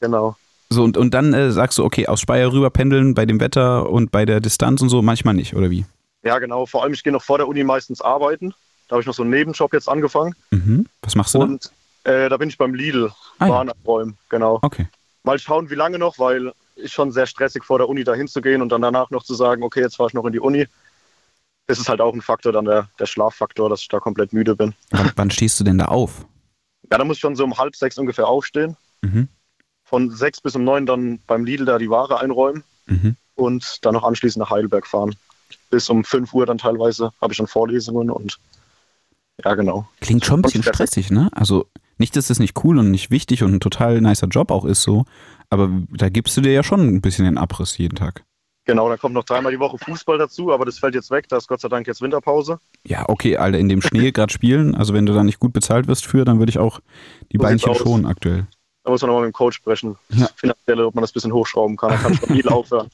[0.00, 0.36] Genau.
[0.68, 3.88] So, und, und dann äh, sagst du, okay, aus Speyer rüber pendeln bei dem Wetter
[3.88, 5.84] und bei der Distanz und so, manchmal nicht, oder wie?
[6.24, 6.66] Ja, genau.
[6.66, 8.52] Vor allem, ich gehe noch vor der Uni meistens arbeiten.
[8.88, 10.34] Da habe ich noch so einen Nebenjob jetzt angefangen.
[10.50, 10.86] Mhm.
[11.02, 11.40] Was machst du?
[11.40, 11.70] Und
[12.04, 13.52] äh, da bin ich beim Lidl, Ah, ja.
[13.52, 14.58] Waren abräumen, genau.
[14.62, 14.86] Okay.
[15.24, 18.40] Mal schauen, wie lange noch, weil ist schon sehr stressig vor der Uni dahin zu
[18.40, 20.66] gehen und dann danach noch zu sagen, okay, jetzt fahre ich noch in die Uni.
[21.66, 24.56] Das ist halt auch ein Faktor, dann der, der Schlaffaktor, dass ich da komplett müde
[24.56, 24.74] bin.
[24.90, 26.26] Wann, wann stehst du denn da auf?
[26.90, 28.76] Ja, da muss ich schon so um halb sechs ungefähr aufstehen.
[29.02, 29.28] Mhm.
[29.84, 33.16] Von sechs bis um neun dann beim Lidl da die Ware einräumen Mhm.
[33.36, 35.14] und dann noch anschließend nach Heidelberg fahren.
[35.70, 38.38] Bis um fünf Uhr dann teilweise habe ich schon Vorlesungen und
[39.44, 39.86] ja, genau.
[40.00, 41.28] Klingt schon ein bisschen stressig, ne?
[41.32, 41.66] Also
[42.02, 44.82] nicht, dass das nicht cool und nicht wichtig und ein total nicer Job auch ist
[44.82, 45.04] so,
[45.50, 48.24] aber da gibst du dir ja schon ein bisschen den Abriss jeden Tag.
[48.64, 51.36] Genau, dann kommt noch dreimal die Woche Fußball dazu, aber das fällt jetzt weg, da
[51.36, 52.58] ist Gott sei Dank jetzt Winterpause.
[52.84, 55.86] Ja, okay, Alter, in dem Schnee gerade spielen, also wenn du da nicht gut bezahlt
[55.88, 56.80] wirst für, dann würde ich auch
[57.32, 58.46] die So Beinchen schonen aktuell.
[58.84, 59.96] Da muss man nochmal mit dem Coach sprechen.
[60.10, 60.28] Ja.
[60.34, 61.90] Finanzielle, ob man das ein bisschen hochschrauben kann.
[61.90, 62.88] Dann kann schon viel aufhören.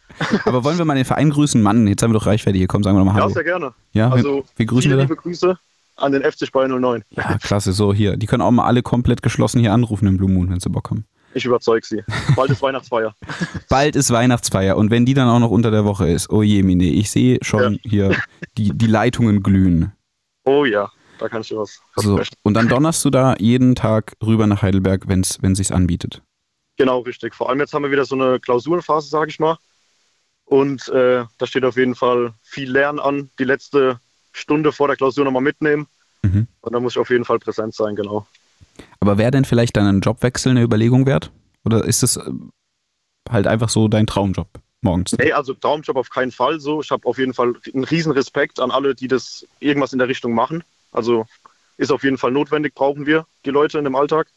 [0.45, 1.63] Aber wollen wir mal den Verein grüßen?
[1.63, 2.67] Mann, jetzt haben wir doch Reichweite hier.
[2.67, 3.33] Komm, sagen wir doch mal Ja, Hallo.
[3.33, 3.73] sehr gerne.
[3.93, 5.03] Ja, Also, wie, wie grüßen viele wir da?
[5.05, 5.59] liebe Grüße
[5.99, 7.05] an den FC Speyer 09.
[7.11, 8.17] Ja, klasse, so hier.
[8.17, 10.91] Die können auch mal alle komplett geschlossen hier anrufen im Blue Moon, wenn sie Bock
[10.91, 11.05] haben.
[11.35, 12.03] Ich überzeug sie.
[12.35, 13.15] Bald ist Weihnachtsfeier.
[13.69, 16.63] Bald ist Weihnachtsfeier und wenn die dann auch noch unter der Woche ist, oh je,
[16.63, 18.17] Mine, ich sehe schon hier
[18.57, 19.93] die, die Leitungen glühen.
[20.45, 24.15] Oh ja, da kann ich dir was So, und dann donnerst du da jeden Tag
[24.25, 26.23] rüber nach Heidelberg, wenn's, wenn sich's anbietet.
[26.79, 27.35] Genau, richtig.
[27.35, 29.59] Vor allem jetzt haben wir wieder so eine Klausurenphase, sage ich mal.
[30.45, 33.31] Und äh, da steht auf jeden Fall viel Lernen an.
[33.39, 34.01] Die letzte
[34.39, 35.87] Stunde vor der Klausur nochmal mitnehmen.
[36.23, 36.47] Mhm.
[36.61, 38.27] Und da muss ich auf jeden Fall präsent sein, genau.
[39.01, 41.31] Aber wäre denn vielleicht dann ein Jobwechsel eine Überlegung wert?
[41.65, 42.31] Oder ist es äh,
[43.29, 44.49] halt einfach so dein Traumjob
[44.81, 45.17] morgens?
[45.19, 46.81] Nee, also Traumjob auf keinen Fall so.
[46.81, 50.09] Ich habe auf jeden Fall einen riesen Respekt an alle, die das irgendwas in der
[50.09, 50.65] Richtung machen.
[50.93, 51.27] Also
[51.77, 54.29] ist auf jeden Fall notwendig, brauchen wir die Leute in dem Alltag.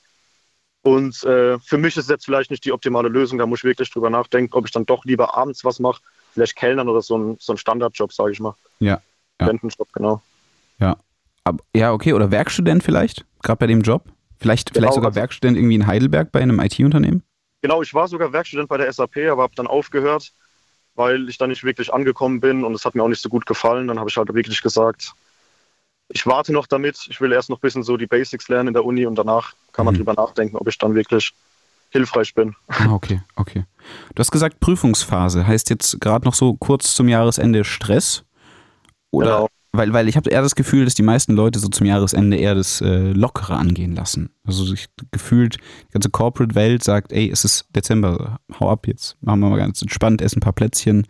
[0.83, 3.37] Und äh, für mich ist es jetzt vielleicht nicht die optimale Lösung.
[3.37, 6.01] Da muss ich wirklich drüber nachdenken, ob ich dann doch lieber abends was mache.
[6.33, 8.55] Vielleicht Kellnern oder so ein, so ein Standardjob, sage ich mal.
[8.79, 9.01] Ja.
[9.41, 9.47] Ja.
[9.47, 10.21] Studentenjob, genau.
[10.79, 10.97] Ja.
[11.43, 12.13] Aber, ja, okay.
[12.13, 13.25] Oder Werkstudent vielleicht?
[13.43, 14.05] Gerade bei dem Job?
[14.37, 17.23] Vielleicht, Genau, vielleicht sogar also- Werkstudent irgendwie in Heidelberg bei einem IT-Unternehmen?
[17.61, 20.31] Genau, ich war sogar Werkstudent bei der SAP, aber habe dann aufgehört,
[20.95, 23.45] weil ich da nicht wirklich angekommen bin und es hat mir auch nicht so gut
[23.45, 23.87] gefallen.
[23.87, 25.13] Dann habe ich halt wirklich gesagt,
[26.09, 27.05] ich warte noch damit.
[27.09, 29.53] Ich will erst noch ein bisschen so die Basics lernen in der Uni und danach
[29.73, 29.99] kann man Mhm.
[29.99, 31.33] drüber nachdenken, ob ich dann wirklich
[31.89, 32.55] hilfreich bin.
[32.67, 33.65] Ah, okay, okay.
[34.15, 35.45] Du hast gesagt Prüfungsphase.
[35.45, 38.23] Heißt jetzt gerade noch so kurz zum Jahresende Stress?
[39.11, 39.25] Oder?
[39.25, 39.47] Genau.
[39.73, 42.55] Weil, weil ich habe eher das Gefühl, dass die meisten Leute so zum Jahresende eher
[42.55, 44.29] das äh, Lockere angehen lassen.
[44.43, 45.55] Also sich gefühlt,
[45.87, 49.15] die ganze Corporate-Welt sagt, ey, es ist Dezember, hau ab jetzt.
[49.21, 51.03] Machen wir mal ganz entspannt, essen ein paar Plätzchen,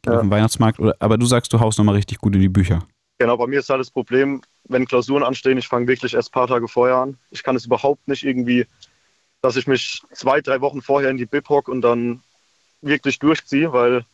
[0.00, 0.14] gehen Ja.
[0.14, 0.80] auf den Weihnachtsmarkt.
[0.80, 2.86] Oder, aber du sagst, du haust nochmal richtig gut in die Bücher.
[3.18, 6.32] Genau, bei mir ist halt das Problem, wenn Klausuren anstehen, ich fange wirklich erst ein
[6.32, 7.18] paar Tage vorher an.
[7.30, 8.66] Ich kann es überhaupt nicht irgendwie
[9.46, 12.20] dass ich mich zwei, drei Wochen vorher in die Bib hock und dann
[12.80, 14.04] wirklich durchziehe, weil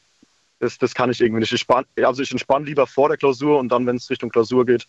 [0.63, 1.53] das, das kann ich irgendwie nicht.
[1.53, 4.65] Ich spann, also ich entspanne lieber vor der Klausur und dann, wenn es Richtung Klausur
[4.65, 4.87] geht,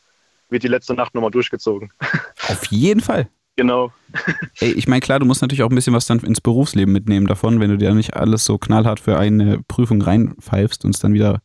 [0.49, 1.91] wird die letzte Nacht nochmal durchgezogen.
[2.47, 3.27] Auf jeden Fall.
[3.55, 3.91] Genau.
[4.59, 7.25] Ey, ich meine, klar, du musst natürlich auch ein bisschen was dann ins Berufsleben mitnehmen
[7.25, 11.15] davon, wenn du dir nicht alles so knallhart für eine Prüfung reinpfeifst und es dann
[11.15, 11.41] wieder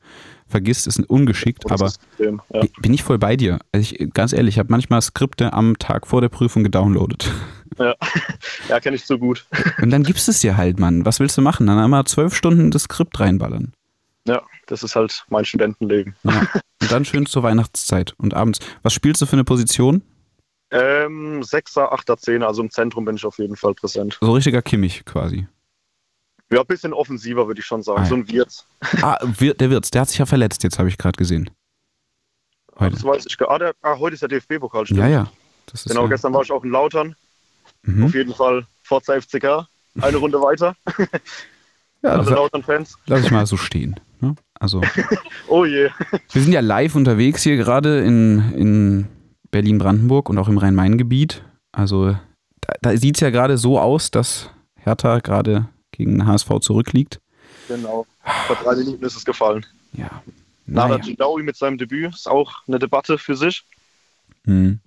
[0.47, 2.33] vergisst, ist ungeschickt, aber ja.
[2.81, 3.59] bin ich voll bei dir.
[3.73, 7.31] Also ich, ganz ehrlich, ich habe manchmal Skripte am Tag vor der Prüfung gedownloadet.
[7.79, 7.95] Ja,
[8.69, 9.47] ja kenne ich so gut.
[9.81, 11.05] Und dann gibst es dir halt, Mann.
[11.05, 11.67] Was willst du machen?
[11.67, 13.73] Dann einmal zwölf Stunden das Skript reinballern.
[14.29, 16.15] Ja, das ist halt mein Studentenleben.
[16.23, 16.47] Ja.
[16.83, 18.61] Und dann schön zur Weihnachtszeit und abends.
[18.83, 20.03] Was spielst du für eine Position?
[20.71, 24.19] Ähm, Sechser, Achter, Zehner, also im Zentrum bin ich auf jeden Fall präsent.
[24.21, 25.49] So richtiger Kimmich quasi.
[26.51, 28.03] Ja, ein bisschen offensiver, würde ich schon sagen.
[28.03, 28.67] Ah, So ein Wirt.
[29.03, 31.51] Ah, der Wirtz, der hat sich ja verletzt, jetzt habe ich gerade gesehen.
[32.79, 32.95] Heute.
[32.95, 35.01] Das weiß ich gar ah, der, ah, heute ist der DFB-Pokal, stimmt.
[35.01, 35.33] Ja, ja.
[35.87, 37.17] Genau, ja, gestern war ich auch in Lautern.
[37.83, 38.05] Mhm.
[38.05, 39.67] Auf jeden Fall Forza FCK.
[40.01, 40.77] Eine Runde weiter.
[42.03, 42.97] Ja Alle das Lautern-Fans.
[43.07, 43.99] lass ich mal so stehen.
[44.21, 44.35] Ne?
[44.61, 44.81] Also,
[45.49, 45.89] Oh je.
[46.33, 49.09] wir sind ja live unterwegs hier gerade in, in
[49.51, 51.43] Berlin-Brandenburg und auch im Rhein-Main-Gebiet.
[51.73, 52.17] Also,
[52.61, 57.21] da, da sieht es ja gerade so aus, dass Hertha gerade gegen den HSV zurückliegt.
[57.69, 58.07] Genau.
[58.47, 59.65] Vor drei Minuten ist es gefallen.
[59.93, 60.23] Ja.
[60.67, 61.01] Nada Naja.
[61.03, 63.65] Gilaui mit seinem Debüt ist auch eine Debatte für sich.
[64.45, 64.81] Hm.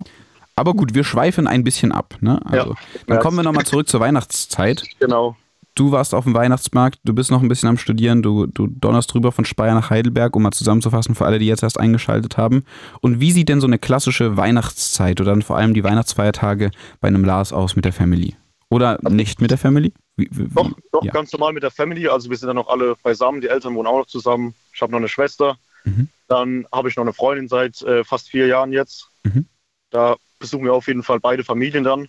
[0.54, 2.16] Aber gut, wir schweifen ein bisschen ab.
[2.20, 2.40] Ne?
[2.44, 4.84] Also, Ja, dann kommen wir nochmal zurück zur Weihnachtszeit.
[5.00, 5.36] Genau.
[5.74, 9.12] Du warst auf dem Weihnachtsmarkt, du bist noch ein bisschen am Studieren, du, du donnerst
[9.12, 12.64] drüber von Speyer nach Heidelberg, um mal zusammenzufassen für alle, die jetzt erst eingeschaltet haben.
[13.00, 16.70] Und wie sieht denn so eine klassische Weihnachtszeit oder dann vor allem die Weihnachtsfeiertage
[17.00, 18.36] bei einem Lars aus mit der Family?
[18.68, 19.92] Oder nicht mit der Family?
[20.16, 21.12] Wie, wie, Doch, doch ja.
[21.12, 22.08] ganz normal mit der Family.
[22.08, 23.40] Also wir sind dann noch alle beisammen.
[23.40, 24.54] Die Eltern wohnen auch noch zusammen.
[24.74, 25.56] Ich habe noch eine Schwester.
[25.84, 26.08] Mhm.
[26.28, 29.08] Dann habe ich noch eine Freundin seit äh, fast vier Jahren jetzt.
[29.24, 29.46] Mhm.
[29.90, 32.08] Da besuchen wir auf jeden Fall beide Familien dann.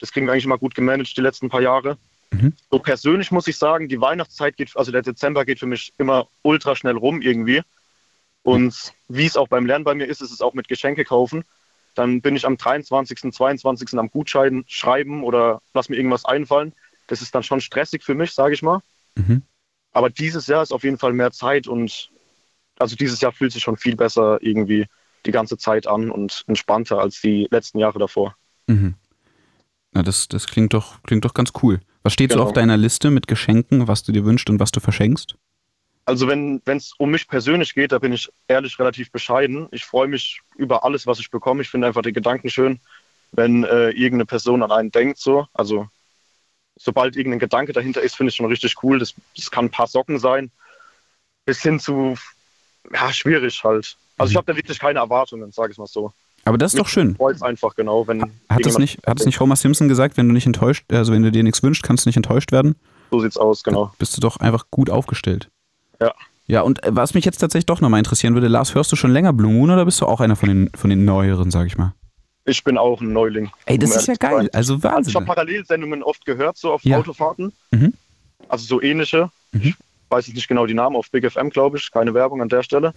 [0.00, 1.96] Das kriegen wir eigentlich immer gut gemanagt die letzten paar Jahre.
[2.32, 2.54] Mhm.
[2.70, 6.28] So persönlich muss ich sagen, die Weihnachtszeit geht, also der Dezember geht für mich immer
[6.42, 7.62] ultra schnell rum irgendwie.
[8.42, 11.44] Und wie es auch beim Lernen bei mir ist, ist es auch mit Geschenke kaufen.
[11.94, 13.98] Dann bin ich am 23., 22.
[13.98, 16.72] am Gutschein schreiben oder lass mir irgendwas einfallen.
[17.08, 18.80] Das ist dann schon stressig für mich, sage ich mal.
[19.16, 19.42] Mhm.
[19.92, 22.10] Aber dieses Jahr ist auf jeden Fall mehr Zeit und
[22.78, 24.86] also dieses Jahr fühlt sich schon viel besser irgendwie
[25.26, 28.36] die ganze Zeit an und entspannter als die letzten Jahre davor.
[28.66, 28.94] Mhm.
[29.92, 31.80] Na, das, das klingt doch, klingt doch ganz cool.
[32.02, 32.48] Was steht so Genau.
[32.48, 35.36] auf deiner Liste mit Geschenken, was du dir wünschst und was du verschenkst?
[36.06, 39.68] Also wenn es um mich persönlich geht, da bin ich ehrlich relativ bescheiden.
[39.70, 41.62] Ich freue mich über alles, was ich bekomme.
[41.62, 42.80] Ich finde einfach die Gedanken schön,
[43.32, 45.18] wenn äh, irgendeine Person an einen denkt.
[45.18, 45.46] So.
[45.52, 45.88] Also
[46.76, 48.98] sobald irgendein Gedanke dahinter ist, finde ich schon richtig cool.
[48.98, 50.50] Das, das kann ein paar Socken sein,
[51.44, 52.16] bis hin zu,
[52.92, 53.96] ja, schwierig halt.
[54.18, 56.12] Also ich habe da wirklich keine Erwartungen, sage ich mal so.
[56.50, 57.14] Aber das ist doch schön.
[57.16, 58.06] Freut es einfach, genau.
[58.08, 61.12] Wenn Hat es nicht, hat es nicht Homer Simpson gesagt, wenn du nicht enttäuscht, also
[61.12, 62.74] wenn du dir nichts wünschst, kannst du nicht enttäuscht werden?
[63.12, 63.92] So sieht's aus, genau.
[63.98, 65.48] Bist du doch einfach gut aufgestellt.
[66.00, 66.12] Ja.
[66.46, 69.12] Ja, und äh, was mich jetzt tatsächlich doch nochmal interessieren würde, Lars, hörst du schon
[69.12, 71.78] länger Blue Moon oder bist du auch einer von den, von den neueren, sag ich
[71.78, 71.94] mal?
[72.44, 73.50] Ich bin auch ein Neuling.
[73.66, 74.50] Ey, das um ist ja geil.
[74.52, 75.14] Also Also ich Wahnsinn.
[75.14, 76.98] habe Parallelsendungen oft gehört, so auf Ja.
[76.98, 77.52] Autofahrten.
[77.70, 77.92] Mhm.
[78.48, 79.30] Also so ähnliche.
[79.52, 79.60] Mhm.
[79.62, 79.74] Ich
[80.08, 81.88] weiß jetzt nicht genau die Namen, auf Big FM, glaube ich.
[81.92, 82.92] Keine Werbung an der Stelle.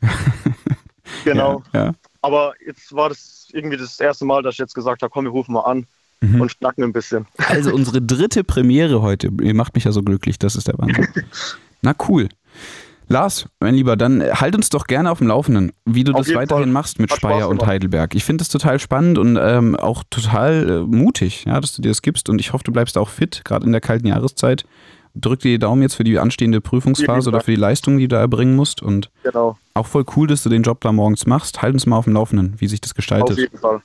[1.24, 1.62] genau.
[1.72, 1.92] Ja, ja.
[2.22, 5.30] Aber jetzt war das irgendwie das erste Mal, dass ich jetzt gesagt habe, komm, wir
[5.32, 5.86] rufen mal an
[6.24, 6.40] Mhm.
[6.40, 7.26] und schnacken ein bisschen.
[7.48, 9.28] Also unsere dritte Premiere heute.
[9.42, 11.08] Ihr macht mich ja so glücklich, das ist der Wahnsinn.
[11.82, 12.28] Na cool.
[13.08, 16.26] Lars, mein Lieber, dann äh, halt uns doch gerne auf dem Laufenden, wie du Auf
[16.26, 16.72] das weiterhin Fall.
[16.72, 17.66] machst mit Hat Speyer und.
[17.66, 18.14] Heidelberg.
[18.14, 21.88] Ich finde das total spannend und ähm, auch total äh, mutig, ja, dass du dir
[21.88, 24.64] das gibst und ich hoffe, du bleibst auch fit, gerade in der kalten Jahreszeit.
[25.14, 28.16] Drück dir die Daumen jetzt für die anstehende Prüfungsphase oder für die Leistung, die du
[28.16, 31.60] da erbringen musst und Genau, auch voll cool, dass du den Job da morgens machst.
[31.62, 33.38] Halt uns mal auf dem Laufenden, wie sich das auf gestaltet.
[33.38, 33.82] jeden Fall.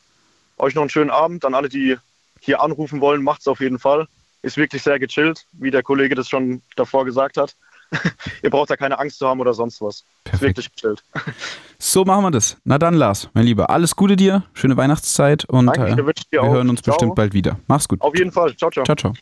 [0.57, 1.45] Euch noch einen schönen Abend.
[1.45, 1.97] An alle, die
[2.39, 4.07] hier anrufen wollen, macht's auf jeden Fall.
[4.41, 7.56] Ist wirklich sehr gechillt, wie der Kollege das schon davor gesagt hat.
[8.43, 9.95] Ihr braucht da keine Angst zu haben oder sonst was.
[9.97, 10.41] Ist Perfekt.
[10.57, 11.03] wirklich gechillt.
[11.80, 12.57] So machen wir das.
[12.64, 16.51] Na dann, Lars, mein Lieber, alles Gute dir, schöne Weihnachtszeit und Danke, äh, wir auch.
[16.51, 16.95] hören uns Ciao.
[16.95, 17.60] bestimmt bald wieder.
[17.68, 18.01] Mach's gut.
[18.01, 18.56] Auf jeden Fall.
[18.57, 18.84] Ciao, ciao.
[18.84, 19.14] Ciao, ciao.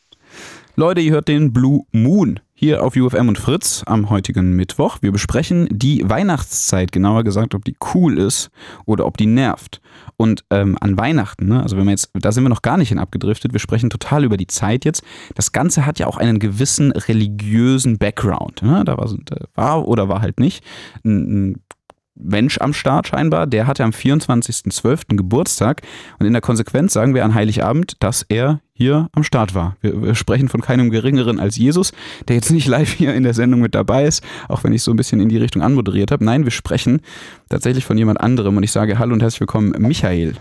[0.76, 4.98] Leute, ihr hört den Blue Moon hier auf UFM und Fritz am heutigen Mittwoch.
[5.02, 8.49] Wir besprechen die Weihnachtszeit, genauer gesagt, ob die cool ist
[8.86, 9.82] oder ob die nervt.
[10.18, 12.90] Und ähm, an Weihnachten, ne, also wenn wir jetzt, da sind wir noch gar nicht
[12.90, 15.03] hin abgedriftet, wir sprechen total über die Zeit jetzt.
[15.36, 18.62] Das Ganze hat ja auch einen gewissen religiösen Background.
[18.62, 18.84] Ne?
[18.86, 19.14] Da war,
[19.53, 20.64] war oder war halt nicht
[21.03, 21.65] ein, ein
[22.16, 25.16] Mensch am Start scheinbar, der hatte am 24.12.
[25.16, 25.82] Geburtstag
[26.20, 29.76] und in der Konsequenz sagen wir an Heiligabend, dass er hier am Start war.
[29.82, 31.92] Wir, wir sprechen von keinem Geringeren als Jesus,
[32.28, 34.92] der jetzt nicht live hier in der Sendung mit dabei ist, auch wenn ich so
[34.92, 36.24] ein bisschen in die Richtung anmoderiert habe.
[36.24, 37.02] Nein, wir sprechen
[37.50, 40.36] tatsächlich von jemand anderem und ich sage Hallo und herzlich willkommen, Michael.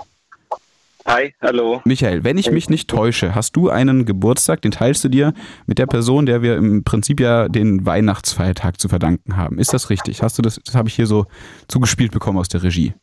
[1.06, 1.82] Hi, hallo.
[1.84, 5.34] Michael, wenn ich mich nicht täusche, hast du einen Geburtstag, den teilst du dir
[5.66, 9.58] mit der Person, der wir im Prinzip ja den Weihnachtsfeiertag zu verdanken haben.
[9.58, 10.22] Ist das richtig?
[10.22, 11.26] Hast du das, das habe ich hier so
[11.68, 12.94] zugespielt bekommen aus der Regie.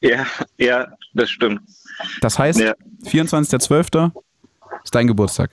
[0.00, 0.26] Ja,
[0.58, 1.60] ja, das stimmt.
[2.20, 2.74] Das heißt, Ja.
[3.04, 4.10] 24.12.
[4.82, 5.50] ist dein Geburtstag.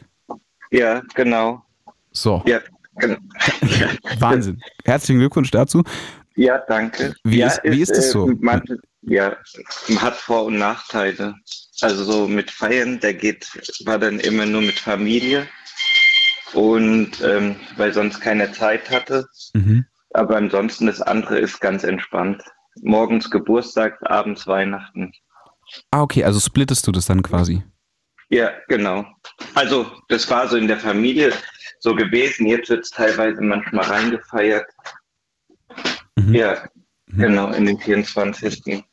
[0.72, 1.64] Ja, genau.
[2.12, 2.60] So, Ja,
[3.00, 3.18] gen-
[4.20, 4.60] Wahnsinn.
[4.84, 5.84] Herzlichen Glückwunsch dazu.
[6.36, 7.14] ja danke.
[7.24, 8.28] Wie ja, ist- wie ist es so?
[8.40, 8.64] Man,
[9.04, 9.38] ja,
[9.90, 11.36] man hat Vor- und Nachteile.
[11.82, 13.48] Also so mit Feiern, der geht,
[13.86, 15.48] war dann immer nur mit Familie
[16.54, 19.28] und ähm, weil sonst keine Zeit hatte.
[19.54, 19.86] Mhm.
[20.14, 22.44] Aber ansonsten das andere ist ganz entspannt.
[22.82, 25.12] Morgens Geburtstag, abends Weihnachten.
[25.92, 27.64] Ah, okay, also splittest du das dann quasi.
[28.30, 29.06] Ja, genau.
[29.54, 31.34] Also das war so in der Familie
[31.80, 32.48] so gewesen.
[32.48, 34.66] Jetzt wird es teilweise manchmal reingefeiert.
[36.16, 36.34] Mhm.
[36.34, 36.68] Ja,
[37.08, 38.84] genau, in den 24.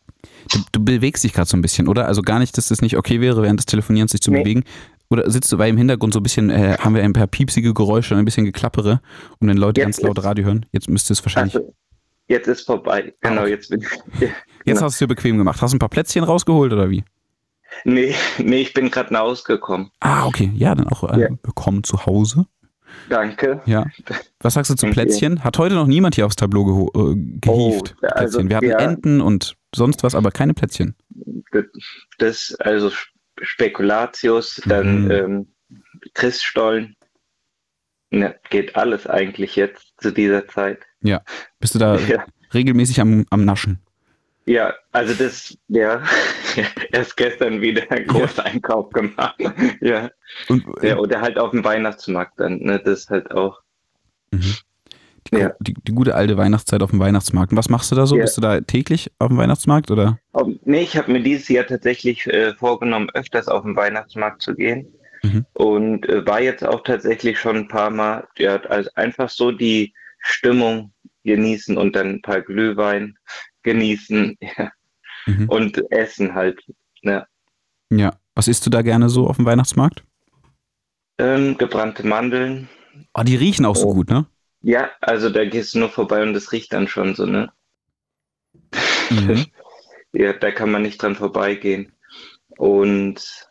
[0.52, 2.06] Du, du bewegst dich gerade so ein bisschen, oder?
[2.06, 4.42] Also gar nicht, dass das nicht okay wäre, während des Telefonierens sich zu Nee.
[4.42, 4.64] bewegen.
[5.10, 7.74] Oder sitzt du, weil im Hintergrund so ein bisschen, äh, haben wir ein paar piepsige
[7.74, 9.01] Geräusche und ein bisschen Geklappere
[9.40, 11.56] und wenn Leute Jetzt ganz laut Radio hören, jetzt müsste es wahrscheinlich.
[11.56, 11.74] Also,
[12.28, 13.12] jetzt ist vorbei.
[13.20, 13.88] Genau, jetzt bin ich.
[14.20, 14.80] Ja, Jetzt genau.
[14.82, 15.60] hast du es dir bequem gemacht.
[15.62, 17.02] Hast du ein paar Plätzchen rausgeholt oder wie?
[17.84, 19.90] Nee, nee, ich bin gerade nach Hause gekommen.
[20.01, 20.51] Ah, okay.
[20.55, 21.28] Ja, dann auch äh, Ja.
[21.42, 22.47] bekommen zu Hause.
[23.09, 23.62] Danke.
[23.66, 23.86] Ja.
[24.40, 24.86] Was sagst du zu.
[24.88, 25.42] Plätzchen?
[25.44, 27.97] Hat heute noch niemand hier aufs Tableau geho- äh, gehievt.
[28.02, 28.51] Oh, also, Plätzchen.
[28.51, 28.78] Wir hatten ja.
[28.78, 30.94] Enten und sonst was, aber keine Plätzchen.
[32.18, 33.10] Das, also Sp-
[33.42, 35.10] Spekulatius, dann Mhm.
[35.10, 35.52] ähm,
[36.14, 36.97] Christstollen.
[38.12, 40.80] Ja, geht alles eigentlich jetzt zu dieser Zeit.
[41.60, 42.26] Bist du da Ja.
[42.52, 43.80] regelmäßig am, am Naschen?
[44.47, 46.02] Ja, also das, ja,
[46.92, 49.36] erst gestern wieder einen Großeinkauf gemacht.
[49.80, 50.10] Ja.
[50.48, 53.60] Und, äh, ja, oder halt auf dem Weihnachtsmarkt dann, ne, das ist halt auch.
[54.32, 54.55] Mhm.
[55.32, 55.52] Die, Ja.
[55.61, 57.52] die, die gute alte Weihnachtszeit auf dem Weihnachtsmarkt.
[57.52, 58.16] Und was machst du da so?
[58.16, 58.23] Ja.
[58.23, 60.19] Bist du da täglich auf dem Weihnachtsmarkt oder?
[60.32, 64.55] Oh, nee, ich habe mir dieses Jahr tatsächlich äh, vorgenommen, öfters auf den Weihnachtsmarkt zu
[64.55, 64.93] gehen.
[65.23, 65.47] Mhm.
[65.52, 69.93] Und äh, war jetzt auch tatsächlich schon ein paar Mal, ja, also einfach so die
[70.19, 70.93] Stimmung
[71.24, 73.16] genießen und dann ein paar Glühwein
[73.62, 74.70] genießen ja,
[75.27, 75.48] Mhm.
[75.51, 76.59] und essen halt.
[77.02, 77.27] Ne.
[77.90, 78.15] Ja.
[78.35, 80.02] Was isst du da gerne so auf dem Weihnachtsmarkt?
[81.19, 82.69] Ähm, gebrannte Mandeln.
[83.12, 83.94] Oh, die riechen auch so Oh.
[83.94, 84.24] gut, ne?
[84.62, 87.50] Ja, also da gehst du nur vorbei und das riecht dann schon so, ne?
[89.10, 89.46] Mhm.
[90.12, 91.92] Ja, da kann man nicht dran vorbeigehen.
[92.58, 93.46] Und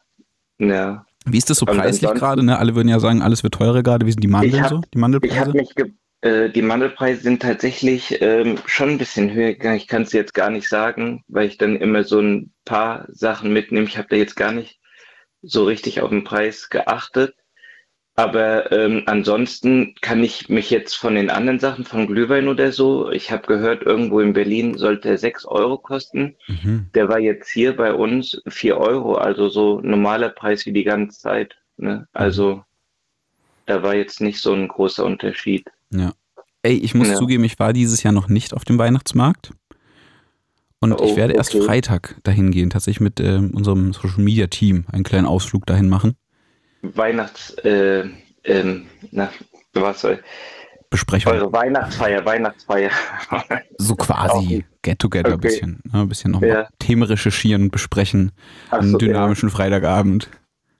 [0.59, 2.43] ja, Wie ist das so preislich gerade?
[2.43, 2.59] Ne?
[2.59, 4.05] Alle würden ja sagen, alles wird teurer gerade.
[4.05, 4.79] Wie sind die Mandeln Ich hab- so?
[4.81, 5.39] Die ich Mandelpreise?
[5.39, 9.77] habe mich, ge äh, die Mandelpreise sind tatsächlich ähm, schon ein bisschen höher gegangen.
[9.77, 13.53] Ich kann es jetzt gar nicht sagen, weil ich dann immer so ein paar Sachen
[13.53, 13.87] mitnehme.
[13.87, 14.81] Ich habe da jetzt gar nicht
[15.41, 17.35] so richtig auf den Preis geachtet.
[18.19, 23.09] Aber ähm, ansonsten kann ich mich jetzt von den anderen Sachen, von Glühwein oder so,
[23.11, 26.35] ich habe gehört, irgendwo in Berlin sollte er 6 Euro kosten.
[26.47, 26.87] Mhm.
[26.93, 31.17] Der war jetzt hier bei uns 4 Euro, also so normaler Preis wie die ganze
[31.17, 31.55] Zeit.
[31.77, 32.07] Ne?
[32.11, 32.61] Also
[33.65, 35.69] da war jetzt nicht so ein großer Unterschied.
[36.61, 37.15] Ey, ich muss Ja.
[37.15, 39.51] zugeben, ich war dieses Jahr noch nicht auf dem Weihnachtsmarkt.
[40.81, 41.63] Und ich Oh, werde erst okay.
[41.63, 46.15] Freitag dahin gehen, tatsächlich mit ähm, unserem Social Media Team einen kleinen Ausflug dahin machen.
[46.81, 48.05] Weihnachts, äh,
[48.45, 49.29] ähm, na,
[49.73, 50.21] was soll,
[50.89, 51.33] Besprechung.
[51.33, 52.89] eure Weihnachtsfeier, Weihnachtsfeier.
[53.77, 55.47] So quasi Get Together ein Okay.
[55.47, 55.79] bisschen.
[55.91, 56.01] Ne?
[56.01, 56.67] Ein bisschen nochmal Ja.
[56.79, 58.31] Themen recherchieren und besprechen.
[58.71, 60.29] Ach einen so, dynamischen Freitagabend.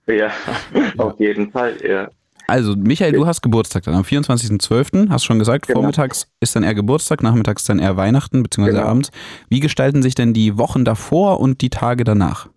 [0.06, 0.30] Ja, ja.
[0.98, 2.08] auf jeden Fall, ja.
[2.46, 5.80] Also, Michael, du hast Geburtstag dann am 24.12., hast schon gesagt, Genau.
[5.80, 8.90] vormittags ist dann eher Geburtstag, nachmittags dann eher Weihnachten, beziehungsweise Genau.
[8.90, 9.10] abends.
[9.48, 12.48] Wie gestalten sich denn die Wochen davor und die Tage danach?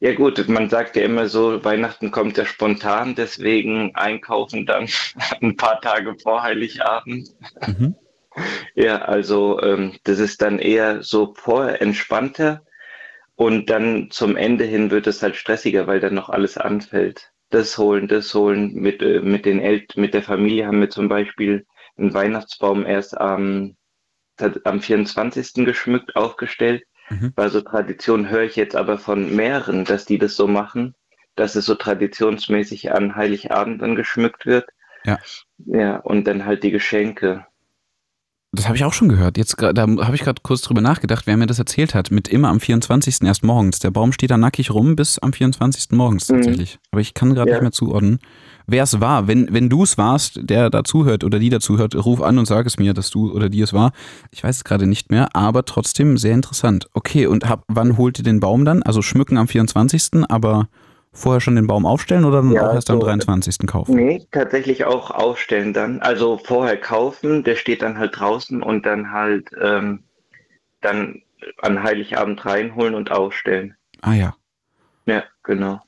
[0.00, 4.88] Ja gut, man sagt ja immer so, Weihnachten kommt ja spontan, deswegen einkaufen dann
[5.40, 7.28] ein paar Tage vor Heiligabend.
[7.66, 7.94] Mhm.
[8.74, 12.66] Ja, also ähm, das ist dann eher so vorher entspannter
[13.34, 17.32] und dann zum Ende hin wird es halt stressiger, weil dann noch alles anfällt.
[17.50, 18.74] Das holen, das holen.
[18.74, 21.66] Mit, äh, mit den Eltern, mit der Familie haben wir zum Beispiel
[21.96, 23.76] einen Weihnachtsbaum erst am,
[24.64, 25.64] am 24.
[25.64, 26.84] geschmückt, aufgestellt.
[27.10, 27.32] Mhm.
[27.36, 30.94] War so Tradition, höre ich jetzt aber von mehreren, dass die das so machen,
[31.36, 34.68] dass es so traditionsmäßig an Heiligabend dann geschmückt wird.
[35.04, 35.18] Ja.
[35.58, 37.46] Ja, und dann halt die Geschenke.
[38.56, 39.36] Das habe ich auch schon gehört.
[39.36, 42.10] Jetzt, da habe ich gerade kurz drüber nachgedacht, wer mir das erzählt hat.
[42.10, 43.22] Mit immer am 24.
[43.22, 43.78] erst morgens.
[43.80, 45.92] Der Baum steht da nackig rum bis am 24.
[45.96, 46.36] morgens Mhm.
[46.36, 46.78] tatsächlich.
[46.90, 47.56] Aber ich kann gerade Ja.
[47.56, 48.18] nicht mehr zuordnen,
[48.66, 49.28] wer es war.
[49.28, 52.66] Wenn, wenn du es warst, der da zuhört oder die dazuhört, ruf an und sag
[52.66, 53.92] es mir, dass du oder die es war.
[54.30, 56.88] Ich weiß es gerade nicht mehr, aber trotzdem sehr interessant.
[56.94, 58.82] Okay, und hab, wann holt ihr den Baum dann?
[58.82, 60.68] Also schmücken am 24., aber
[61.16, 63.66] vorher schon den Baum aufstellen oder dann Ja, auch erst am so- 23.
[63.66, 63.94] kaufen?
[63.96, 66.00] Nee, tatsächlich auch aufstellen dann.
[66.00, 70.04] Also vorher kaufen, der steht dann halt draußen und dann halt ähm,
[70.80, 71.22] dann
[71.62, 73.74] an Heiligabend reinholen und aufstellen.
[74.02, 74.36] Ah ja.
[75.06, 75.80] Ja, genau.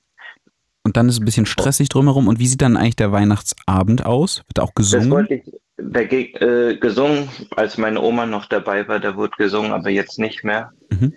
[0.85, 2.29] Und dann ist es ein bisschen stressig drumherum.
[2.29, 4.43] Und wie sieht dann eigentlich der Weihnachtsabend aus?
[4.47, 5.11] Wird auch Das gesungen?
[5.11, 9.91] wollte ich, da äh, gesungen, als meine Oma noch dabei war, da wurde gesungen, aber
[9.91, 10.73] jetzt nicht mehr.
[10.91, 11.13] Mhm.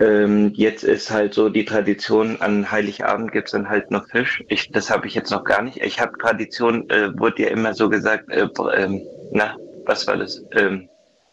[0.00, 4.44] Ähm, jetzt ist halt so die Tradition, an Heiligabend gibt's dann halt noch Fisch.
[4.48, 5.78] Ich, das habe ich jetzt noch gar nicht.
[5.78, 9.02] Ich habe Tradition, äh, wurde ja immer so gesagt, äh, ähm,
[9.32, 9.56] na,
[9.86, 10.40] was war das?
[10.52, 10.88] Ähm,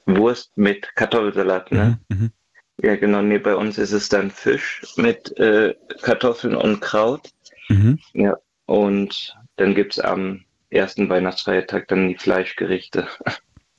[0.07, 1.99] Wurst mit Kartoffelsalat, ne?
[2.09, 2.17] Mhm.
[2.17, 2.31] Mhm.
[2.81, 3.21] Ja, genau.
[3.21, 7.31] Nee, bei uns ist es dann Fisch mit äh, Kartoffeln und Kraut.
[7.69, 7.99] Mhm.
[8.13, 13.07] Ja, und dann gibt's am ersten Weihnachtsfeiertag dann die Fleischgerichte.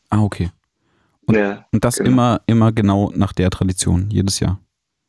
[0.08, 0.50] Ah, okay.
[1.26, 2.10] Und, ja, und das genau.
[2.10, 4.60] immer, immer genau nach der Tradition, jedes Jahr.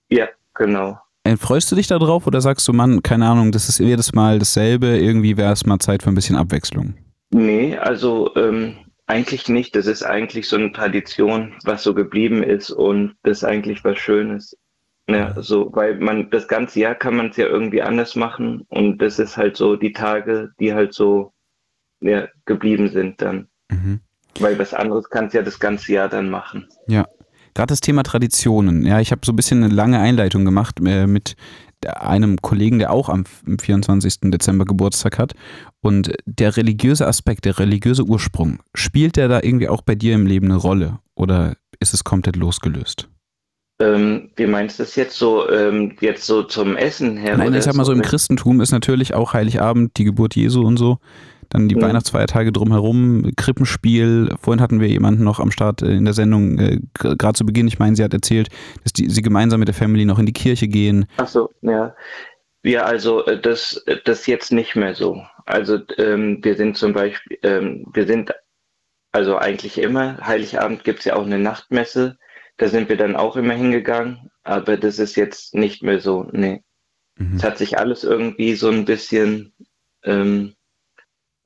[0.10, 1.00] Ja, genau.
[1.24, 4.14] Äh, Freust du dich da drauf oder sagst du, Mann, keine Ahnung, das ist jedes
[4.14, 6.96] Mal dasselbe, irgendwie wäre es mal Zeit für ein bisschen Abwechslung?
[7.32, 8.78] Nee, also ähm,
[9.08, 9.76] eigentlich nicht.
[9.76, 13.98] Das ist eigentlich so eine Tradition, was so geblieben ist und das ist eigentlich was
[13.98, 14.58] Schönes.
[15.10, 18.98] Ja, so, weil man das ganze Jahr kann man es ja irgendwie anders machen und
[18.98, 21.32] das ist halt so die Tage, die halt so
[22.02, 23.48] ja, geblieben sind dann.
[23.70, 24.02] Mhm.
[24.40, 26.68] Weil was anderes kannst ja das ganze Jahr dann machen.
[26.88, 27.08] Ja,
[27.58, 28.86] gerade das Thema Traditionen.
[28.86, 31.36] Ja, ich habe so ein bisschen eine lange Einleitung gemacht äh, mit
[31.86, 34.32] einem Kollegen, der auch am 24.
[34.32, 35.34] Dezember Geburtstag hat.
[35.82, 40.28] Und der religiöse Aspekt, der religiöse Ursprung, spielt der da irgendwie auch bei dir im
[40.28, 41.00] Leben eine Rolle?
[41.16, 43.10] Oder ist es komplett losgelöst?
[43.80, 47.38] Ähm, wie meinst du das jetzt so, ähm, jetzt so zum Essen her?
[47.38, 50.78] Nein, ich sag mal so, im Christentum ist natürlich auch Heiligabend die Geburt Jesu und
[50.78, 50.98] so.
[51.50, 51.82] Dann die Mhm.
[51.82, 54.36] Weihnachtsfeiertage drumherum, Krippenspiel.
[54.40, 57.68] Vorhin hatten wir jemanden noch am Start äh, in der Sendung, äh, gerade zu Beginn,
[57.68, 58.50] ich meine, sie hat erzählt,
[58.84, 61.06] dass die, sie gemeinsam mit der Family noch in die Kirche gehen.
[61.18, 61.96] Ach so, ja.
[62.64, 65.22] Ja, also äh, das, äh, das jetzt nicht mehr so.
[65.46, 68.34] Also ähm, wir sind zum Beispiel, ähm, wir sind
[69.14, 72.18] also eigentlich immer, Heiligabend gibt's ja auch eine Nachtmesse,
[72.58, 76.62] da sind wir dann auch immer hingegangen, aber das ist jetzt nicht mehr so, nee.
[77.18, 77.38] Mhm.
[77.38, 79.54] Es hat sich alles irgendwie so ein bisschen,
[80.04, 80.54] ähm,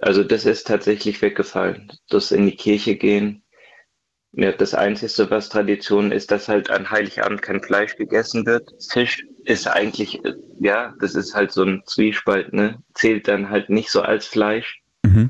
[0.01, 1.91] also das ist tatsächlich weggefallen.
[2.09, 3.43] Das in die Kirche gehen.
[4.33, 8.71] Ja, das Einzige, was Tradition ist, dass halt an Heiligabend kein Fleisch gegessen wird.
[8.89, 12.81] Fisch ist eigentlich, äh, ja, das ist halt so ein Zwiespalt, ne?
[12.93, 14.81] Zählt dann halt nicht so als Fleisch.
[15.03, 15.29] Mhm.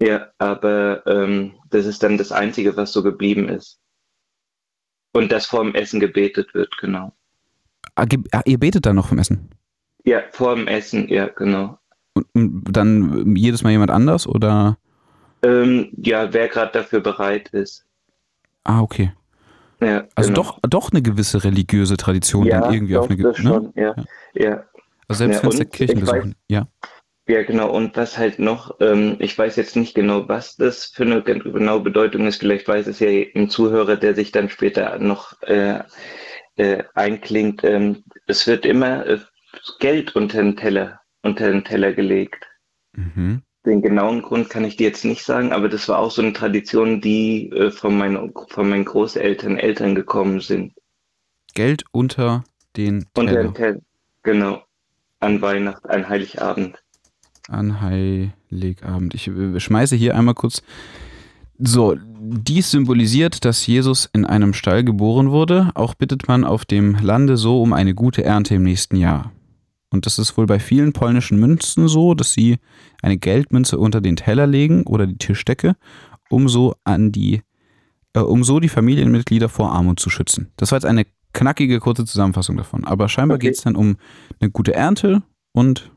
[0.00, 3.80] Ja, aber ähm, das ist dann das Einzige, was so geblieben ist.
[5.14, 7.16] Und dass vor dem Essen gebetet wird, genau.
[7.94, 9.48] Ah, ah, ihr betet dann noch vom Essen?
[10.04, 11.78] Ja, vor dem Essen, ja, genau.
[12.16, 12.26] Und,
[12.76, 14.78] dann äh, jedes Mal jemand anders oder?
[15.42, 17.84] Ähm, ja, wer gerade dafür bereit ist.
[18.64, 19.12] Ah, okay.
[19.80, 20.42] Ja, Also genau.
[20.42, 23.72] doch, doch eine gewisse religiöse Tradition ja, dann irgendwie doch, auf eine das ge- ne?
[23.76, 23.94] ja,
[24.34, 24.64] ja.
[25.08, 26.34] Also selbst Ja, wenn es der Kirchen ich weiß- besuchen.
[26.48, 26.66] Ja.
[27.28, 27.70] Ja, genau.
[27.70, 31.40] Und was halt noch, ähm, ich weiß jetzt nicht genau, was das für eine gen-
[31.42, 32.36] genaue Bedeutung ist.
[32.38, 35.80] Vielleicht weiß es ja ein Zuhörer, der sich dann später noch äh,
[36.56, 37.62] äh, einklingt.
[37.64, 39.18] Ähm, es wird immer äh,
[39.80, 42.46] Geld unter den Teller, unter den Teller gelegt.
[42.94, 43.42] Mhm.
[43.66, 46.32] Den genauen Grund kann ich dir jetzt nicht sagen, aber das war auch so eine
[46.32, 50.72] Tradition, die äh, von, meinen, von meinen Großeltern, Eltern gekommen sind.
[51.54, 52.44] Geld unter
[52.76, 53.80] den Unter Teller den Teller,
[54.22, 54.62] genau.
[55.18, 56.78] An Weihnachten, an Heiligabend.
[57.48, 59.14] an Heiligabend.
[59.14, 60.62] Ich äh, schmeiße hier einmal kurz.
[61.58, 65.70] So, dies symbolisiert, dass Jesus in einem Stall geboren wurde.
[65.74, 69.32] Auch bittet man auf dem Lande so um eine gute Ernte im nächsten Jahr.
[69.96, 72.58] Und das ist wohl bei vielen polnischen Münzen so, dass sie
[73.02, 75.74] eine Geldmünze unter den Teller legen oder die Tischdecke,
[76.28, 77.42] um so an die,
[78.12, 80.52] äh, um so die Familienmitglieder vor Armut zu schützen.
[80.56, 82.84] Das war jetzt eine knackige, kurze Zusammenfassung davon.
[82.84, 83.46] Aber scheinbar Okay.
[83.48, 83.96] geht es dann um
[84.38, 85.90] eine gute Ernte und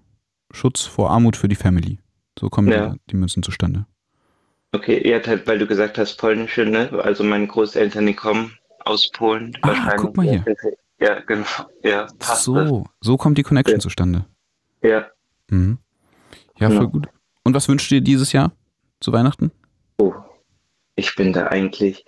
[0.52, 2.00] Schutz vor Armut für die Family.
[2.40, 2.92] So kommen Ja.
[2.92, 3.86] die, die Münzen zustande.
[4.72, 6.90] Okay, ja, halt, weil du gesagt hast, polnische, ne?
[7.04, 8.54] Also meine Großeltern, die kommen
[8.86, 9.58] aus Polen.
[9.62, 9.98] Ah, wahrscheinlich.
[9.98, 10.46] guck mal hier.
[11.00, 11.46] Ja, genau.
[11.84, 13.80] Ja, passt So, so kommt die Connection Ja.
[13.80, 14.26] zustande.
[14.82, 14.92] das.
[14.92, 15.08] Ja.
[15.50, 15.78] Mhm.
[16.58, 16.90] Ja, voll Genau.
[16.90, 17.08] gut.
[17.44, 18.52] Und was wünscht ihr dieses Jahr
[19.00, 19.52] zu Weihnachten?
[19.98, 20.14] Oh,
[20.96, 22.06] ich bin da eigentlich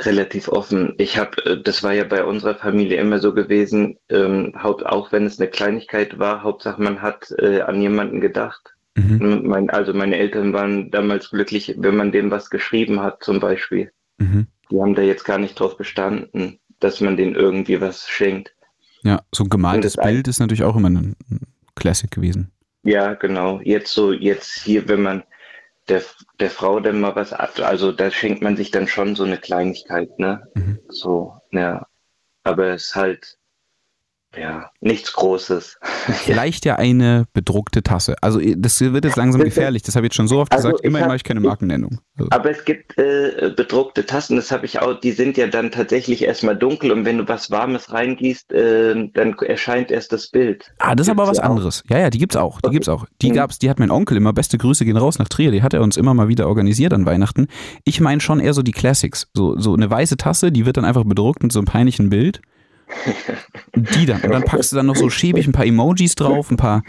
[0.00, 0.94] relativ offen.
[0.98, 5.40] Ich habe, das war ja bei unserer Familie immer so gewesen, ähm, auch wenn es
[5.40, 8.74] eine Kleinigkeit war, Hauptsache man hat äh, an jemanden gedacht.
[8.96, 9.42] Mhm.
[9.46, 13.90] Mein, also meine Eltern waren damals glücklich, wenn man dem was geschrieben hat, zum Beispiel.
[14.18, 14.48] Mhm.
[14.70, 18.54] Die haben da jetzt gar nicht drauf bestanden, dass man denen irgendwie was schenkt.
[19.02, 21.40] Ja, so ein gemaltes Bild ist natürlich auch immer ein, ein
[21.74, 22.52] Classic gewesen.
[22.82, 23.60] Ja, genau.
[23.62, 25.24] Jetzt so, jetzt hier, wenn man
[25.88, 26.02] der,
[26.38, 29.38] der Frau dann mal was ab, also da schenkt man sich dann schon so eine
[29.38, 30.42] Kleinigkeit, ne?
[30.54, 30.78] Mhm.
[30.88, 31.86] So, ja.
[32.42, 33.38] Aber es ist halt,
[34.38, 35.78] ja, nichts Großes.
[36.24, 38.14] Vielleicht ja eine bedruckte Tasse.
[38.22, 39.82] Also das wird jetzt langsam gefährlich.
[39.82, 40.84] Das habe ich jetzt schon so oft Also gesagt.
[40.84, 41.98] Immerhin mache ich keine Markennennung.
[42.16, 45.70] Also, Aber es gibt äh, bedruckte Tassen, das habe ich auch, die sind ja dann
[45.70, 50.72] tatsächlich erstmal dunkel und wenn du was Warmes reingießt, äh, dann erscheint erst das Bild.
[50.78, 51.50] ah, das ist aber was ja auch.
[51.50, 51.82] anderes.
[51.88, 52.60] Ja, ja, die gibt's auch.
[52.60, 52.74] Die Okay.
[52.74, 53.06] gibt's auch.
[53.22, 53.34] Die Mhm.
[53.34, 54.32] gab's, die hat mein Onkel immer.
[54.32, 55.50] Beste Grüße gehen raus nach Trier.
[55.50, 57.48] Die hat er uns immer mal wieder organisiert an Weihnachten.
[57.84, 59.28] Ich meine schon eher so die Classics.
[59.34, 62.40] So, so eine weiße Tasse, die wird dann einfach bedruckt mit so einem peinlichen Bild.
[63.74, 64.20] Die dann.
[64.22, 66.82] Und dann packst du dann noch so schäbig ein paar Emojis drauf, ein paar,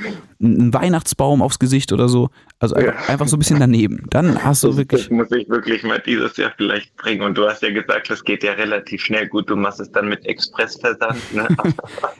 [0.43, 2.29] einen Weihnachtsbaum aufs Gesicht oder so.
[2.59, 4.05] Also einfach, einfach so ein bisschen daneben.
[4.11, 5.01] Dann hast du wirklich.
[5.01, 7.21] das muss ich wirklich mal dieses Jahr vielleicht bringen.
[7.23, 9.27] Und du hast ja gesagt, das geht ja relativ schnell.
[9.27, 11.33] Gut, du machst es dann mit Expressversand.
[11.33, 11.47] Ne?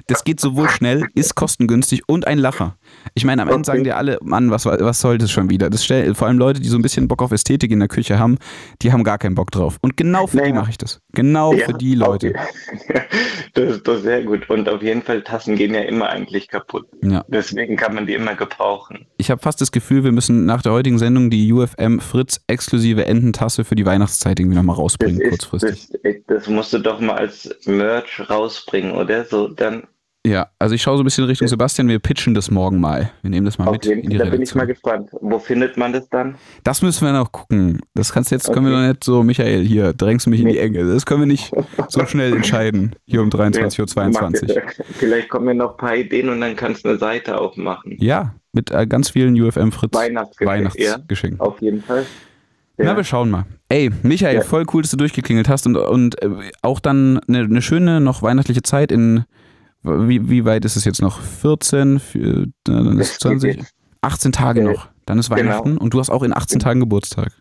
[0.08, 2.76] Das geht sowohl schnell, ist kostengünstig und ein Lacher.
[3.14, 3.66] Ich meine, am Ende Okay.
[3.66, 5.70] sagen dir alle, Mann, was, was soll das schon wieder?
[5.70, 8.20] Das stell, vor allem Leute, die so ein bisschen Bock auf Ästhetik in der Küche
[8.20, 8.38] haben,
[8.82, 9.78] die haben gar keinen Bock drauf.
[9.82, 10.56] Und genau für die Naja.
[10.56, 11.00] mache ich das.
[11.14, 12.30] Genau Ja, für die Leute.
[12.30, 13.02] okay.
[13.54, 14.50] Das ist doch sehr gut.
[14.50, 16.88] Und auf jeden Fall, Tassen gehen ja immer eigentlich kaputt.
[17.04, 17.24] Ja.
[17.28, 19.06] Deswegen kann man die immer gebrauchen.
[19.18, 23.06] Ich habe fast das Gefühl, wir müssen nach der heutigen Sendung die UFM Fritz exklusive
[23.06, 25.90] Ententasse für die Weihnachtszeit irgendwie nochmal Das, rausbringen, ist, kurzfristig.
[26.04, 29.26] das, das musst du doch mal als Merch rausbringen, oder?
[29.26, 29.84] So, dann
[30.26, 33.12] Ja, also ich schaue so ein bisschen Richtung Sebastian, wir pitchen das morgen mal.
[33.24, 35.08] Wir nehmen das mal auf mit in die da bin ich mal Redaktion.
[35.08, 35.10] gespannt.
[35.20, 36.36] Wo findet man das dann?
[36.64, 37.80] Das müssen wir noch gucken.
[37.96, 38.82] Das kannst du jetzt, können wir Okay.
[38.84, 40.60] doch nicht so, Michael, hier, drängst du mich in die Nee.
[40.60, 40.86] Enge.
[40.94, 41.52] Das können wir nicht
[41.90, 44.62] so schnell entscheiden, hier um 23.22 Uhr.
[45.00, 47.96] Vielleicht kommen mir noch ein paar Ideen und dann kannst du eine Seite aufmachen.
[48.00, 51.40] Ja, mit äh, ganz vielen UFM Fritz Weihnachtsgeschenk, Weihnachtsgeschenken.
[51.40, 52.06] Auf jeden Fall.
[52.78, 53.46] Na, wir schauen mal.
[53.70, 54.42] Ey, Michael, Ja.
[54.42, 56.30] voll cool, dass du durchgeklingelt hast und, und äh,
[56.62, 59.24] auch dann eine, eine schöne, noch weihnachtliche Zeit in,
[59.84, 61.22] wie, wie weit ist es jetzt noch?
[61.22, 63.68] 14, für, dann ist Das 20, geht
[64.02, 64.90] 18 Tage noch.
[65.06, 65.40] Dann ist genau.
[65.42, 67.32] Weihnachten und du hast auch in 18 Tagen Geburtstag.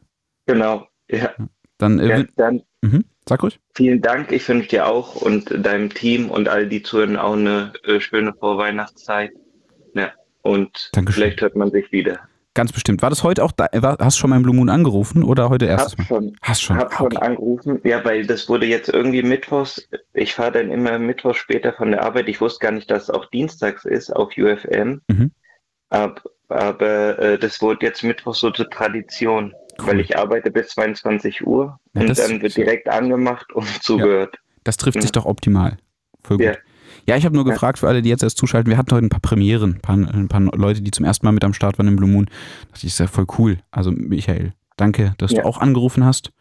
[0.46, 0.86] Genau.
[1.10, 1.30] Ja.
[1.78, 3.58] Dann, äh, ja dann mhm, sag ruhig.
[3.74, 4.32] vielen Dank.
[4.32, 8.34] Ich wünsche dir auch und deinem Team und all die zuhören auch eine äh, schöne
[8.34, 9.32] Vorweihnachtszeit.
[9.94, 10.12] Ja.
[10.42, 11.22] Und Dankeschön.
[11.22, 12.20] vielleicht hört man sich wieder.
[12.55, 13.01] Ganz bestimmt.
[13.01, 13.68] War das heute auch da?
[13.72, 16.77] War, hast du schon beim Blue Moon angerufen oder heute erstes Hab schon, Hast schon.
[16.78, 17.24] hab Ah, schon okay.
[17.27, 17.81] angerufen.
[17.85, 19.89] Ja, weil das wurde jetzt irgendwie mittwochs.
[20.14, 22.28] Ich fahre dann immer mittwochs später von der Arbeit.
[22.28, 25.01] Ich wusste gar nicht, dass es auch dienstags ist auf UFM.
[25.09, 25.31] Mhm.
[25.90, 29.86] Ab, aber äh, das wurde jetzt mittwochs so zur Tradition, Cool.
[29.86, 34.36] weil ich arbeite bis 22 Uhr Ja, und dann wird direkt angemacht und zugehört.
[34.64, 35.02] Das trifft Ja.
[35.02, 35.77] sich doch optimal.
[36.24, 36.59] Voll gut.
[37.10, 37.16] Ja.
[37.16, 38.70] Ich habe nur gefragt für alle, die jetzt erst zuschalten.
[38.70, 41.32] Wir hatten heute ein paar Premieren, ein paar, ein paar Leute, die zum ersten Mal
[41.32, 42.26] mit am Start waren im Blue Moon.
[42.26, 42.32] Da
[42.72, 43.58] dachte ich, ist ja voll cool.
[43.70, 45.42] Also, Michael, danke, dass Ja.
[45.42, 46.32] du auch angerufen hast.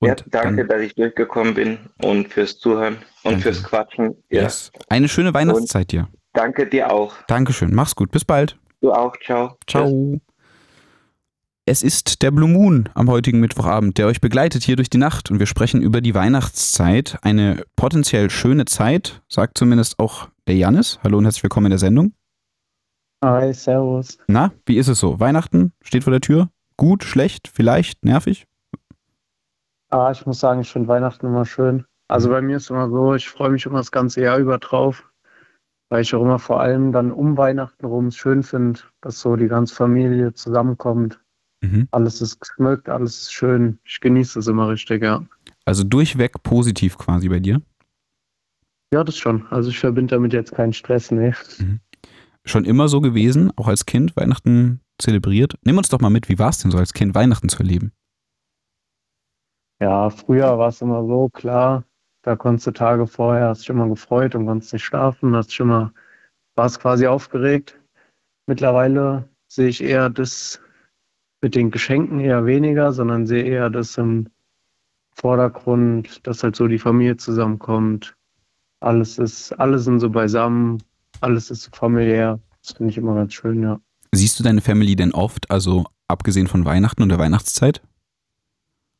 [0.00, 3.40] Und ja, danke, dann, dass ich durchgekommen bin und fürs Zuhören und Danke.
[3.42, 4.14] fürs Quatschen.
[4.30, 4.42] Ja.
[4.42, 4.70] yes.
[4.88, 6.08] Eine schöne Weihnachtszeit dir.
[6.34, 7.14] Danke dir auch.
[7.26, 7.74] Dankeschön.
[7.74, 8.12] Mach's gut.
[8.12, 8.56] Bis bald.
[8.80, 9.16] Du auch.
[9.24, 9.56] Ciao.
[9.66, 10.20] Tschüss.
[11.70, 15.30] Es ist der Blue Moon am heutigen Mittwochabend, der euch begleitet hier durch die Nacht
[15.30, 17.18] und wir sprechen über die Weihnachtszeit.
[17.20, 20.98] Eine potenziell schöne Zeit, sagt zumindest auch der Janis.
[21.04, 22.14] Hallo und herzlich willkommen in der Sendung.
[23.22, 24.16] Hi, servus.
[24.28, 25.20] Na, wie ist es so?
[25.20, 26.48] Weihnachten steht vor der Tür?
[26.78, 28.46] Gut, schlecht, vielleicht, nervig?
[29.90, 31.84] Ah, ich muss sagen, ich finde Weihnachten immer schön.
[32.08, 35.04] Also bei mir ist immer so, ich freue mich immer das ganze Jahr über drauf,
[35.90, 39.36] weil ich auch immer vor allem dann um Weihnachten rum es schön finde, dass so
[39.36, 41.20] die ganze Familie zusammenkommt.
[41.60, 41.88] Mhm.
[41.90, 43.78] Alles ist geschmückt, alles ist schön.
[43.84, 45.24] Ich genieße es immer richtig, ja.
[45.64, 47.60] Also durchweg positiv quasi bei dir.
[48.92, 49.46] Ja, das schon.
[49.48, 51.34] Also ich verbinde damit jetzt keinen Stress, nee.
[52.44, 55.54] Schon immer so gewesen, auch als Kind Weihnachten zelebriert.
[55.64, 57.92] Nimm uns doch mal mit, wie war es denn so als Kind, Weihnachten zu erleben?
[59.80, 61.84] Ja, früher war es immer so, klar,
[62.22, 65.60] da konntest du Tage vorher, hast dich immer gefreut und konntest nicht schlafen, hast dich
[65.60, 65.92] immer,
[66.56, 67.78] warst quasi aufgeregt.
[68.46, 70.60] Mittlerweile sehe ich eher das
[71.40, 74.28] mit den Geschenken eher weniger, sondern sehe eher das im
[75.12, 78.16] Vordergrund, dass halt so die Familie zusammenkommt.
[78.80, 80.82] Alles ist, alle sind so beisammen,
[81.20, 82.38] alles ist so familiär.
[82.62, 83.80] Das finde ich immer ganz schön, ja.
[84.12, 87.82] Siehst du deine Family denn oft, also abgesehen von Weihnachten und der Weihnachtszeit?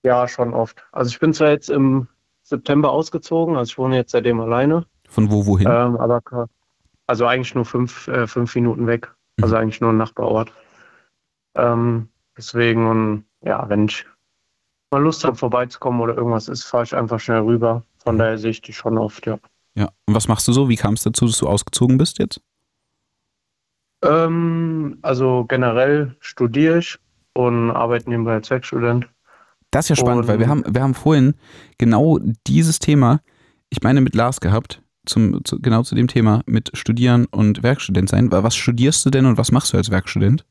[0.04, 0.84] Ja, schon oft.
[0.92, 2.08] Also ich bin zwar jetzt im
[2.42, 4.86] September ausgezogen, also ich wohne jetzt seitdem alleine.
[5.08, 5.66] Von wo wohin?
[5.66, 6.48] Ähm, aber
[7.06, 9.14] also eigentlich nur fünf, äh, fünf Minuten weg.
[9.40, 10.52] Also eigentlich nur ein Nachbarort.
[11.54, 12.08] Ähm,
[12.38, 14.06] deswegen, und ja, wenn ich
[14.90, 17.82] mal Lust habe, vorbeizukommen oder irgendwas ist, fahre ich einfach schnell rüber.
[17.98, 19.38] Von daher sehe ich die schon oft, ja.
[19.74, 19.90] Ja.
[20.06, 20.68] Und was machst du so?
[20.70, 22.40] Wie kam es dazu, dass du ausgezogen bist jetzt?
[24.04, 26.98] Ähm, also generell studiere ich
[27.34, 29.08] und arbeite nebenbei als Werkstudent.
[29.70, 31.34] Das ist ja spannend, Und- weil wir haben, wir haben vorhin
[31.76, 33.20] genau dieses Thema,
[33.70, 38.08] ich meine mit Lars gehabt, zum, zu, genau zu dem Thema mit Studieren und Werkstudent
[38.08, 38.30] sein.
[38.30, 40.44] Was studierst du denn und was machst du als Werkstudent?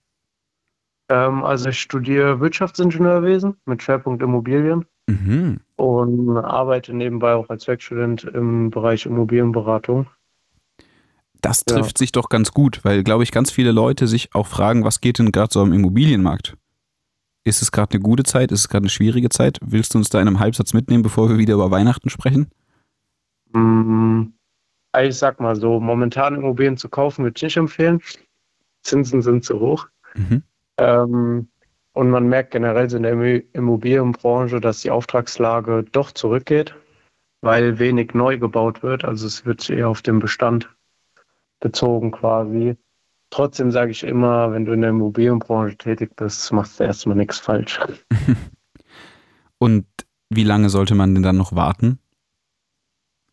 [1.10, 5.62] Ähm, also ich studiere Wirtschaftsingenieurwesen mit Schwerpunkt Immobilien Mhm.
[5.78, 10.08] und arbeite nebenbei auch als Werkstudent im Bereich Immobilienberatung.
[11.42, 12.00] Das trifft ja.
[12.00, 15.20] sich doch ganz gut, weil, glaube ich, ganz viele Leute sich auch fragen, was geht
[15.20, 16.58] denn gerade so am Immobilienmarkt?
[17.46, 18.52] Ist es gerade eine gute Zeit?
[18.52, 19.60] Ist es gerade eine schwierige Zeit?
[19.64, 22.52] Willst du uns da in einem Halbsatz mitnehmen, bevor wir wieder über Weihnachten sprechen?
[23.54, 24.34] Mm,
[25.00, 28.02] ich sag mal so, momentan Immobilien zu kaufen würde ich nicht empfehlen.
[28.82, 29.88] Zinsen sind zu hoch.
[30.16, 30.44] Mhm.
[30.78, 31.50] Ähm,
[31.94, 36.76] und man merkt generell so in der Immobilienbranche, dass die Auftragslage doch zurückgeht,
[37.42, 39.04] weil wenig neu gebaut wird.
[39.04, 40.70] Also es wird eher auf den Bestand
[41.60, 42.78] bezogen quasi.
[43.30, 47.40] Trotzdem sage ich immer, wenn du in der Immobilienbranche tätig bist, machst du erstmal nichts
[47.40, 47.80] falsch.
[49.58, 49.86] Und
[50.30, 52.00] wie lange sollte man denn dann noch warten?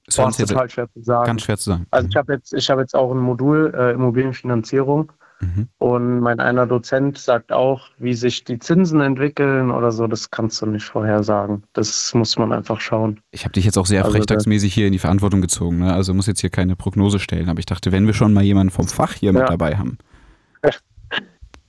[0.07, 1.27] Das ist total schwer zu sagen.
[1.27, 1.87] Ganz schwer zu sagen.
[1.91, 5.69] Also ich habe jetzt, ich habe jetzt auch ein Modul äh, Immobilienfinanzierung mhm.
[5.79, 10.61] und mein einer Dozent sagt auch, wie sich die Zinsen entwickeln oder so, das kannst
[10.63, 11.63] du nicht vorhersagen.
[11.73, 13.21] Das muss man einfach schauen.
[13.31, 15.79] Ich habe dich jetzt auch sehr also freitagsmäßig hier in die Verantwortung gezogen.
[15.79, 15.93] Ne?
[15.93, 17.49] Also muss jetzt hier keine Prognose stellen.
[17.49, 19.41] Aber ich dachte, wenn wir schon mal jemanden vom Fach hier ja.
[19.41, 19.99] mit dabei haben.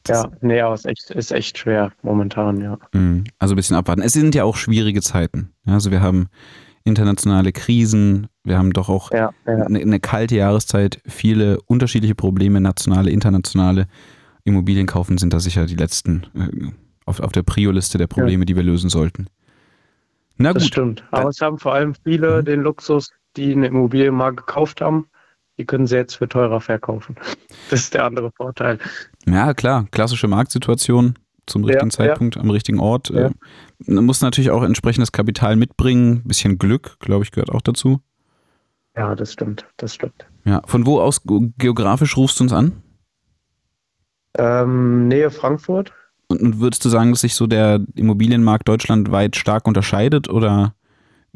[0.08, 2.78] Ja, nee, aber es ist echt, ist echt schwer momentan, ja.
[2.94, 3.24] Mhm.
[3.40, 4.02] Also ein bisschen abwarten.
[4.02, 5.52] Es sind ja auch schwierige Zeiten.
[5.66, 6.28] Also wir haben
[6.86, 8.28] internationale Krisen.
[8.44, 9.54] Wir haben doch auch ja, ja.
[9.66, 13.88] Eine, eine, kalte Jahreszeit, viele unterschiedliche Probleme, nationale, internationale.
[14.44, 16.72] Immobilien kaufen sind da sicher die letzten äh,
[17.06, 18.46] auf, auf der Prio-Liste der Probleme, ja.
[18.46, 19.28] die wir lösen sollten.
[20.38, 20.58] Na gut.
[20.58, 21.04] Das stimmt.
[21.12, 22.46] Aber es haben vor allem viele mhm.
[22.46, 25.08] den Luxus, die eine Immobilie mal gekauft haben,
[25.58, 27.16] die können sie jetzt für teurer verkaufen.
[27.72, 28.78] Das ist der andere Vorteil.
[29.26, 29.88] Ja, klar.
[29.90, 31.16] Klassische Marktsituation
[31.48, 32.42] zum richtigen ja, Zeitpunkt, ja.
[32.42, 33.10] am richtigen Ort.
[33.10, 33.32] Ja.
[33.86, 36.18] Man muss natürlich auch entsprechendes Kapital mitbringen.
[36.18, 38.02] Ein bisschen Glück, glaube ich, gehört auch dazu.
[38.96, 39.66] Ja, das stimmt.
[39.78, 40.26] Das stimmt.
[40.46, 40.62] Ja.
[40.66, 41.22] Von wo aus
[41.58, 42.82] geografisch rufst du uns an?
[44.38, 45.94] Ähm, Nähe Frankfurt.
[46.28, 50.74] Und würdest du sagen, dass sich so der Immobilienmarkt deutschlandweit stark unterscheidet oder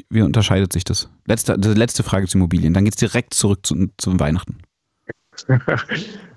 [0.10, 1.10] wie unterscheidet sich das?
[1.26, 2.74] Letzte, letzte Frage zu Immobilien.
[2.74, 4.58] Dann geht es direkt zurück zu, zum Weihnachten.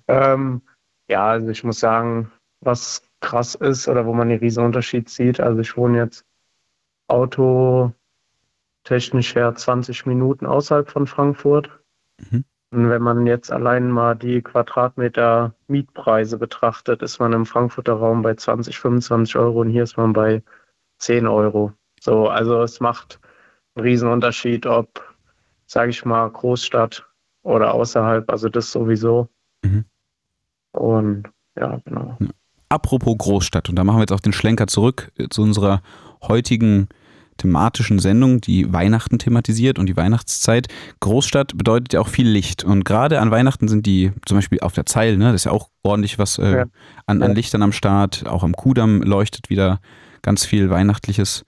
[0.08, 0.62] ähm,
[1.08, 2.30] ja, also ich muss sagen,
[2.60, 5.40] was krass ist oder wo man den riesen Unterschied sieht.
[5.40, 6.26] Also ich wohne jetzt
[7.08, 7.94] autotechnisch
[9.34, 11.70] her 20 Minuten außerhalb von Frankfurt.
[12.18, 12.44] Mhm.
[12.70, 18.22] Und wenn man jetzt allein mal die Quadratmeter Mietpreise betrachtet, ist man im Frankfurter Raum
[18.22, 20.42] bei 20, 25 Euro und hier ist man bei
[20.98, 21.72] 10 Euro.
[22.00, 23.20] So, also es macht
[23.74, 25.14] einen riesen Unterschied, ob,
[25.66, 27.06] sage ich mal, Großstadt
[27.42, 29.28] oder außerhalb, also das sowieso.
[29.62, 29.84] Mhm.
[30.72, 32.16] Und ja, genau.
[32.20, 32.28] Ja.
[32.72, 35.82] Apropos Großstadt, und da machen wir jetzt auch den Schlenker zurück zu unserer
[36.22, 36.88] heutigen
[37.36, 40.68] thematischen Sendung, die Weihnachten thematisiert und die Weihnachtszeit.
[41.00, 42.64] Großstadt bedeutet ja auch viel Licht.
[42.64, 45.52] Und gerade an Weihnachten sind die, zum Beispiel auf der Zeil, ne, das ist ja
[45.52, 46.64] auch ordentlich was äh, ja.
[47.04, 48.26] an, an Lichtern am Start.
[48.26, 49.78] Auch am Kudamm leuchtet wieder
[50.22, 51.44] ganz viel Weihnachtliches.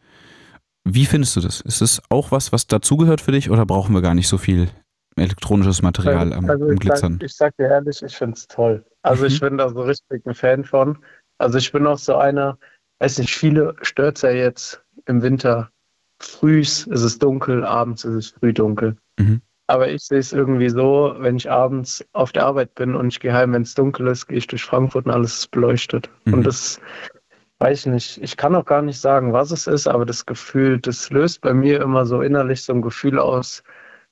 [0.85, 1.63] Wie findest du das?
[1.63, 4.69] Ist es auch was, was dazugehört für dich oder brauchen wir gar nicht so viel
[5.17, 7.13] elektronisches Material am, also am Glitzern?
[7.15, 8.85] Sag, ich sag dir ehrlich, ich finde es toll.
[9.05, 9.29] Also mhm.
[9.29, 10.99] ich bin da so richtig ein Fan von.
[11.39, 12.59] Also ich bin auch so einer,
[12.99, 15.71] weiß nicht, viele stört es ja jetzt im Winter.
[16.21, 18.97] Frühs ist es dunkel, abends ist es früh dunkel.
[19.19, 19.43] Mhm.
[19.67, 23.21] Aber ich sehe es irgendwie so, wenn ich abends auf der Arbeit bin und ich
[23.21, 26.09] gehe heim, wenn es dunkel ist, gehe ich durch Frankfurt und alles ist beleuchtet.
[26.25, 26.35] Mhm.
[26.35, 26.81] Und das
[27.59, 28.19] weiß ich nicht.
[28.23, 31.53] Ich kann auch gar nicht sagen, was es ist, aber das Gefühl, das löst bei
[31.53, 33.63] mir immer so innerlich so ein Gefühl aus,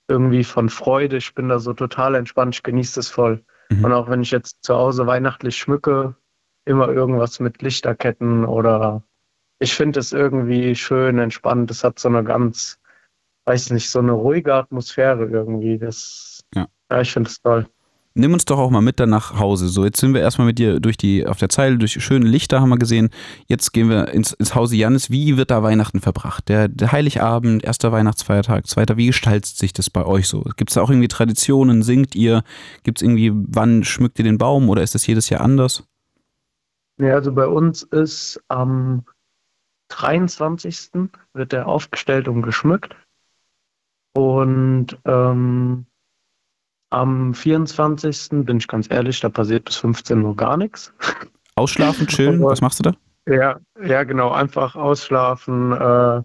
[0.08, 1.16] irgendwie von Freude.
[1.16, 3.42] Ich bin da so total entspannt, ich genieße es voll.
[3.78, 3.84] Mhm.
[3.84, 6.14] Und auch wenn ich jetzt zu Hause weihnachtlich schmücke,
[6.64, 9.02] immer irgendwas mit Lichterketten oder
[9.58, 11.70] ich finde es irgendwie schön, entspannt.
[11.70, 12.78] Es hat so eine ganz,
[13.44, 15.78] weiß nicht, so eine ruhige Atmosphäre irgendwie.
[15.78, 17.66] Das, ja, ja ich finde es toll.
[18.14, 19.68] Nimm uns doch auch mal mit dann nach Hause.
[19.68, 22.60] So, jetzt sind wir erstmal mit dir durch die, auf der Zeile, durch schöne Lichter
[22.60, 23.08] haben wir gesehen.
[23.46, 25.10] Jetzt gehen wir ins, ins Hause Jannis.
[25.10, 26.48] Wie wird da Weihnachten verbracht?
[26.48, 28.96] Der, der Heiligabend, erster Weihnachtsfeiertag, zweiter.
[28.96, 30.42] Wie gestaltet sich das bei euch so?
[30.56, 31.82] Gibt es da auch irgendwie Traditionen?
[31.82, 32.42] Singt ihr?
[32.82, 35.84] Gibt es irgendwie, wann schmückt ihr den Baum oder ist das jedes Jahr anders?
[36.98, 39.04] Ja, also bei uns ist am
[39.88, 41.08] 23.
[41.32, 42.94] wird er aufgestellt und geschmückt.
[44.14, 45.86] Und ähm,
[46.92, 48.44] am 24.
[48.44, 50.92] bin ich ganz ehrlich, da passiert bis 15 Uhr gar nichts.
[51.54, 52.94] Ausschlafen, chillen, was machst du da?
[53.26, 56.22] Ja, ja, genau, einfach ausschlafen, äh,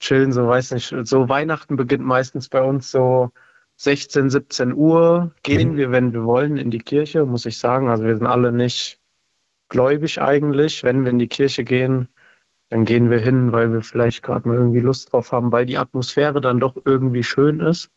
[0.00, 0.94] chillen, so weiß nicht.
[1.04, 3.30] So Weihnachten beginnt meistens bei uns so
[3.76, 5.32] 16, 17 Uhr.
[5.42, 5.76] Gehen mhm.
[5.76, 7.88] wir, wenn wir wollen, in die Kirche, muss ich sagen.
[7.88, 9.00] Also wir sind alle nicht
[9.68, 10.84] gläubig eigentlich.
[10.84, 12.08] Wenn wir in die Kirche gehen,
[12.70, 15.78] dann gehen wir hin, weil wir vielleicht gerade mal irgendwie Lust drauf haben, weil die
[15.78, 17.90] Atmosphäre dann doch irgendwie schön ist.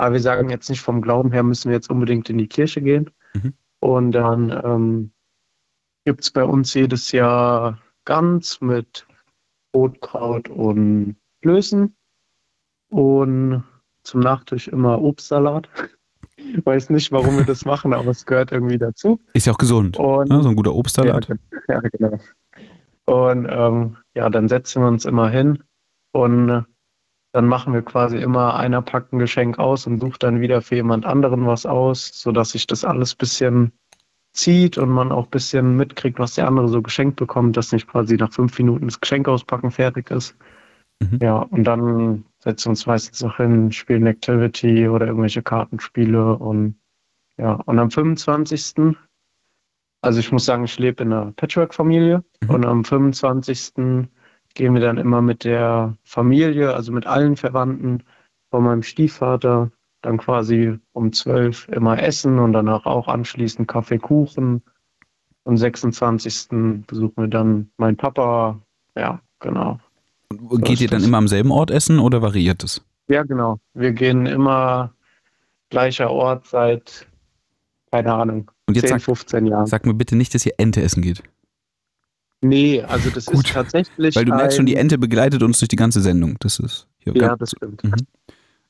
[0.00, 2.80] Aber wir sagen jetzt nicht vom Glauben her, müssen wir jetzt unbedingt in die Kirche
[2.80, 3.10] gehen.
[3.34, 3.52] Mhm.
[3.80, 5.12] Und dann ähm,
[6.06, 9.06] gibt es bei uns jedes Jahr Gans mit
[9.76, 11.94] Rotkraut und Klößen
[12.88, 13.62] und
[14.02, 15.68] zum Nachtisch immer Obstsalat.
[16.64, 19.20] Weiß nicht, warum wir das machen, aber es gehört irgendwie dazu.
[19.34, 19.98] Ist ja auch gesund.
[19.98, 20.42] Und, ne?
[20.42, 21.28] So ein guter Obstsalat.
[21.28, 21.36] Ja,
[21.68, 22.18] ja genau.
[23.04, 25.62] Und ähm, ja, dann setzen wir uns immer hin
[26.12, 26.64] und
[27.32, 30.76] dann machen wir quasi immer einer packt ein Geschenk aus und sucht dann wieder für
[30.76, 33.72] jemand anderen was aus, sodass sich das alles ein bisschen
[34.32, 37.88] zieht und man auch ein bisschen mitkriegt, was der andere so geschenkt bekommt, dass nicht
[37.88, 40.36] quasi nach fünf Minuten das Geschenk auspacken fertig ist.
[41.00, 41.18] Mhm.
[41.20, 46.76] Ja, und dann setzen wir uns meistens noch hin, spielen Activity oder irgendwelche Kartenspiele und
[47.36, 48.96] ja, und am 25.
[50.02, 52.50] Also ich muss sagen, ich lebe in einer Patchwork-Familie mhm.
[52.50, 54.08] und am 25.
[54.54, 58.02] gehen wir dann immer mit der Familie, also mit allen Verwandten
[58.50, 59.70] von meinem Stiefvater,
[60.02, 64.62] dann quasi um 12 immer essen und danach auch anschließend Kaffee, Kuchen.
[65.44, 66.48] Am 26.
[66.86, 68.60] besuchen wir dann meinen Papa.
[68.96, 69.78] Ja, genau.
[70.30, 72.84] Und geht ihr dann immer am selben Ort essen oder variiert es?
[73.08, 73.58] Ja, genau.
[73.74, 74.92] Wir gehen immer
[75.70, 77.06] gleicher Ort seit,
[77.90, 79.66] keine Ahnung, Und jetzt 10, sag, 15 Jahren.
[79.66, 81.22] Sag mir bitte nicht, dass ihr Ente essen geht.
[82.42, 83.44] Nee, also das Gut.
[83.46, 84.16] ist tatsächlich.
[84.16, 86.36] Weil du merkst schon, die Ente begleitet uns durch die ganze Sendung.
[86.40, 87.84] Das ist hier Ja, ganz- das stimmt.
[87.84, 87.94] Mhm.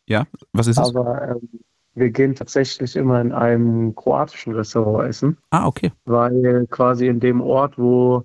[0.06, 0.88] Ja, was ist es?
[0.88, 1.48] Aber ähm,
[1.94, 5.92] wir gehen tatsächlich immer in einem kroatischen Restaurant essen, Ah, okay.
[6.04, 8.24] weil quasi in dem Ort, wo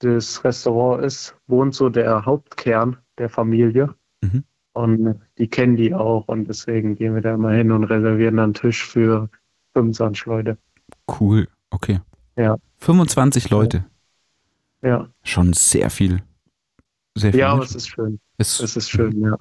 [0.00, 3.94] das Restaurant ist, wohnt so der Hauptkern der Familie.
[4.22, 4.44] Mhm.
[4.74, 8.44] Und die kennen die auch und deswegen gehen wir da immer hin und reservieren dann
[8.44, 9.28] einen Tisch für
[9.74, 10.56] 25 Leute.
[11.20, 11.48] Cool.
[11.70, 11.98] Okay.
[12.36, 12.56] Ja.
[12.78, 13.84] 25 Leute.
[14.82, 16.22] Ja, Schon sehr viel.
[17.16, 17.40] Sehr viel.
[17.40, 18.20] ja aber es ist schön.
[18.38, 19.36] Es- Es ist schön, ja.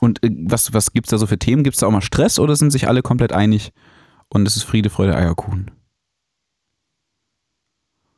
[0.00, 1.62] Und äh, was, was gibt es da so für Themen?
[1.62, 3.72] Gibt es da auch mal Stress oder sind sich alle komplett einig
[4.28, 5.70] und es ist Friede, Freude, Eierkuchen?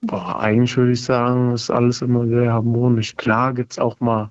[0.01, 3.15] Boah, eigentlich würde ich sagen, ist alles immer sehr harmonisch.
[3.17, 4.31] Klar gibt's auch mal,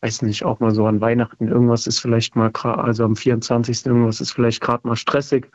[0.00, 3.86] weiß nicht, auch mal so an Weihnachten, irgendwas ist vielleicht mal also am 24.
[3.86, 5.50] irgendwas ist vielleicht gerade mal stressig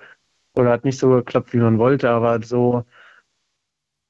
[0.56, 2.84] oder hat nicht so geklappt, wie man wollte, aber so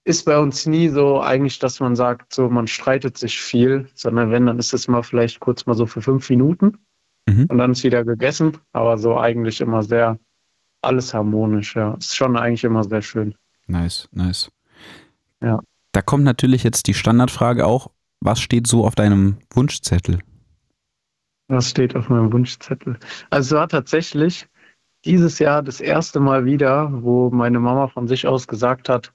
[0.05, 4.31] ist bei uns nie so eigentlich, dass man sagt, so man streitet sich viel, sondern
[4.31, 6.77] wenn, dann ist es mal vielleicht kurz mal so für fünf Minuten
[7.25, 7.45] Mhm.
[7.49, 10.19] und dann ist wieder gegessen, aber so eigentlich immer sehr
[10.81, 11.93] alles harmonisch, ja.
[11.93, 13.35] Ist schon eigentlich immer sehr schön.
[13.67, 14.51] Nice, nice.
[15.41, 15.61] Ja.
[15.93, 20.19] Da kommt natürlich jetzt die Standardfrage auch, was steht so auf deinem Wunschzettel?
[21.47, 22.97] Was steht auf meinem Wunschzettel?
[23.29, 24.47] Also es war tatsächlich
[25.05, 29.13] dieses Jahr das erste Mal wieder, wo meine Mama von sich aus gesagt hat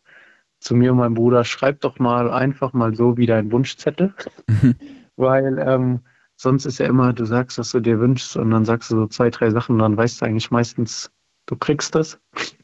[0.60, 4.14] zu mir und meinem Bruder, schreib doch mal einfach mal so wie dein Wunschzettel.
[5.16, 6.00] Weil ähm,
[6.36, 9.06] sonst ist ja immer, du sagst, was du dir wünschst und dann sagst du so
[9.06, 11.10] zwei, drei Sachen und dann weißt du eigentlich meistens,
[11.46, 12.20] du kriegst das.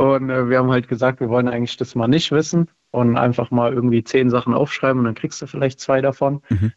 [0.00, 3.50] Und äh, wir haben halt gesagt, wir wollen eigentlich das mal nicht wissen und einfach
[3.50, 6.40] mal irgendwie zehn Sachen aufschreiben und dann kriegst du vielleicht zwei davon.
[6.50, 6.72] Mhm.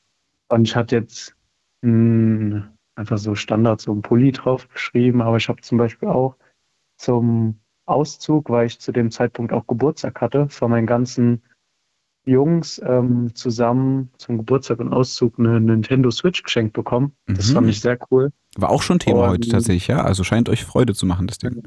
[0.49, 1.35] Und ich hatte jetzt
[1.81, 6.35] mh, einfach so Standard, so ein Pulli drauf geschrieben, aber ich habe zum Beispiel auch
[6.97, 7.60] zum
[7.91, 11.41] Auszug, weil ich zu dem Zeitpunkt auch Geburtstag hatte, von meinen ganzen
[12.25, 17.13] Jungs ähm, zusammen zum Geburtstag und Auszug eine Nintendo Switch geschenkt bekommen.
[17.27, 17.53] Das Mhm.
[17.53, 18.31] fand ich sehr cool.
[18.57, 20.03] War auch schon Thema Und- heute tatsächlich, ja?
[20.03, 21.63] Also scheint euch Freude zu machen, das Ding.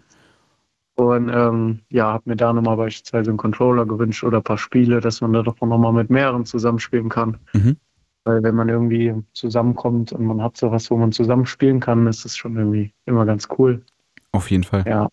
[0.97, 5.01] Und ähm, ja, habe mir da nochmal beispielsweise einen Controller gewünscht oder ein paar Spiele,
[5.01, 7.39] dass man da doch nochmal mit mehreren zusammenspielen kann.
[7.53, 7.77] Mhm.
[8.23, 12.37] Weil wenn man irgendwie zusammenkommt und man hat sowas, wo man zusammenspielen kann, ist es
[12.37, 13.83] schon irgendwie immer ganz cool.
[14.31, 14.85] Auf jeden Fall.
[14.87, 15.09] Ja,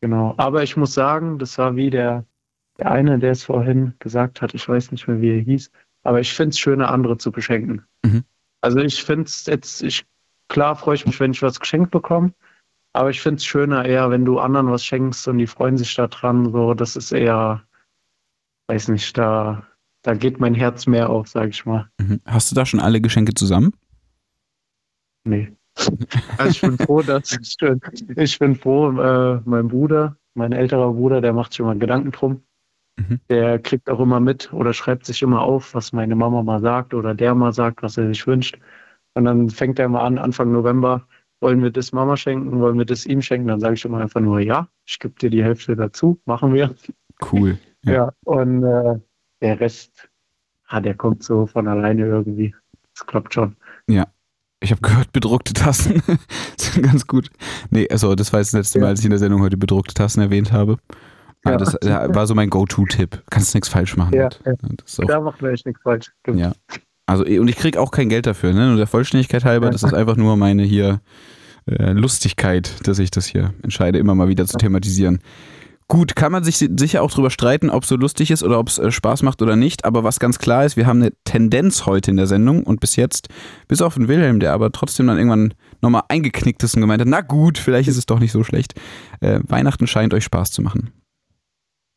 [0.00, 0.34] genau.
[0.36, 2.24] Aber ich muss sagen, das war wie der,
[2.78, 5.70] der eine, der es vorhin gesagt hat, ich weiß nicht mehr, wie er hieß,
[6.02, 7.84] aber ich finde es schöner, andere zu beschenken.
[8.04, 8.24] Mhm.
[8.60, 10.06] Also ich finde es jetzt, ich,
[10.48, 12.32] klar freue ich mich, wenn ich was geschenkt bekomme,
[12.92, 15.94] aber ich finde es schöner eher, wenn du anderen was schenkst und die freuen sich
[15.94, 16.50] da dran.
[16.52, 17.62] So, das ist eher,
[18.68, 19.66] weiß nicht, da,
[20.02, 21.88] da geht mein Herz mehr auf, sag ich mal.
[22.00, 22.20] Mhm.
[22.24, 23.72] Hast du da schon alle Geschenke zusammen?
[25.24, 25.52] Nee.
[26.36, 27.56] Also ich bin froh, dass ich,
[28.16, 32.42] ich bin froh, äh, mein Bruder, mein älterer Bruder, der macht sich immer Gedanken drum.
[32.96, 33.20] Mhm.
[33.28, 36.94] Der kriegt auch immer mit oder schreibt sich immer auf, was meine Mama mal sagt
[36.94, 38.58] oder der mal sagt, was er sich wünscht.
[39.14, 41.06] Und dann fängt er mal an, Anfang November,
[41.40, 43.48] wollen wir das Mama schenken, wollen wir das ihm schenken?
[43.48, 46.74] Dann sage ich immer einfach nur, ja, ich gebe dir die Hälfte dazu, machen wir.
[47.32, 47.58] Cool.
[47.84, 48.98] Ja, und äh,
[49.40, 50.08] der Rest,
[50.66, 52.54] ah, der kommt so von alleine irgendwie.
[52.94, 53.56] Das klappt schon.
[53.88, 54.06] Ja.
[54.60, 56.02] Ich habe gehört, bedruckte Tassen
[56.58, 57.30] sind ganz gut.
[57.70, 59.94] Nee, also das war jetzt das letzte Mal, als ich in der Sendung heute bedruckte
[59.94, 60.78] Tassen erwähnt habe.
[61.44, 61.58] Aber Ja.
[61.58, 61.74] das
[62.14, 63.22] war so mein Go-To-Tipp.
[63.30, 64.14] Kannst nichts falsch machen.
[64.14, 64.52] Ja, ja.
[64.60, 66.10] Das ist auch, Da macht man echt nichts falsch.
[66.22, 66.40] Stimmt.
[66.40, 66.52] ja.
[67.06, 68.66] Also, eh, und ich krieg auch kein Geld dafür, ne?
[68.68, 71.00] Nur der Vollständigkeit halber, das ist einfach nur meine hier
[71.66, 75.20] äh, Lustigkeit, dass ich das hier entscheide, immer mal wieder zu thematisieren.
[75.90, 78.58] Gut, kann man sich si- sicher auch drüber streiten, ob es so lustig ist oder
[78.58, 79.86] ob es äh, Spaß macht oder nicht.
[79.86, 82.96] Aber was ganz klar ist, wir haben eine Tendenz heute in der Sendung und bis
[82.96, 83.28] jetzt,
[83.68, 87.08] bis auf den Wilhelm, der aber trotzdem dann irgendwann nochmal eingeknickt ist und gemeint hat,
[87.08, 88.74] na gut, vielleicht ist es doch nicht so schlecht.
[89.20, 90.90] Äh, Weihnachten scheint euch Spaß zu machen.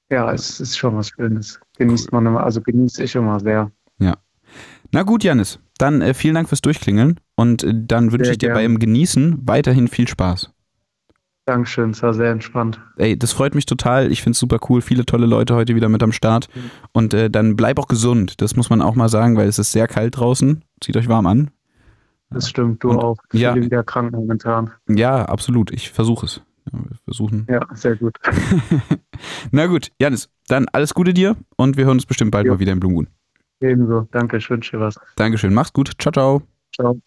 [0.10, 1.60] Ja, es ist schon was Schönes.
[1.78, 3.72] Genießt man immer, also genieße ich immer sehr.
[4.00, 4.18] Ja.
[4.92, 8.50] Na gut, Janis, dann äh, vielen Dank fürs Durchklingeln und äh, dann wünsche ich dir
[8.54, 8.62] gerne.
[8.62, 10.52] beim Genießen weiterhin viel Spaß.
[11.46, 12.80] Dankeschön, es war sehr entspannt.
[12.98, 14.12] Ey, das freut mich total.
[14.12, 14.82] Ich finde es super cool.
[14.82, 16.48] Viele tolle Leute heute wieder mit am Start.
[16.94, 18.42] Und äh, dann bleib auch gesund.
[18.42, 20.64] Das muss man auch mal sagen, weil es ist sehr kalt draußen.
[20.82, 21.50] Zieht euch warm an.
[22.30, 23.18] Das stimmt, du Und- auch.
[23.34, 23.54] Ich ja.
[23.54, 24.72] bin wieder krank momentan.
[24.88, 25.72] Ja, absolut.
[25.72, 26.42] Ich versuche es.
[26.72, 27.48] Ja, wir versuchen.
[27.50, 28.16] Ja, sehr gut.
[29.52, 32.54] Na gut, Janis, dann alles Gute dir und wir hören uns bestimmt bald Jo.
[32.54, 33.08] mal wieder im Blumen.
[33.60, 34.08] Ebenso.
[34.12, 35.00] Danke, ich wünsche dir was.
[35.16, 35.54] Dankeschön.
[35.54, 35.92] Mach's gut.
[36.00, 36.42] Ciao, ciao.
[36.74, 37.02] Ciao.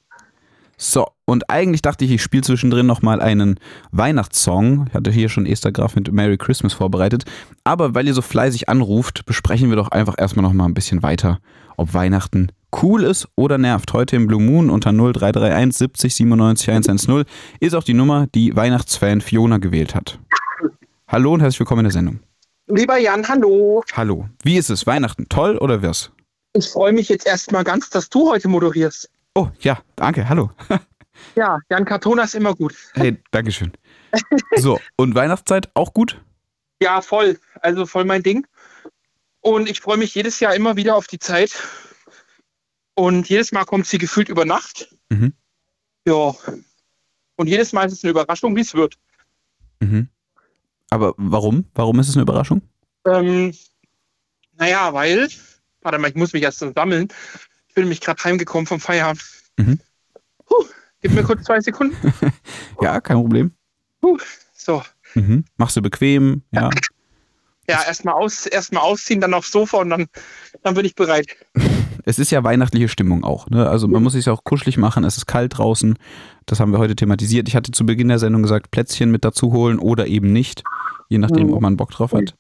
[0.77, 3.61] So, und eigentlich dachte ich, ich spiele zwischendrin nochmal einen
[3.93, 4.87] Weihnachtssong.
[4.89, 7.25] Ich hatte hier schon Esther Graf mit Merry Christmas vorbereitet.
[7.63, 11.39] Aber weil ihr so fleißig anruft, besprechen wir doch einfach erstmal nochmal ein bisschen weiter,
[11.77, 12.51] ob Weihnachten
[12.83, 13.93] cool ist oder nervt.
[13.93, 17.25] Heute im Blue Moon unter 0331 70 97 110
[17.61, 20.19] ist auch die Nummer, die Weihnachtsfan Fiona gewählt hat.
[21.07, 22.21] Hallo und herzlich willkommen in der Sendung.
[22.67, 23.85] Lieber Jan, hallo.
[23.93, 24.29] Hallo.
[24.43, 24.87] Wie ist es?
[24.87, 26.11] Weihnachten toll oder wir's?
[26.55, 29.11] Ich freue mich jetzt erstmal ganz, dass du heute moderierst.
[29.35, 30.29] Oh, ja, danke.
[30.29, 30.51] Hallo.
[31.37, 32.75] Ja, Jan Kartona ist immer gut.
[32.95, 33.73] Hey, Dankeschön.
[34.57, 36.21] So, und Weihnachtszeit auch gut?
[36.83, 37.39] Ja, voll.
[37.61, 38.47] Also voll mein Ding.
[39.41, 41.57] Und ich freue mich jedes Jahr immer wieder auf die Zeit.
[42.95, 44.95] Und jedes Mal kommt sie gefühlt über Nacht.
[45.09, 45.35] Mhm.
[46.07, 46.35] Ja.
[47.37, 48.97] Und jedes Mal ist es eine Überraschung, wie es wird.
[49.81, 50.09] Mhm.
[50.91, 51.67] Aber warum?
[51.75, 52.63] Warum ist es eine Überraschung?
[53.07, 53.55] Ähm,
[54.57, 55.29] naja, weil,
[55.83, 57.09] warte mal, ich muss mich erst sammeln.
[57.75, 59.21] Ich bin nämlich gerade heimgekommen vom Feierabend.
[59.57, 59.81] Mhm.
[60.47, 60.65] Puh,
[61.03, 61.97] gib mir kurz zwei Sekunden.
[62.81, 63.51] Ja, kein Problem.
[64.01, 64.17] Puh,
[64.53, 64.81] so.
[65.17, 65.45] Mhm.
[65.57, 66.43] Machst du bequem?
[66.53, 66.71] Ja.
[67.69, 70.07] Ja, erstmal aus, erst mal ausziehen, dann aufs Sofa und dann,
[70.63, 71.27] dann bin ich bereit.
[72.05, 73.49] Es ist ja weihnachtliche Stimmung auch.
[73.49, 73.69] Ne?
[73.69, 75.05] Also man muss sich auch kuschelig machen.
[75.05, 75.97] Es ist kalt draußen.
[76.45, 77.49] Das haben wir heute thematisiert.
[77.49, 80.63] Ich hatte zu Beginn der Sendung gesagt, Plätzchen mit dazu holen oder eben nicht.
[81.09, 82.37] Je nachdem, ob man Bock drauf hat.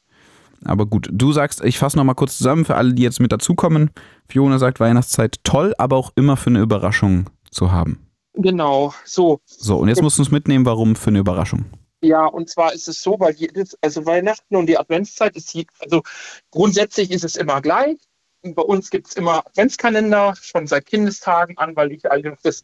[0.64, 3.90] Aber gut, du sagst, ich fasse nochmal kurz zusammen für alle, die jetzt mit dazukommen.
[4.28, 7.98] Fiona sagt, Weihnachtszeit toll, aber auch immer für eine Überraschung zu haben.
[8.34, 9.40] Genau, so.
[9.44, 11.64] So, und jetzt musst du uns mitnehmen, warum für eine Überraschung.
[12.02, 16.02] Ja, und zwar ist es so, weil jedes, also Weihnachten und die Adventszeit ist, also
[16.50, 17.96] grundsätzlich ist es immer gleich.
[18.42, 22.62] Bei uns gibt es immer Adventskalender, schon seit Kindestagen an, weil ich einfach das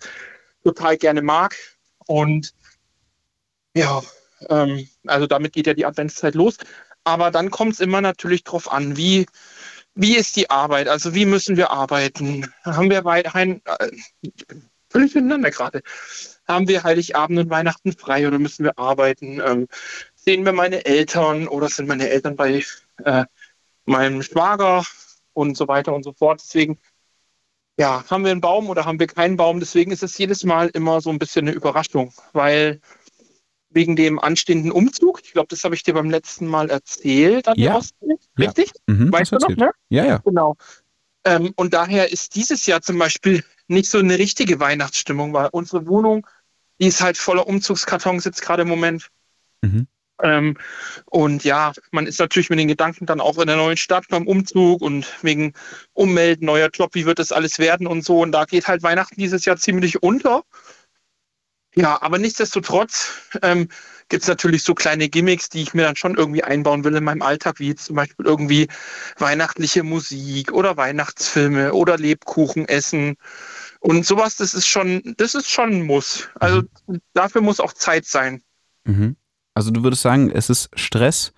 [0.62, 1.56] total gerne mag.
[2.06, 2.52] Und
[3.74, 4.02] ja,
[4.48, 6.58] ähm, also damit geht ja die Adventszeit los.
[7.04, 9.26] Aber dann kommt es immer natürlich drauf an, wie,
[9.94, 10.88] wie ist die Arbeit?
[10.88, 12.52] Also wie müssen wir arbeiten?
[12.64, 13.90] Haben wir weiterhin, äh,
[14.90, 15.82] völlig durcheinander gerade.
[16.46, 19.40] Haben wir Heiligabend und Weihnachten frei oder müssen wir arbeiten?
[19.40, 19.68] Ähm,
[20.14, 22.64] sehen wir meine Eltern oder sind meine Eltern bei
[23.04, 23.24] äh,
[23.86, 24.84] meinem Schwager
[25.32, 26.40] und so weiter und so fort.
[26.42, 26.78] Deswegen,
[27.78, 29.60] ja, haben wir einen Baum oder haben wir keinen Baum?
[29.60, 32.80] Deswegen ist es jedes Mal immer so ein bisschen eine Überraschung, weil
[33.70, 37.58] wegen dem anstehenden Umzug, ich glaube, das habe ich dir beim letzten Mal erzählt, an
[37.58, 37.76] Ja.
[37.76, 37.94] Ostsee,
[38.36, 38.46] Ja.
[38.48, 38.72] richtig?
[38.86, 39.70] Mhm, weißt du noch, ne?
[39.88, 40.18] Ja, ja.
[40.18, 40.56] Genau.
[41.24, 45.86] Ähm, und daher ist dieses Jahr zum Beispiel nicht so eine richtige Weihnachtsstimmung, weil unsere
[45.86, 46.26] Wohnung,
[46.80, 49.08] die ist halt voller Umzugskartons jetzt gerade im Moment.
[49.62, 49.86] Mhm.
[50.22, 50.58] Ähm,
[51.06, 54.26] und ja, man ist natürlich mit den Gedanken dann auch in der neuen Stadt beim
[54.26, 55.54] Umzug und wegen
[55.92, 58.20] Ummelden, neuer Job, wie wird das alles werden und so.
[58.20, 60.42] Und da geht halt Weihnachten dieses Jahr ziemlich unter.
[61.74, 63.68] Ja, aber nichtsdestotrotz ähm,
[64.08, 67.04] gibt es natürlich so kleine Gimmicks, die ich mir dann schon irgendwie einbauen will in
[67.04, 68.68] meinem Alltag, wie jetzt zum Beispiel irgendwie
[69.18, 73.16] weihnachtliche Musik oder Weihnachtsfilme oder Lebkuchen essen.
[73.78, 76.28] Und sowas, das ist schon, das ist schon ein Muss.
[76.34, 76.62] Also
[77.14, 78.42] dafür muss auch Zeit sein.
[78.84, 79.16] Mhm.
[79.54, 81.32] Also du würdest sagen, es ist Stress,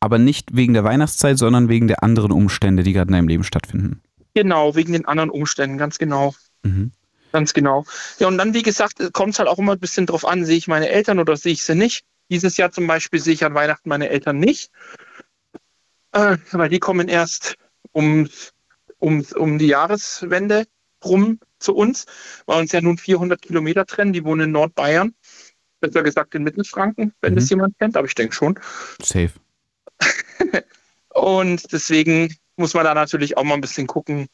[0.00, 3.44] aber nicht wegen der Weihnachtszeit, sondern wegen der anderen Umstände, die gerade in deinem Leben
[3.44, 4.00] stattfinden.
[4.34, 6.34] Genau, wegen den anderen Umständen, ganz genau.
[6.62, 6.92] Mhm.
[7.32, 7.84] Ganz genau.
[8.18, 10.56] Ja, und dann, wie gesagt, kommt es halt auch immer ein bisschen drauf an, sehe
[10.56, 12.04] ich meine Eltern oder sehe ich sie nicht.
[12.30, 14.70] Dieses Jahr zum Beispiel sehe ich an Weihnachten meine Eltern nicht,
[16.12, 17.56] äh, weil die kommen erst
[17.92, 18.28] um,
[18.98, 20.64] um, um die Jahreswende
[21.04, 22.06] rum zu uns,
[22.46, 24.12] weil uns ja nun 400 Kilometer trennen.
[24.12, 25.14] Die wohnen in Nordbayern,
[25.80, 27.36] besser gesagt in Mittelfranken, wenn Mhm.
[27.36, 28.58] das jemand kennt, aber ich denke schon.
[29.02, 29.32] Safe.
[31.10, 34.26] Und deswegen muss man da natürlich auch mal ein bisschen gucken,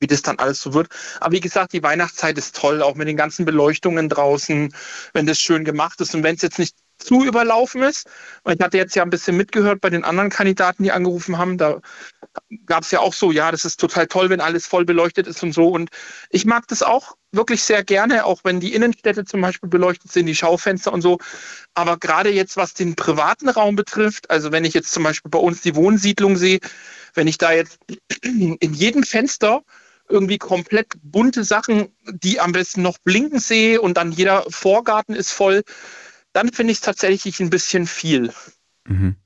[0.00, 0.88] wie das dann alles so wird.
[1.20, 4.74] Aber wie gesagt, die Weihnachtszeit ist toll, auch mit den ganzen Beleuchtungen draußen,
[5.12, 6.14] wenn das schön gemacht ist.
[6.14, 8.08] Und wenn es jetzt nicht zu überlaufen ist.
[8.48, 11.58] Ich hatte jetzt ja ein bisschen mitgehört bei den anderen Kandidaten, die angerufen haben.
[11.58, 11.80] Da
[12.66, 15.42] gab es ja auch so, ja, das ist total toll, wenn alles voll beleuchtet ist
[15.42, 15.68] und so.
[15.68, 15.90] Und
[16.30, 20.26] ich mag das auch wirklich sehr gerne, auch wenn die Innenstädte zum Beispiel beleuchtet sind,
[20.26, 21.18] die Schaufenster und so.
[21.74, 25.38] Aber gerade jetzt, was den privaten Raum betrifft, also wenn ich jetzt zum Beispiel bei
[25.38, 26.60] uns die Wohnsiedlung sehe,
[27.14, 27.78] wenn ich da jetzt
[28.22, 29.62] in jedem Fenster
[30.08, 35.32] irgendwie komplett bunte Sachen, die am besten noch blinken sehe und dann jeder Vorgarten ist
[35.32, 35.62] voll,
[36.32, 38.32] dann finde ich es tatsächlich ein bisschen viel.
[38.86, 39.16] Mhm.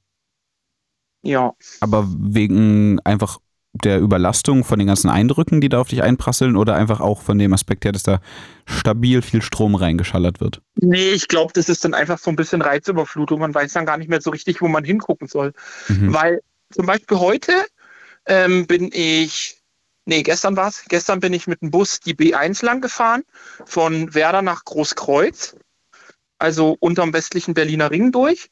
[1.23, 1.55] Ja.
[1.81, 3.39] Aber wegen einfach
[3.73, 7.39] der Überlastung von den ganzen Eindrücken, die da auf dich einprasseln, oder einfach auch von
[7.39, 8.21] dem Aspekt her, dass da
[8.67, 10.63] stabil viel Strom reingeschallert wird?
[10.77, 13.41] Nee, ich glaube, das ist dann einfach so ein bisschen Reizüberflutung.
[13.41, 15.53] Man weiß dann gar nicht mehr so richtig, wo man hingucken soll.
[15.89, 16.13] Mhm.
[16.13, 16.41] Weil
[16.71, 17.53] zum Beispiel heute
[18.27, 19.58] ähm, bin ich,
[20.09, 23.23] nee, gestern war es, gestern bin ich mit dem Bus die B1 lang gefahren,
[23.67, 25.55] von Werder nach Großkreuz,
[26.39, 28.51] also unterm westlichen Berliner Ring durch.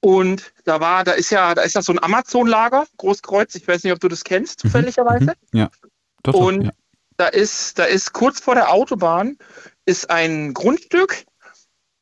[0.00, 3.84] Und da war, da ist ja, da ist ja so ein Amazon-Lager, Großkreuz, ich weiß
[3.84, 5.34] nicht, ob du das kennst, zufälligerweise.
[5.52, 5.70] Ja.
[6.22, 6.70] Doch, doch, Und ja.
[7.16, 9.36] da ist, da ist kurz vor der Autobahn
[9.84, 11.24] ist ein Grundstück,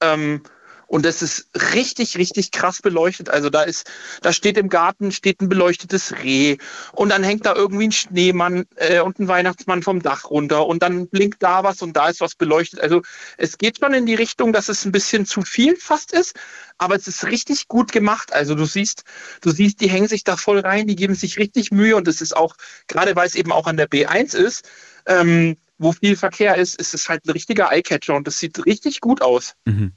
[0.00, 0.42] ähm,
[0.86, 3.28] und das ist richtig, richtig krass beleuchtet.
[3.28, 3.90] Also da ist,
[4.22, 6.58] da steht im Garten steht ein beleuchtetes Reh
[6.92, 10.82] und dann hängt da irgendwie ein Schneemann äh, und ein Weihnachtsmann vom Dach runter und
[10.82, 12.80] dann blinkt da was und da ist was beleuchtet.
[12.80, 13.02] Also
[13.36, 16.36] es geht schon in die Richtung, dass es ein bisschen zu viel fast ist,
[16.78, 18.32] aber es ist richtig gut gemacht.
[18.32, 19.02] Also du siehst,
[19.40, 22.20] du siehst, die hängen sich da voll rein, die geben sich richtig Mühe und es
[22.20, 22.54] ist auch,
[22.86, 24.68] gerade weil es eben auch an der B1 ist,
[25.06, 29.00] ähm, wo viel Verkehr ist, ist es halt ein richtiger Eyecatcher und das sieht richtig
[29.00, 29.54] gut aus.
[29.64, 29.92] Mhm.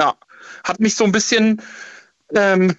[0.00, 0.14] Ja,
[0.64, 1.60] hat mich so ein bisschen
[2.34, 2.74] ähm,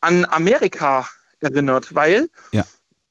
[0.00, 1.06] an Amerika
[1.40, 2.64] erinnert, weil Ja.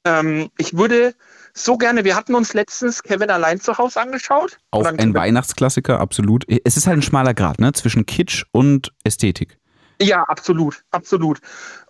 [0.05, 1.13] ähm, ich würde
[1.53, 4.57] so gerne, wir hatten uns letztens Kevin allein zu Hause angeschaut.
[4.71, 6.45] Auch ein Weihnachtsklassiker, absolut.
[6.63, 7.73] Es ist halt ein schmaler Grad, ne?
[7.73, 9.57] Zwischen Kitsch und Ästhetik.
[10.01, 11.39] Ja, absolut, absolut.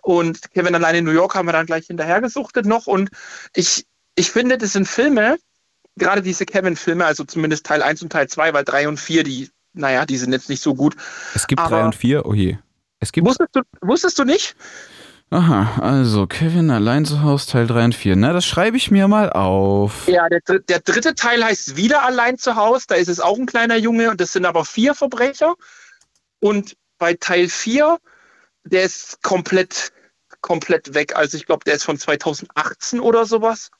[0.02, 2.86] Und Kevin allein in New York haben wir dann gleich hinterhergesuchtet noch.
[2.86, 3.08] Und
[3.54, 3.86] ich,
[4.16, 5.38] ich finde, das sind Filme,
[5.96, 9.50] gerade diese Kevin-Filme, also zumindest Teil 1 und Teil 2, weil 3 und 4, die,
[9.72, 10.94] naja, die sind jetzt nicht so gut.
[11.34, 12.58] Es gibt Aber- drei und vier, oh je.
[13.00, 13.26] Es gibt.
[13.26, 14.54] Wusstest du, wusstest du nicht?
[15.30, 18.16] Aha, also Kevin allein zu Hause, Teil 3 und 4.
[18.16, 20.06] Na, das schreibe ich mir mal auf.
[20.06, 22.84] Ja, der, der dritte Teil heißt Wieder allein zu Hause.
[22.88, 25.54] Da ist es auch ein kleiner Junge und das sind aber vier Verbrecher.
[26.40, 27.96] Und bei Teil 4,
[28.64, 29.90] der ist komplett,
[30.42, 31.16] komplett weg.
[31.16, 33.70] Also ich glaube, der ist von 2018 oder sowas.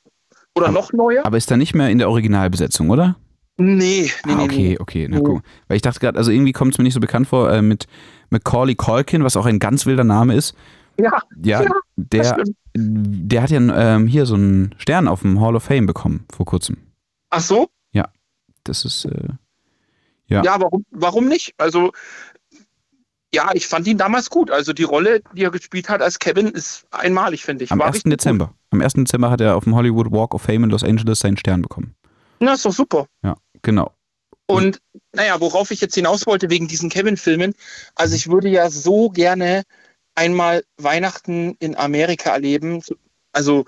[0.55, 1.25] Oder noch neuer.
[1.27, 3.17] Aber ist da nicht mehr in der Originalbesetzung, oder?
[3.59, 4.79] Nee, nee, ah, nee, okay, nee.
[4.79, 5.09] okay.
[5.09, 5.35] Na, guck.
[5.35, 5.43] mal.
[5.69, 7.87] Weil ich dachte gerade, also irgendwie kommt es mir nicht so bekannt vor äh, mit
[8.31, 10.55] Macaulay Culkin, was auch ein ganz wilder Name ist.
[10.99, 11.65] Ja, Ja,
[11.97, 15.87] das der, der hat ja ähm, hier so einen Stern auf dem Hall of Fame
[15.87, 16.79] bekommen vor kurzem.
[17.31, 17.69] Ach so?
[17.93, 18.09] Ja,
[18.65, 19.29] das ist äh,
[20.33, 20.43] ja.
[20.43, 21.55] Ja, warum, warum nicht?
[21.59, 21.93] Also,
[23.35, 24.51] ja, ich fand ihn damals gut.
[24.51, 27.73] Also die Rolle, die er gespielt hat als Kevin, ist einmalig, finde ich.
[27.73, 27.97] am War 1.
[27.97, 28.55] richtig Dezember.
[28.71, 28.95] Am 1.
[28.95, 31.95] Dezember hat er auf dem Hollywood Walk of Fame in Los Angeles seinen Stern bekommen.
[32.03, 32.03] Gut.
[32.41, 33.07] Na, ist doch super.
[33.23, 33.93] Ja, genau.
[34.47, 34.81] Und
[35.13, 37.55] naja, worauf ich jetzt hinaus wollte wegen diesen Kevin-Filmen,
[37.95, 39.63] also ich würde ja so gerne
[40.15, 42.83] einmal Weihnachten in Amerika erleben,
[43.33, 43.65] also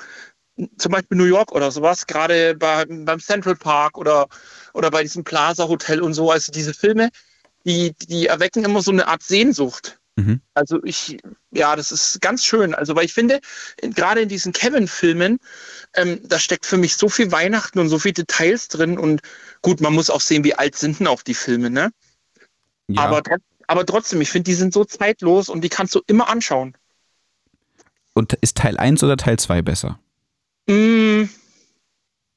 [0.78, 4.28] zum Beispiel New York oder sowas, gerade bei, beim Central Park oder,
[4.72, 6.30] oder bei diesem Plaza Hotel und so.
[6.30, 7.10] Also diese Filme,
[7.64, 9.98] die, die erwecken immer so eine Art Sehnsucht.
[10.16, 10.40] Mhm.
[10.54, 11.18] Also ich,
[11.50, 12.74] ja, das ist ganz schön.
[12.74, 13.40] Also, weil ich finde,
[13.80, 15.38] in, gerade in diesen Kevin-Filmen,
[15.94, 18.96] ähm, da steckt für mich so viel Weihnachten und so viele Details drin.
[18.96, 19.22] Und
[19.64, 21.90] gut, man muss auch sehen, wie alt sind denn auch die Filme, ne?
[22.86, 23.02] Ja.
[23.02, 23.22] Aber,
[23.66, 26.76] aber trotzdem, ich finde, die sind so zeitlos und die kannst du immer anschauen.
[28.12, 29.98] Und ist Teil 1 oder Teil 2 besser?
[30.68, 31.24] Mm,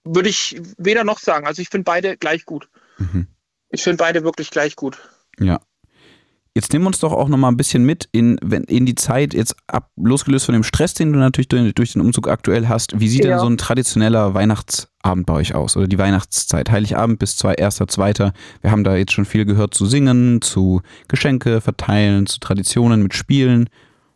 [0.06, 1.46] würde ich weder noch sagen.
[1.46, 2.70] Also ich finde beide gleich gut.
[2.98, 3.28] Mhm.
[3.70, 4.98] Ich finde beide wirklich gleich gut.
[5.38, 5.60] Ja.
[6.58, 9.56] Jetzt nimm uns doch auch noch mal ein bisschen mit in, in die Zeit, jetzt
[9.68, 13.00] ab, losgelöst von dem Stress, den du natürlich durch, durch den Umzug aktuell hast.
[13.00, 13.30] Wie sieht Ja.
[13.30, 15.78] denn so ein traditioneller Weihnachtsabend bei euch aus?
[15.78, 16.72] Oder die Weihnachtszeit?
[16.72, 18.34] Heiligabend bis zwei, erster, zweiter.
[18.62, 23.14] Wir haben da jetzt schon viel gehört zu Singen, zu Geschenke verteilen, zu Traditionen mit
[23.14, 23.70] Spielen.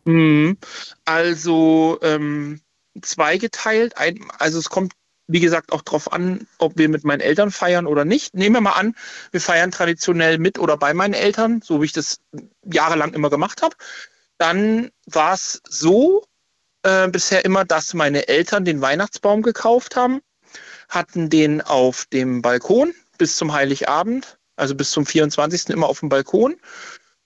[0.04, 0.56] Mhm.
[1.04, 2.58] Also ähm,
[3.02, 3.96] zweigeteilt.
[3.98, 4.94] Ein, also es kommt,
[5.32, 8.34] wie gesagt, auch drauf an, ob wir mit meinen Eltern feiern oder nicht.
[8.34, 8.94] Nehmen wir mal an,
[9.30, 12.20] wir feiern traditionell mit oder bei meinen Eltern, so wie ich das
[12.64, 13.74] jahrelang immer gemacht habe.
[14.38, 16.24] Dann war es so
[16.82, 20.20] äh, bisher immer, dass meine Eltern den Weihnachtsbaum gekauft haben,
[20.88, 25.70] hatten den auf dem Balkon bis zum Heiligabend, also bis zum 24.
[25.70, 26.56] immer auf dem Balkon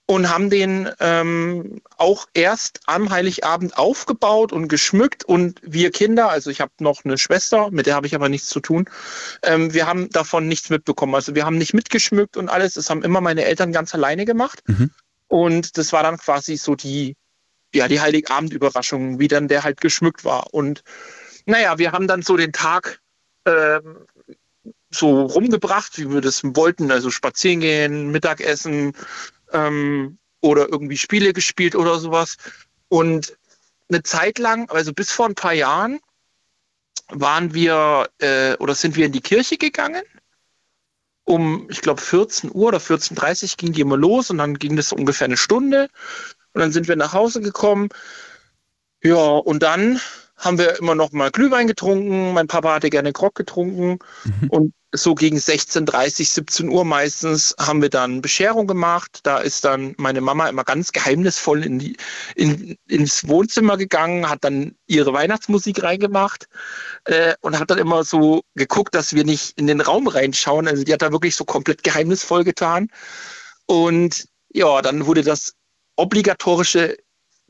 [0.07, 5.25] und haben den ähm, auch erst am Heiligabend aufgebaut und geschmückt.
[5.25, 8.49] Und wir Kinder, also ich habe noch eine Schwester, mit der habe ich aber nichts
[8.49, 8.89] zu tun,
[9.43, 11.15] ähm, wir haben davon nichts mitbekommen.
[11.17, 12.75] Also wir haben nicht mitgeschmückt und alles.
[12.75, 14.63] Das haben immer meine Eltern ganz alleine gemacht.
[14.67, 14.93] Mhm.
[15.27, 17.17] Und das war dann quasi so die,
[17.75, 20.55] ja, die Heiligabend-Überraschung, wie dann der halt geschmückt war.
[20.55, 20.85] Und
[21.47, 23.01] naja, wir haben dann so den Tag
[23.45, 24.07] ähm,
[24.91, 28.93] so rumgebracht, wie wir das wollten, also spazieren gehen, Mittagessen
[29.53, 32.37] ähm, oder irgendwie Spiele gespielt oder sowas.
[32.89, 33.37] Und
[33.89, 36.01] eine Zeit lang, also bis vor ein paar Jahren,
[37.09, 40.03] waren wir äh, oder sind wir in die Kirche gegangen.
[41.25, 44.77] Um, ich glaube, 14 Uhr oder 14.30 Uhr ging die immer los und dann ging
[44.77, 45.89] das ungefähr eine Stunde.
[46.53, 47.89] Und dann sind wir nach Hause gekommen.
[49.03, 50.01] Ja, und dann
[50.37, 52.33] haben wir immer noch mal Glühwein getrunken.
[52.33, 53.99] Mein Papa hatte gerne Grog getrunken.
[54.25, 54.49] Mhm.
[54.51, 59.21] Und so gegen 16.30, 17 Uhr meistens haben wir dann Bescherung gemacht.
[59.25, 61.97] Da ist dann meine Mama immer ganz geheimnisvoll in die,
[62.35, 66.49] in, ins Wohnzimmer gegangen, hat dann ihre Weihnachtsmusik reingemacht
[67.05, 70.69] äh, und hat dann immer so geguckt, dass wir nicht in den Raum reinschauen.
[70.69, 72.89] Also die hat da wirklich so komplett geheimnisvoll getan.
[73.67, 75.55] Und ja, dann wurde das
[75.97, 76.97] obligatorische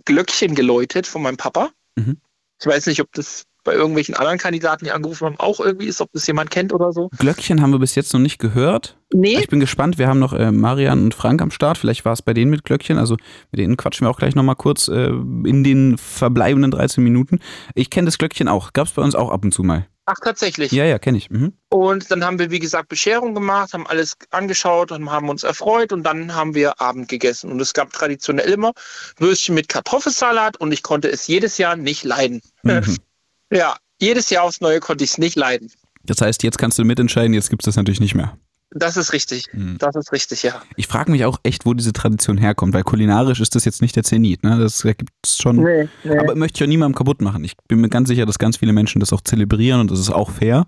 [0.04, 1.70] Glöckchen geläutet von meinem Papa.
[1.96, 2.20] Mhm.
[2.60, 6.00] Ich weiß nicht, ob das bei irgendwelchen anderen Kandidaten, die angerufen haben, auch irgendwie ist,
[6.00, 7.10] ob das jemand kennt oder so.
[7.18, 8.96] Glöckchen haben wir bis jetzt noch nicht gehört.
[9.12, 9.38] Nee.
[9.38, 9.98] Ich bin gespannt.
[9.98, 11.76] Wir haben noch äh, Marian und Frank am Start.
[11.76, 12.96] Vielleicht war es bei denen mit Glöckchen.
[12.96, 13.16] Also
[13.50, 17.40] mit denen quatschen wir auch gleich nochmal kurz äh, in den verbleibenden 13 Minuten.
[17.74, 18.72] Ich kenne das Glöckchen auch.
[18.72, 19.86] Gab es bei uns auch ab und zu mal.
[20.08, 20.70] Ach, tatsächlich.
[20.70, 21.30] Ja, ja, kenne ich.
[21.30, 21.52] Mhm.
[21.68, 25.92] Und dann haben wir, wie gesagt, Bescherung gemacht, haben alles angeschaut und haben uns erfreut
[25.92, 27.50] und dann haben wir Abend gegessen.
[27.50, 28.72] Und es gab traditionell immer
[29.18, 32.40] Würstchen mit Kartoffelsalat und ich konnte es jedes Jahr nicht leiden.
[32.62, 32.96] Mhm.
[33.52, 35.72] ja, jedes Jahr aufs Neue konnte ich es nicht leiden.
[36.04, 38.38] Das heißt, jetzt kannst du mitentscheiden, jetzt gibt es das natürlich nicht mehr.
[38.70, 39.46] Das ist richtig.
[39.52, 39.78] Mhm.
[39.78, 40.60] Das ist richtig, ja.
[40.76, 43.96] Ich frage mich auch echt, wo diese Tradition herkommt, weil kulinarisch ist das jetzt nicht
[43.96, 44.42] der Zenit.
[44.42, 44.58] Ne?
[44.58, 45.56] Das gibt es schon.
[45.56, 46.18] Nee, nee.
[46.18, 47.44] Aber möchte ich auch niemandem kaputt machen.
[47.44, 50.10] Ich bin mir ganz sicher, dass ganz viele Menschen das auch zelebrieren und das ist
[50.10, 50.66] auch fair.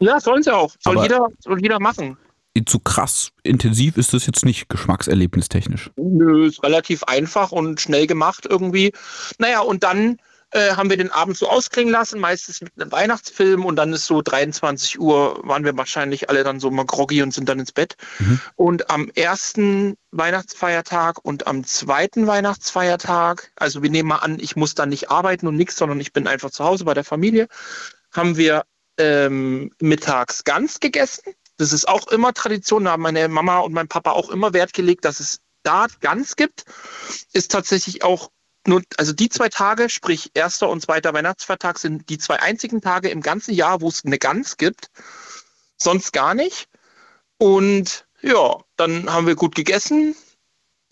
[0.00, 0.72] Ja, sollen sie auch.
[0.80, 2.16] Soll, jeder, soll jeder machen.
[2.66, 5.90] Zu krass intensiv ist das jetzt nicht geschmackserlebnistechnisch.
[5.96, 8.92] Nö, ist relativ einfach und schnell gemacht irgendwie.
[9.38, 10.16] Naja, und dann
[10.52, 14.06] äh, haben wir den Abend so ausklingen lassen, meistens mit einem Weihnachtsfilm und dann ist
[14.06, 17.72] so 23 Uhr, waren wir wahrscheinlich alle dann so mal groggy und sind dann ins
[17.72, 17.96] Bett.
[18.18, 18.40] Mhm.
[18.56, 24.74] Und am ersten Weihnachtsfeiertag und am zweiten Weihnachtsfeiertag, also wir nehmen mal an, ich muss
[24.74, 27.46] dann nicht arbeiten und nichts, sondern ich bin einfach zu Hause bei der Familie,
[28.12, 28.64] haben wir
[28.98, 31.22] ähm, mittags Gans gegessen.
[31.58, 34.72] Das ist auch immer Tradition, da haben meine Mama und mein Papa auch immer Wert
[34.72, 36.64] gelegt, dass es da Gans gibt.
[37.32, 38.30] Ist tatsächlich auch
[38.66, 43.08] nur, also die zwei Tage, sprich erster und zweiter Weihnachtsfeiertag, sind die zwei einzigen Tage
[43.08, 44.90] im ganzen Jahr, wo es eine Gans gibt.
[45.76, 46.68] Sonst gar nicht.
[47.38, 50.14] Und ja, dann haben wir gut gegessen,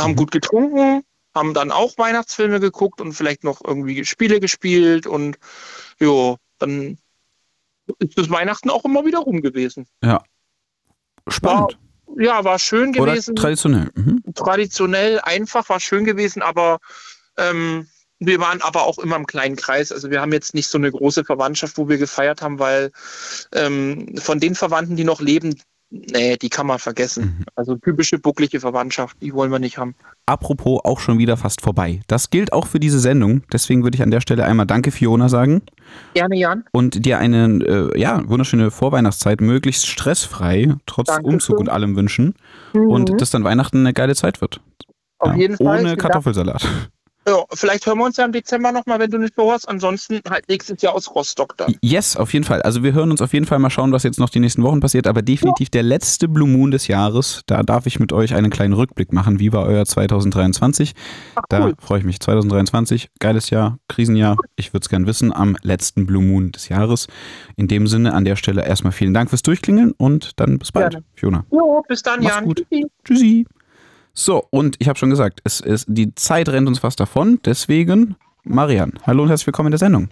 [0.01, 0.17] haben mhm.
[0.17, 1.03] gut getrunken,
[1.35, 5.39] haben dann auch Weihnachtsfilme geguckt und vielleicht noch irgendwie Spiele gespielt und
[6.01, 6.99] ja, dann
[7.99, 9.87] ist das Weihnachten auch immer wieder rum gewesen.
[10.03, 10.23] Ja.
[11.29, 11.79] Spannend.
[12.07, 13.33] War, ja, war schön gewesen.
[13.33, 13.91] Oder traditionell.
[13.95, 14.23] Mhm.
[14.35, 16.79] Traditionell, einfach, war schön gewesen, aber
[17.39, 17.87] ähm,
[18.21, 19.93] wir waren aber auch immer im kleinen Kreis.
[19.93, 22.91] Also wir haben jetzt nicht so eine große Verwandtschaft, wo wir gefeiert haben, weil
[23.55, 25.55] ähm, von den Verwandten, die noch leben,
[25.91, 27.39] nee, die kann man vergessen.
[27.39, 27.45] Mhm.
[27.55, 29.95] Also typische bucklige Verwandtschaft, die wollen wir nicht haben.
[30.27, 32.01] Apropos auch schon wieder fast vorbei.
[32.09, 33.43] Das gilt auch für diese Sendung.
[33.53, 35.63] Deswegen würde ich an der Stelle einmal Danke, Fiona, sagen.
[36.15, 36.65] Gerne, Jan.
[36.73, 41.35] Und dir eine äh, ja, wunderschöne Vorweihnachtszeit, möglichst stressfrei, trotz Dankeschön.
[41.35, 42.35] Umzug und allem wünschen.
[42.73, 42.91] Mhm.
[42.91, 44.61] Und dass dann Weihnachten eine geile Zeit wird.
[45.21, 45.81] Auf ja, jeden Fall.
[45.81, 46.67] Ohne Kartoffelsalat.
[47.29, 49.69] Ja, vielleicht hören wir uns ja im Dezember nochmal, wenn du nicht vorhast.
[49.69, 51.75] Ansonsten halt nächstes Jahr aus Rostock dann.
[51.83, 52.63] Yes, auf jeden Fall.
[52.63, 54.81] Also wir hören uns auf jeden Fall mal schauen, was jetzt noch die nächsten Wochen
[54.81, 55.07] passiert.
[55.07, 55.73] Aber definitiv ja.
[55.73, 57.43] der letzte Blue Moon des Jahres.
[57.45, 59.41] Da darf ich mit euch einen kleinen Rückblick machen.
[59.41, 60.95] Wie war euer 2023?
[61.35, 61.75] Ach, da cool.
[61.79, 62.19] freue ich mich.
[62.21, 64.37] 2023, geiles Jahr, Krisenjahr.
[64.57, 67.09] Ich würde es gern wissen am letzten Blue Moon des Jahres.
[67.57, 70.93] In dem Sinne an der Stelle erstmal vielen Dank fürs Durchklingeln und dann bis bald,
[70.93, 71.05] Gerne.
[71.15, 71.45] Fiona.
[71.51, 72.45] Jo, bis dann, Mach's Jan.
[72.45, 72.67] Gut.
[72.71, 72.87] Tschüssi.
[73.05, 73.47] Tschüssi.
[74.21, 77.39] So, und ich habe schon gesagt, es ist, die Zeit rennt uns fast davon.
[77.45, 80.09] Deswegen, Marian, hallo und herzlich willkommen in der Sendung.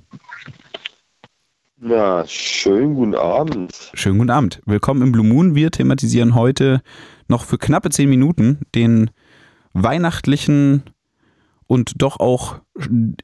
[1.82, 3.72] Ja, schönen guten Abend.
[3.94, 4.62] Schönen guten Abend.
[4.64, 5.56] Willkommen im Blue Moon.
[5.56, 6.82] Wir thematisieren heute
[7.26, 9.10] noch für knappe zehn Minuten den
[9.72, 10.84] weihnachtlichen
[11.66, 12.60] und doch auch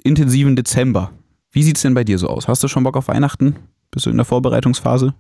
[0.03, 1.13] intensiven Dezember.
[1.53, 2.49] Wie sieht es denn bei dir so aus?
[2.49, 3.55] Hast du schon Bock auf Weihnachten?
[3.93, 5.15] Bist du in der Vorbereitungsphase?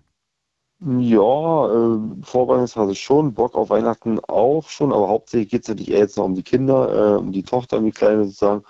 [0.85, 6.01] Ja, äh, Vorbereitungsphase schon, Bock auf Weihnachten auch schon, aber hauptsächlich geht es natürlich eher
[6.01, 8.65] jetzt noch um die Kinder, äh, um die Tochter, um die Kleine sozusagen,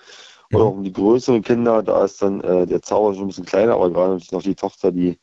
[0.51, 0.57] mhm.
[0.57, 1.83] oder auch um die größeren Kinder.
[1.83, 4.55] Da ist dann äh, der Zauber schon ein bisschen kleiner, aber gerade natürlich noch die
[4.55, 5.19] Tochter, die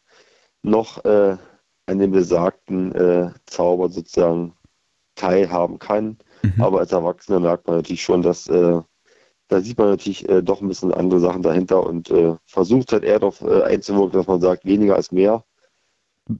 [0.64, 1.38] noch äh,
[1.86, 4.56] an dem besagten äh, Zauber sozusagen
[5.14, 6.18] teilhaben kann.
[6.42, 6.64] Mhm.
[6.64, 8.82] Aber als Erwachsener merkt man natürlich schon, dass äh,
[9.48, 12.12] da sieht man natürlich äh, doch ein bisschen andere Sachen dahinter und
[12.46, 15.44] versucht halt eher darauf einzuwirken, dass man sagt, weniger ist mehr.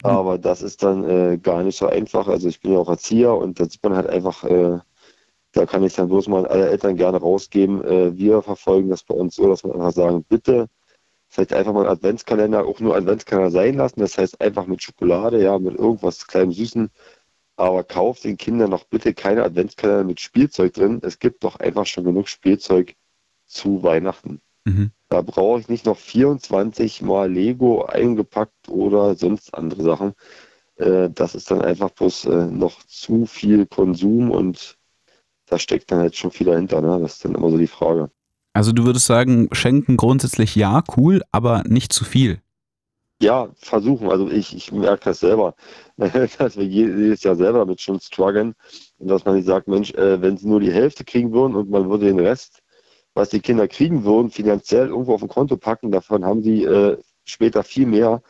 [0.04, 2.28] Aber das ist dann äh, gar nicht so einfach.
[2.28, 4.80] Also ich bin ja auch Erzieher und da sieht man halt einfach, äh,
[5.54, 7.84] Da kann ich dann bloß mal alle Eltern gerne rausgeben.
[7.84, 10.70] Äh, wir verfolgen das bei uns so, dass wir einfach sagen, bitte
[11.30, 14.00] vielleicht einfach mal einen Adventskalender, auch nur Adventskalender sein lassen.
[14.02, 16.92] Das heißt einfach mit Schokolade, ja, mit irgendwas kleinem Süßen.
[17.58, 21.00] Aber kauft den Kindern doch bitte keine Adventskalender mit Spielzeug drin.
[21.04, 22.96] Es gibt doch einfach schon genug Spielzeug
[23.48, 24.42] zu Weihnachten.
[24.66, 24.92] Mhm.
[25.10, 30.14] Da brauche ich nicht noch 24 mal Lego eingepackt oder sonst andere Sachen.
[30.76, 34.78] Äh, das ist dann einfach bloß äh, noch zu viel Konsum und
[35.48, 36.82] da steckt dann halt schon viel dahinter.
[36.82, 37.00] Ne?
[37.02, 38.12] Das ist dann immer so die Frage.
[38.54, 42.42] Also du würdest sagen, schenken grundsätzlich ja, cool, aber nicht zu viel.
[43.22, 44.10] Ja, versuchen.
[44.10, 45.56] Also ich, ich merke das selber,
[45.98, 48.56] dass wir jedes Jahr selber damit schon strugglen
[48.98, 51.70] und dass man nicht sagt, Mensch, äh, wenn sie nur die Hälfte kriegen würden und
[51.70, 52.59] man würde den Rest,
[53.20, 56.98] was die Kinder kriegen würden, finanziell irgendwo auf ein Konto packen, davon haben sie äh,
[57.26, 58.22] später viel mehr,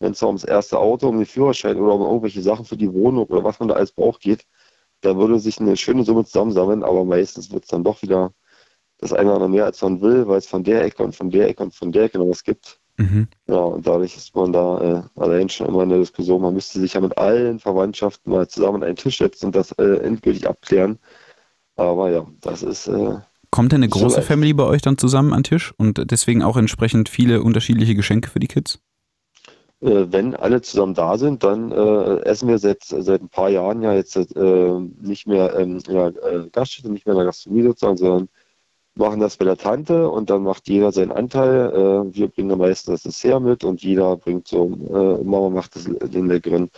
[0.00, 3.26] wenn es ums erste Auto, um den Führerschein oder um irgendwelche Sachen für die Wohnung
[3.26, 4.44] oder was man da alles braucht geht,
[5.00, 8.32] da würde sich eine schöne Summe zusammensammeln, aber meistens wird es dann doch wieder
[8.98, 11.48] das eine oder mehr, als man will, weil es von der Ecke und von der
[11.48, 12.80] Ecke und von der Ecke noch was gibt.
[12.98, 13.28] Mhm.
[13.46, 16.42] Ja, und dadurch ist man da äh, allein schon immer in der Diskussion.
[16.42, 19.72] Man müsste sich ja mit allen Verwandtschaften mal zusammen an einen Tisch setzen und das
[19.72, 20.98] äh, endgültig abklären.
[21.76, 22.88] Aber ja, das ist.
[22.88, 23.18] Äh,
[23.52, 24.26] Kommt denn eine so große leicht.
[24.26, 28.28] Family bei euch dann zusammen an den Tisch und deswegen auch entsprechend viele unterschiedliche Geschenke
[28.28, 28.80] für die Kids?
[29.82, 33.82] äh, wenn alle zusammen da sind, dann äh, essen wir seit, seit ein paar Jahren
[33.82, 37.96] ja jetzt äh, nicht mehr ähm, ja, äh, Gaststätte, nicht mehr in der Gastronomie sozusagen,
[37.96, 38.28] sondern
[38.94, 41.70] machen das bei der Tante und dann macht jeder seinen Anteil.
[41.72, 45.84] Äh, wir bringen am meisten das Dessert mit und jeder bringt so, Mama macht das,
[45.84, 46.70] den leckeren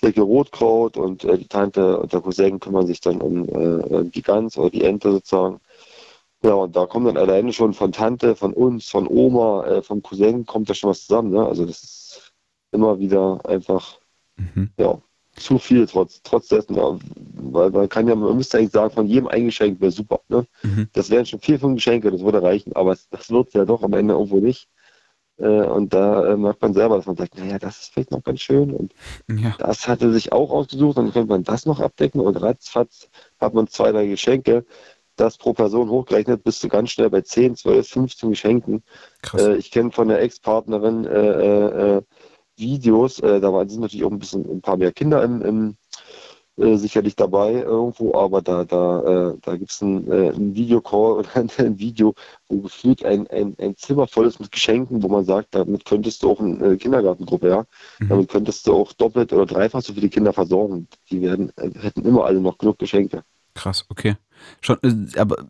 [0.00, 4.70] leckere Rotkraut und die Tante und der Cousin kümmern sich dann um die Gans oder
[4.70, 5.60] die Ente sozusagen.
[6.44, 10.02] Ja, und da kommt dann alleine schon von Tante, von uns, von Oma, äh, vom
[10.02, 11.30] Cousin, kommt da schon was zusammen.
[11.30, 11.44] Ne?
[11.46, 12.32] Also das ist
[12.72, 14.00] immer wieder einfach,
[14.76, 15.00] ja,
[15.36, 16.74] zu viel trotz, trotz dessen.
[16.76, 16.98] Ja,
[17.34, 20.20] weil man kann ja, man müsste eigentlich sagen, von jedem ein Geschenk wäre super.
[20.28, 20.46] Ne?
[20.92, 23.82] Das wären schon vier, fünf Geschenke, das würde reichen, aber es, das wird ja doch
[23.82, 24.68] am Ende irgendwo nicht.
[25.38, 28.22] Äh, und da äh, merkt man selber, dass man sagt, naja, das ist vielleicht noch
[28.22, 28.92] ganz schön und
[29.30, 29.54] Ja.
[29.58, 33.08] das hatte sich auch ausgesucht, dann könnte man das noch abdecken und ratzfatz
[33.40, 34.66] hat man zwei, drei Geschenke.
[35.22, 38.82] Das pro Person hochgerechnet bist du ganz schnell bei 10, 12, 15 Geschenken.
[39.38, 42.02] Äh, ich kenne von der Ex-Partnerin äh, äh, äh,
[42.56, 45.76] Videos, äh, da waren sind natürlich auch ein bisschen ein paar mehr Kinder im, im
[46.56, 51.78] äh, sicherlich dabei irgendwo, aber da, da, da gibt es ein, ein Videocall oder ein
[51.78, 52.14] Video,
[52.48, 56.24] wo gefühlt ein, ein, ein Zimmer voll ist mit Geschenken, wo man sagt, damit könntest
[56.24, 57.64] du auch eine Kindergartengruppe, ja,
[58.08, 60.88] damit könntest du auch doppelt oder dreifach so viele Kinder versorgen.
[61.12, 63.22] Die werden, äh, hätten immer alle noch genug Geschenke.
[63.54, 64.16] Krass, okay.
[64.60, 65.46] Schon, äh, aber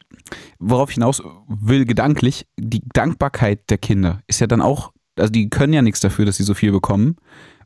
[0.58, 5.50] worauf ich hinaus will, gedanklich, die Dankbarkeit der Kinder ist ja dann auch, also die
[5.50, 7.16] können ja nichts dafür, dass sie so viel bekommen.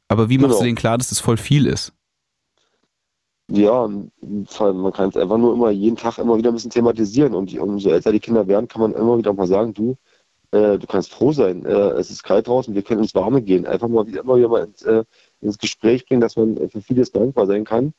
[0.08, 0.60] Aber wie machst Genau.
[0.60, 1.92] du denen klar, dass das voll viel ist?
[3.48, 7.56] Ja, man kann es einfach nur immer jeden Tag immer wieder ein bisschen thematisieren und
[7.58, 9.96] umso älter die Kinder werden, kann man immer wieder mal sagen, du,
[10.52, 13.66] äh, du kannst froh sein, äh, es ist kalt draußen, wir können ins Warme gehen.
[13.66, 15.04] Einfach mal wieder, immer wieder mal ins, äh,
[15.40, 17.94] ins Gespräch bringen, dass man für vieles dankbar sein kann.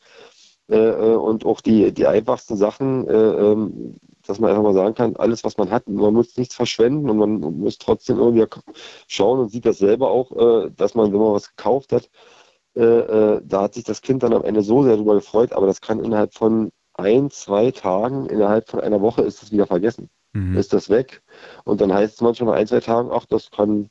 [0.69, 3.95] Äh, äh, und auch die, die einfachsten Sachen, äh, ähm,
[4.25, 7.17] dass man einfach mal sagen kann, alles, was man hat, man muss nichts verschwenden und
[7.17, 8.49] man muss trotzdem wieder
[9.07, 12.09] schauen und sieht das selber auch, dass man, wenn man was gekauft hat,
[12.73, 16.03] da hat sich das Kind dann am Ende so sehr darüber gefreut, aber das kann
[16.03, 20.09] innerhalb von ein, zwei Tagen, innerhalb von einer Woche ist es wieder vergessen.
[20.57, 21.23] Ist das weg?
[21.63, 23.89] Und dann heißt es manchmal nach ein, zwei Tagen, ach, das kann,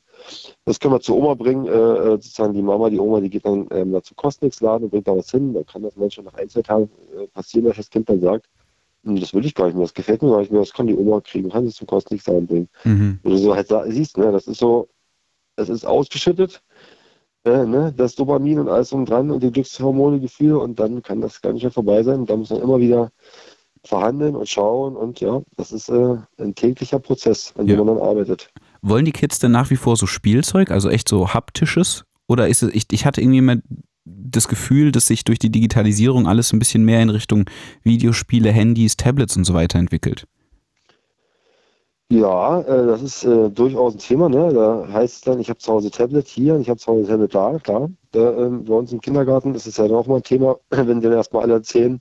[0.65, 3.45] das können wir zur Oma bringen, äh, äh, sozusagen die Mama, die Oma, die geht
[3.45, 5.53] dann ähm, da zum Kosmix-Laden und bringt da was hin.
[5.53, 8.47] Dann kann das manchmal nach ein, zwei Tagen äh, passieren, dass das Kind dann sagt,
[9.03, 10.87] "Hm, das will ich gar nicht mehr, das gefällt mir gar nicht mehr, das kann
[10.87, 12.69] die Oma kriegen, kann sie zum Kosmix-Laden bringen.
[12.83, 13.19] Mhm.
[13.23, 14.89] Oder so halt siehst, ne, das ist so,
[15.55, 16.61] das ist ausgeschüttet,
[17.45, 21.21] äh, ne, das Dopamin und alles drum dran und die Glückshormone, Gefühle und dann kann
[21.21, 22.21] das gar nicht mehr vorbei sein.
[22.21, 23.11] Und da muss man immer wieder
[23.83, 27.99] verhandeln und schauen und ja, das ist äh, ein täglicher Prozess, an dem man dann
[27.99, 28.49] arbeitet.
[28.81, 32.03] Wollen die Kids denn nach wie vor so Spielzeug, also echt so haptisches?
[32.27, 33.57] Oder ist es, ich, ich hatte irgendwie immer
[34.05, 37.45] das Gefühl, dass sich durch die Digitalisierung alles ein bisschen mehr in Richtung
[37.83, 40.27] Videospiele, Handys, Tablets und so weiter entwickelt.
[42.09, 44.29] Ja, äh, das ist äh, durchaus ein Thema.
[44.29, 44.53] Ne?
[44.53, 47.07] Da heißt es dann, ich habe zu Hause Tablet hier und ich habe zu Hause
[47.07, 47.89] Tablet da, klar.
[48.11, 51.01] Da, ähm, bei uns im Kindergarten ist es ja dann auch mal ein Thema, wenn
[51.01, 51.99] wir dann erstmal alle erzählen,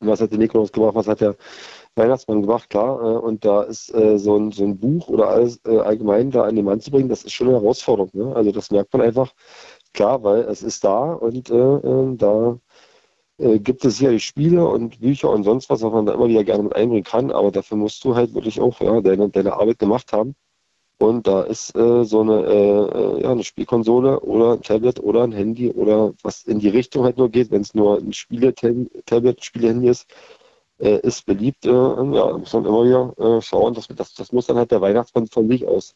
[0.00, 1.36] was hat der Nikolaus gemacht, was hat der
[1.98, 3.00] Weihnachtsmann gemacht, klar.
[3.00, 6.44] Äh, und da ist äh, so, ein, so ein Buch oder alles äh, allgemein da
[6.44, 8.10] an den Mann zu bringen, das ist schon eine Herausforderung.
[8.14, 8.34] Ne?
[8.36, 9.32] Also das merkt man einfach,
[9.94, 12.58] klar, weil es ist da und äh, äh, da
[13.38, 16.44] äh, gibt es sicherlich Spiele und Bücher und sonst was, was man da immer wieder
[16.44, 19.78] gerne mit einbringen kann, aber dafür musst du halt wirklich auch ja, deine, deine Arbeit
[19.78, 20.34] gemacht haben.
[21.00, 25.32] Und da ist äh, so eine, äh, ja, eine Spielkonsole oder ein Tablet oder ein
[25.32, 29.88] Handy oder was in die Richtung halt nur geht, wenn es nur ein Spiele-Tablet, Spiele-Handy
[29.88, 30.08] ist,
[30.78, 31.66] äh, ist beliebt.
[31.66, 33.74] Äh, ja, muss man immer wieder äh, schauen.
[33.74, 35.94] Das, das, das muss dann halt der Weihnachtsmann von sich aus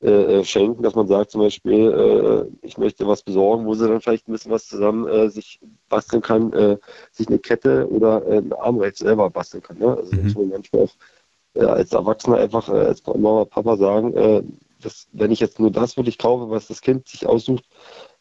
[0.00, 4.00] äh, äh, schenken, dass man sagt zum Beispiel, ich möchte was besorgen, wo sie dann
[4.00, 6.78] vielleicht ein bisschen was zusammen sich basteln kann,
[7.10, 9.78] sich eine Kette oder äh, ein Armrecht selber basteln kann.
[9.78, 9.96] Ne?
[9.96, 15.40] Also muss man manchmal auch als Erwachsener einfach als Mama, Papa sagen, dass, wenn ich
[15.40, 17.64] jetzt nur das wirklich kaufe, was das Kind sich aussucht,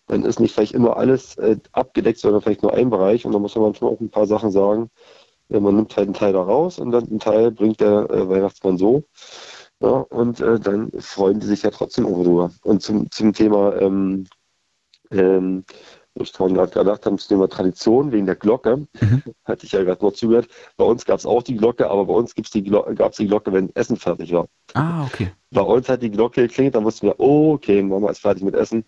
[0.07, 3.41] dann ist nicht vielleicht immer alles äh, abgedeckt, sondern vielleicht nur ein Bereich und dann
[3.41, 4.89] muss man manchmal auch ein paar Sachen sagen.
[5.49, 8.29] Ja, man nimmt halt einen Teil da raus und dann einen Teil bringt der äh,
[8.29, 9.03] Weihnachtsmann so.
[9.81, 12.51] Ja, und äh, dann freuen die sich ja trotzdem auch drüber.
[12.63, 14.25] Und zum, zum Thema, ähm,
[15.11, 15.65] ähm,
[16.23, 18.87] ich vorhin gerade gedacht habe, zum Thema Tradition wegen der Glocke,
[19.45, 20.47] hatte ich ja gerade noch zugehört.
[20.77, 23.17] Bei uns gab es auch die Glocke, aber bei uns gibt's die Glo gab es
[23.17, 24.47] die Glocke, wenn Essen fertig war.
[24.73, 25.31] Ah, okay.
[25.51, 28.53] Bei uns hat die Glocke geklingelt, dann wussten wir, oh, okay, Mama ist fertig mit
[28.53, 28.83] Essen.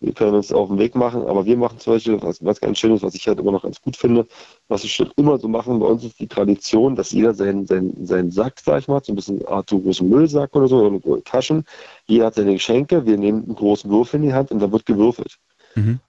[0.00, 1.26] Wir können uns auf den Weg machen.
[1.26, 3.80] Aber wir machen zum Beispiel was, was ganz Schönes, was ich halt immer noch ganz
[3.82, 4.26] gut finde,
[4.68, 5.78] was wir schon immer so machen.
[5.80, 9.12] Bei uns ist die Tradition, dass jeder seinen, seinen, seinen Sack, sag ich mal, so
[9.12, 11.64] ein bisschen Art so großen Müllsack oder so, oder so Taschen.
[12.06, 13.04] Jeder hat seine Geschenke.
[13.04, 15.38] Wir nehmen einen großen Würfel in die Hand und dann wird gewürfelt.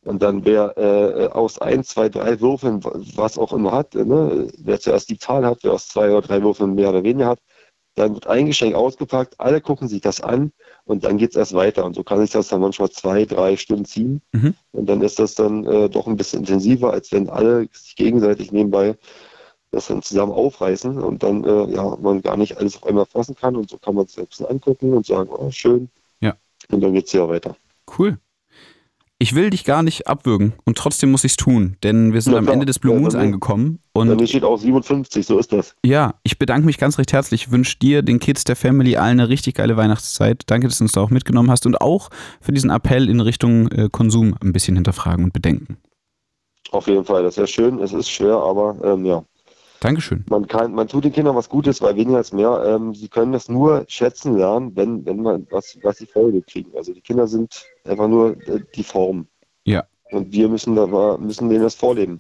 [0.03, 2.81] Und dann wer äh, aus ein, zwei, drei Würfeln,
[3.15, 6.41] was auch immer hat, ne, wer zuerst die Zahl hat, wer aus zwei oder drei
[6.41, 7.40] Würfeln mehr oder weniger hat,
[7.95, 10.52] dann wird ein Geschenk ausgepackt, alle gucken sich das an
[10.86, 11.86] und dann geht es erst weiter.
[11.86, 14.22] Und so kann sich das dann manchmal zwei, drei Stunden ziehen.
[14.31, 14.56] Mhm.
[14.72, 18.52] Und dann ist das dann äh, doch ein bisschen intensiver, als wenn alle sich gegenseitig
[18.52, 18.95] nebenbei
[19.72, 23.36] das dann zusammen aufreißen und dann äh, ja man gar nicht alles auf einmal fassen
[23.36, 23.56] kann.
[23.56, 25.90] Und so kann man es selbst angucken und sagen, oh, schön.
[26.22, 26.36] Ja.
[26.72, 27.56] Und dann geht es ja weiter.
[27.98, 28.18] Cool.
[29.21, 32.31] Ich will dich gar nicht abwürgen und trotzdem muss ich es tun, denn wir sind
[32.33, 32.47] Ja, am.
[32.47, 33.79] Ende des Blue Ja, Moons mir- angekommen.
[33.91, 35.75] Und mir steht auch 57, so ist das.
[35.85, 37.43] ja, ich bedanke mich ganz recht herzlich.
[37.47, 40.43] Ich wünsche dir, den Kids der Family allen eine richtig geile Weihnachtszeit.
[40.47, 42.09] Danke, dass du uns da auch mitgenommen hast und auch
[42.39, 45.75] für diesen Appell in Richtung äh, Konsum ein bisschen hinterfragen und bedenken.
[46.71, 47.79] Auf jeden Fall, das ist ja schön.
[47.79, 49.23] Es ist schwer, aber ähm, ja.
[49.81, 50.26] Dankeschön.
[50.30, 52.61] Man kann, man tut den Kindern was Gutes, weil weniger ist mehr.
[52.65, 56.72] Ähm, sie können das nur schätzen lernen, wenn, wenn man was, was sie Folge kriegen.
[56.76, 59.27] Also die Kinder sind einfach nur äh, die Form.
[59.64, 62.19] Ja, Und wir müssen da müssen denen das vorleben.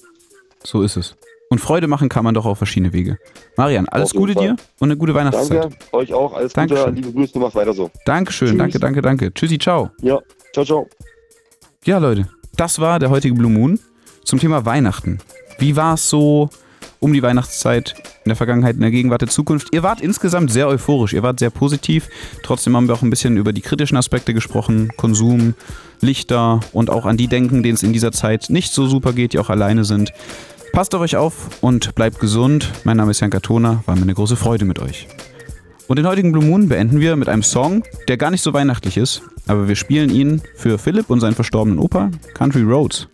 [0.63, 1.15] so ist es.
[1.51, 3.17] Und Freude machen kann man doch auf verschiedene Wege.
[3.57, 4.43] Marian, alles Gute Fall.
[4.43, 5.63] dir und eine gute Weihnachtszeit.
[5.63, 6.33] Danke, euch auch.
[6.33, 6.85] Alles Dankeschön.
[6.93, 7.89] Gute, liebe Grüße, macht weiter so.
[8.05, 8.57] Dankeschön, Tschüss.
[8.59, 9.33] danke, danke, danke.
[9.33, 9.89] Tschüssi, ciao.
[10.01, 10.19] Ja,
[10.53, 10.87] ciao, ciao.
[11.85, 13.79] Ja, Leute, das war der heutige Blue Moon
[14.23, 15.17] zum Thema Weihnachten.
[15.57, 16.49] Wie war es so
[16.99, 17.95] um die Weihnachtszeit
[18.25, 19.69] in der Vergangenheit, in der Gegenwart, der Zukunft?
[19.71, 22.09] Ihr wart insgesamt sehr euphorisch, ihr wart sehr positiv.
[22.43, 24.89] Trotzdem haben wir auch ein bisschen über die kritischen Aspekte gesprochen.
[24.97, 25.53] Konsum,
[26.01, 29.33] Lichter und auch an die denken, denen es in dieser Zeit nicht so super geht,
[29.33, 30.11] die auch alleine sind.
[30.71, 32.71] Passt auf euch auf und bleibt gesund.
[32.83, 35.07] Mein Name ist Jan Katona, war mir eine große Freude mit euch.
[35.87, 38.95] Und den heutigen Blue Moon beenden wir mit einem Song, der gar nicht so weihnachtlich
[38.95, 43.07] ist, aber wir spielen ihn für Philipp und seinen verstorbenen Opa, Country Roads.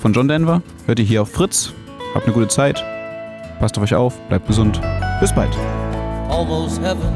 [0.00, 1.74] Von John Denver, hört ihr hier auf Fritz.
[2.14, 2.82] Habt eine gute Zeit.
[3.60, 4.80] Passt auf euch auf, bleibt gesund.
[5.20, 5.54] Bis bald.
[6.30, 7.12] almost heaven.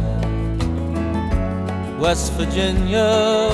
[1.99, 3.51] West Virginia,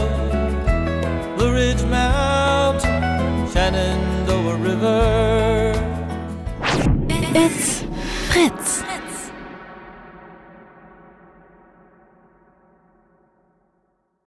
[1.36, 5.74] Blue Ridge Mountain, Shenandoah River.
[7.34, 7.84] It's
[8.30, 8.82] Fritz.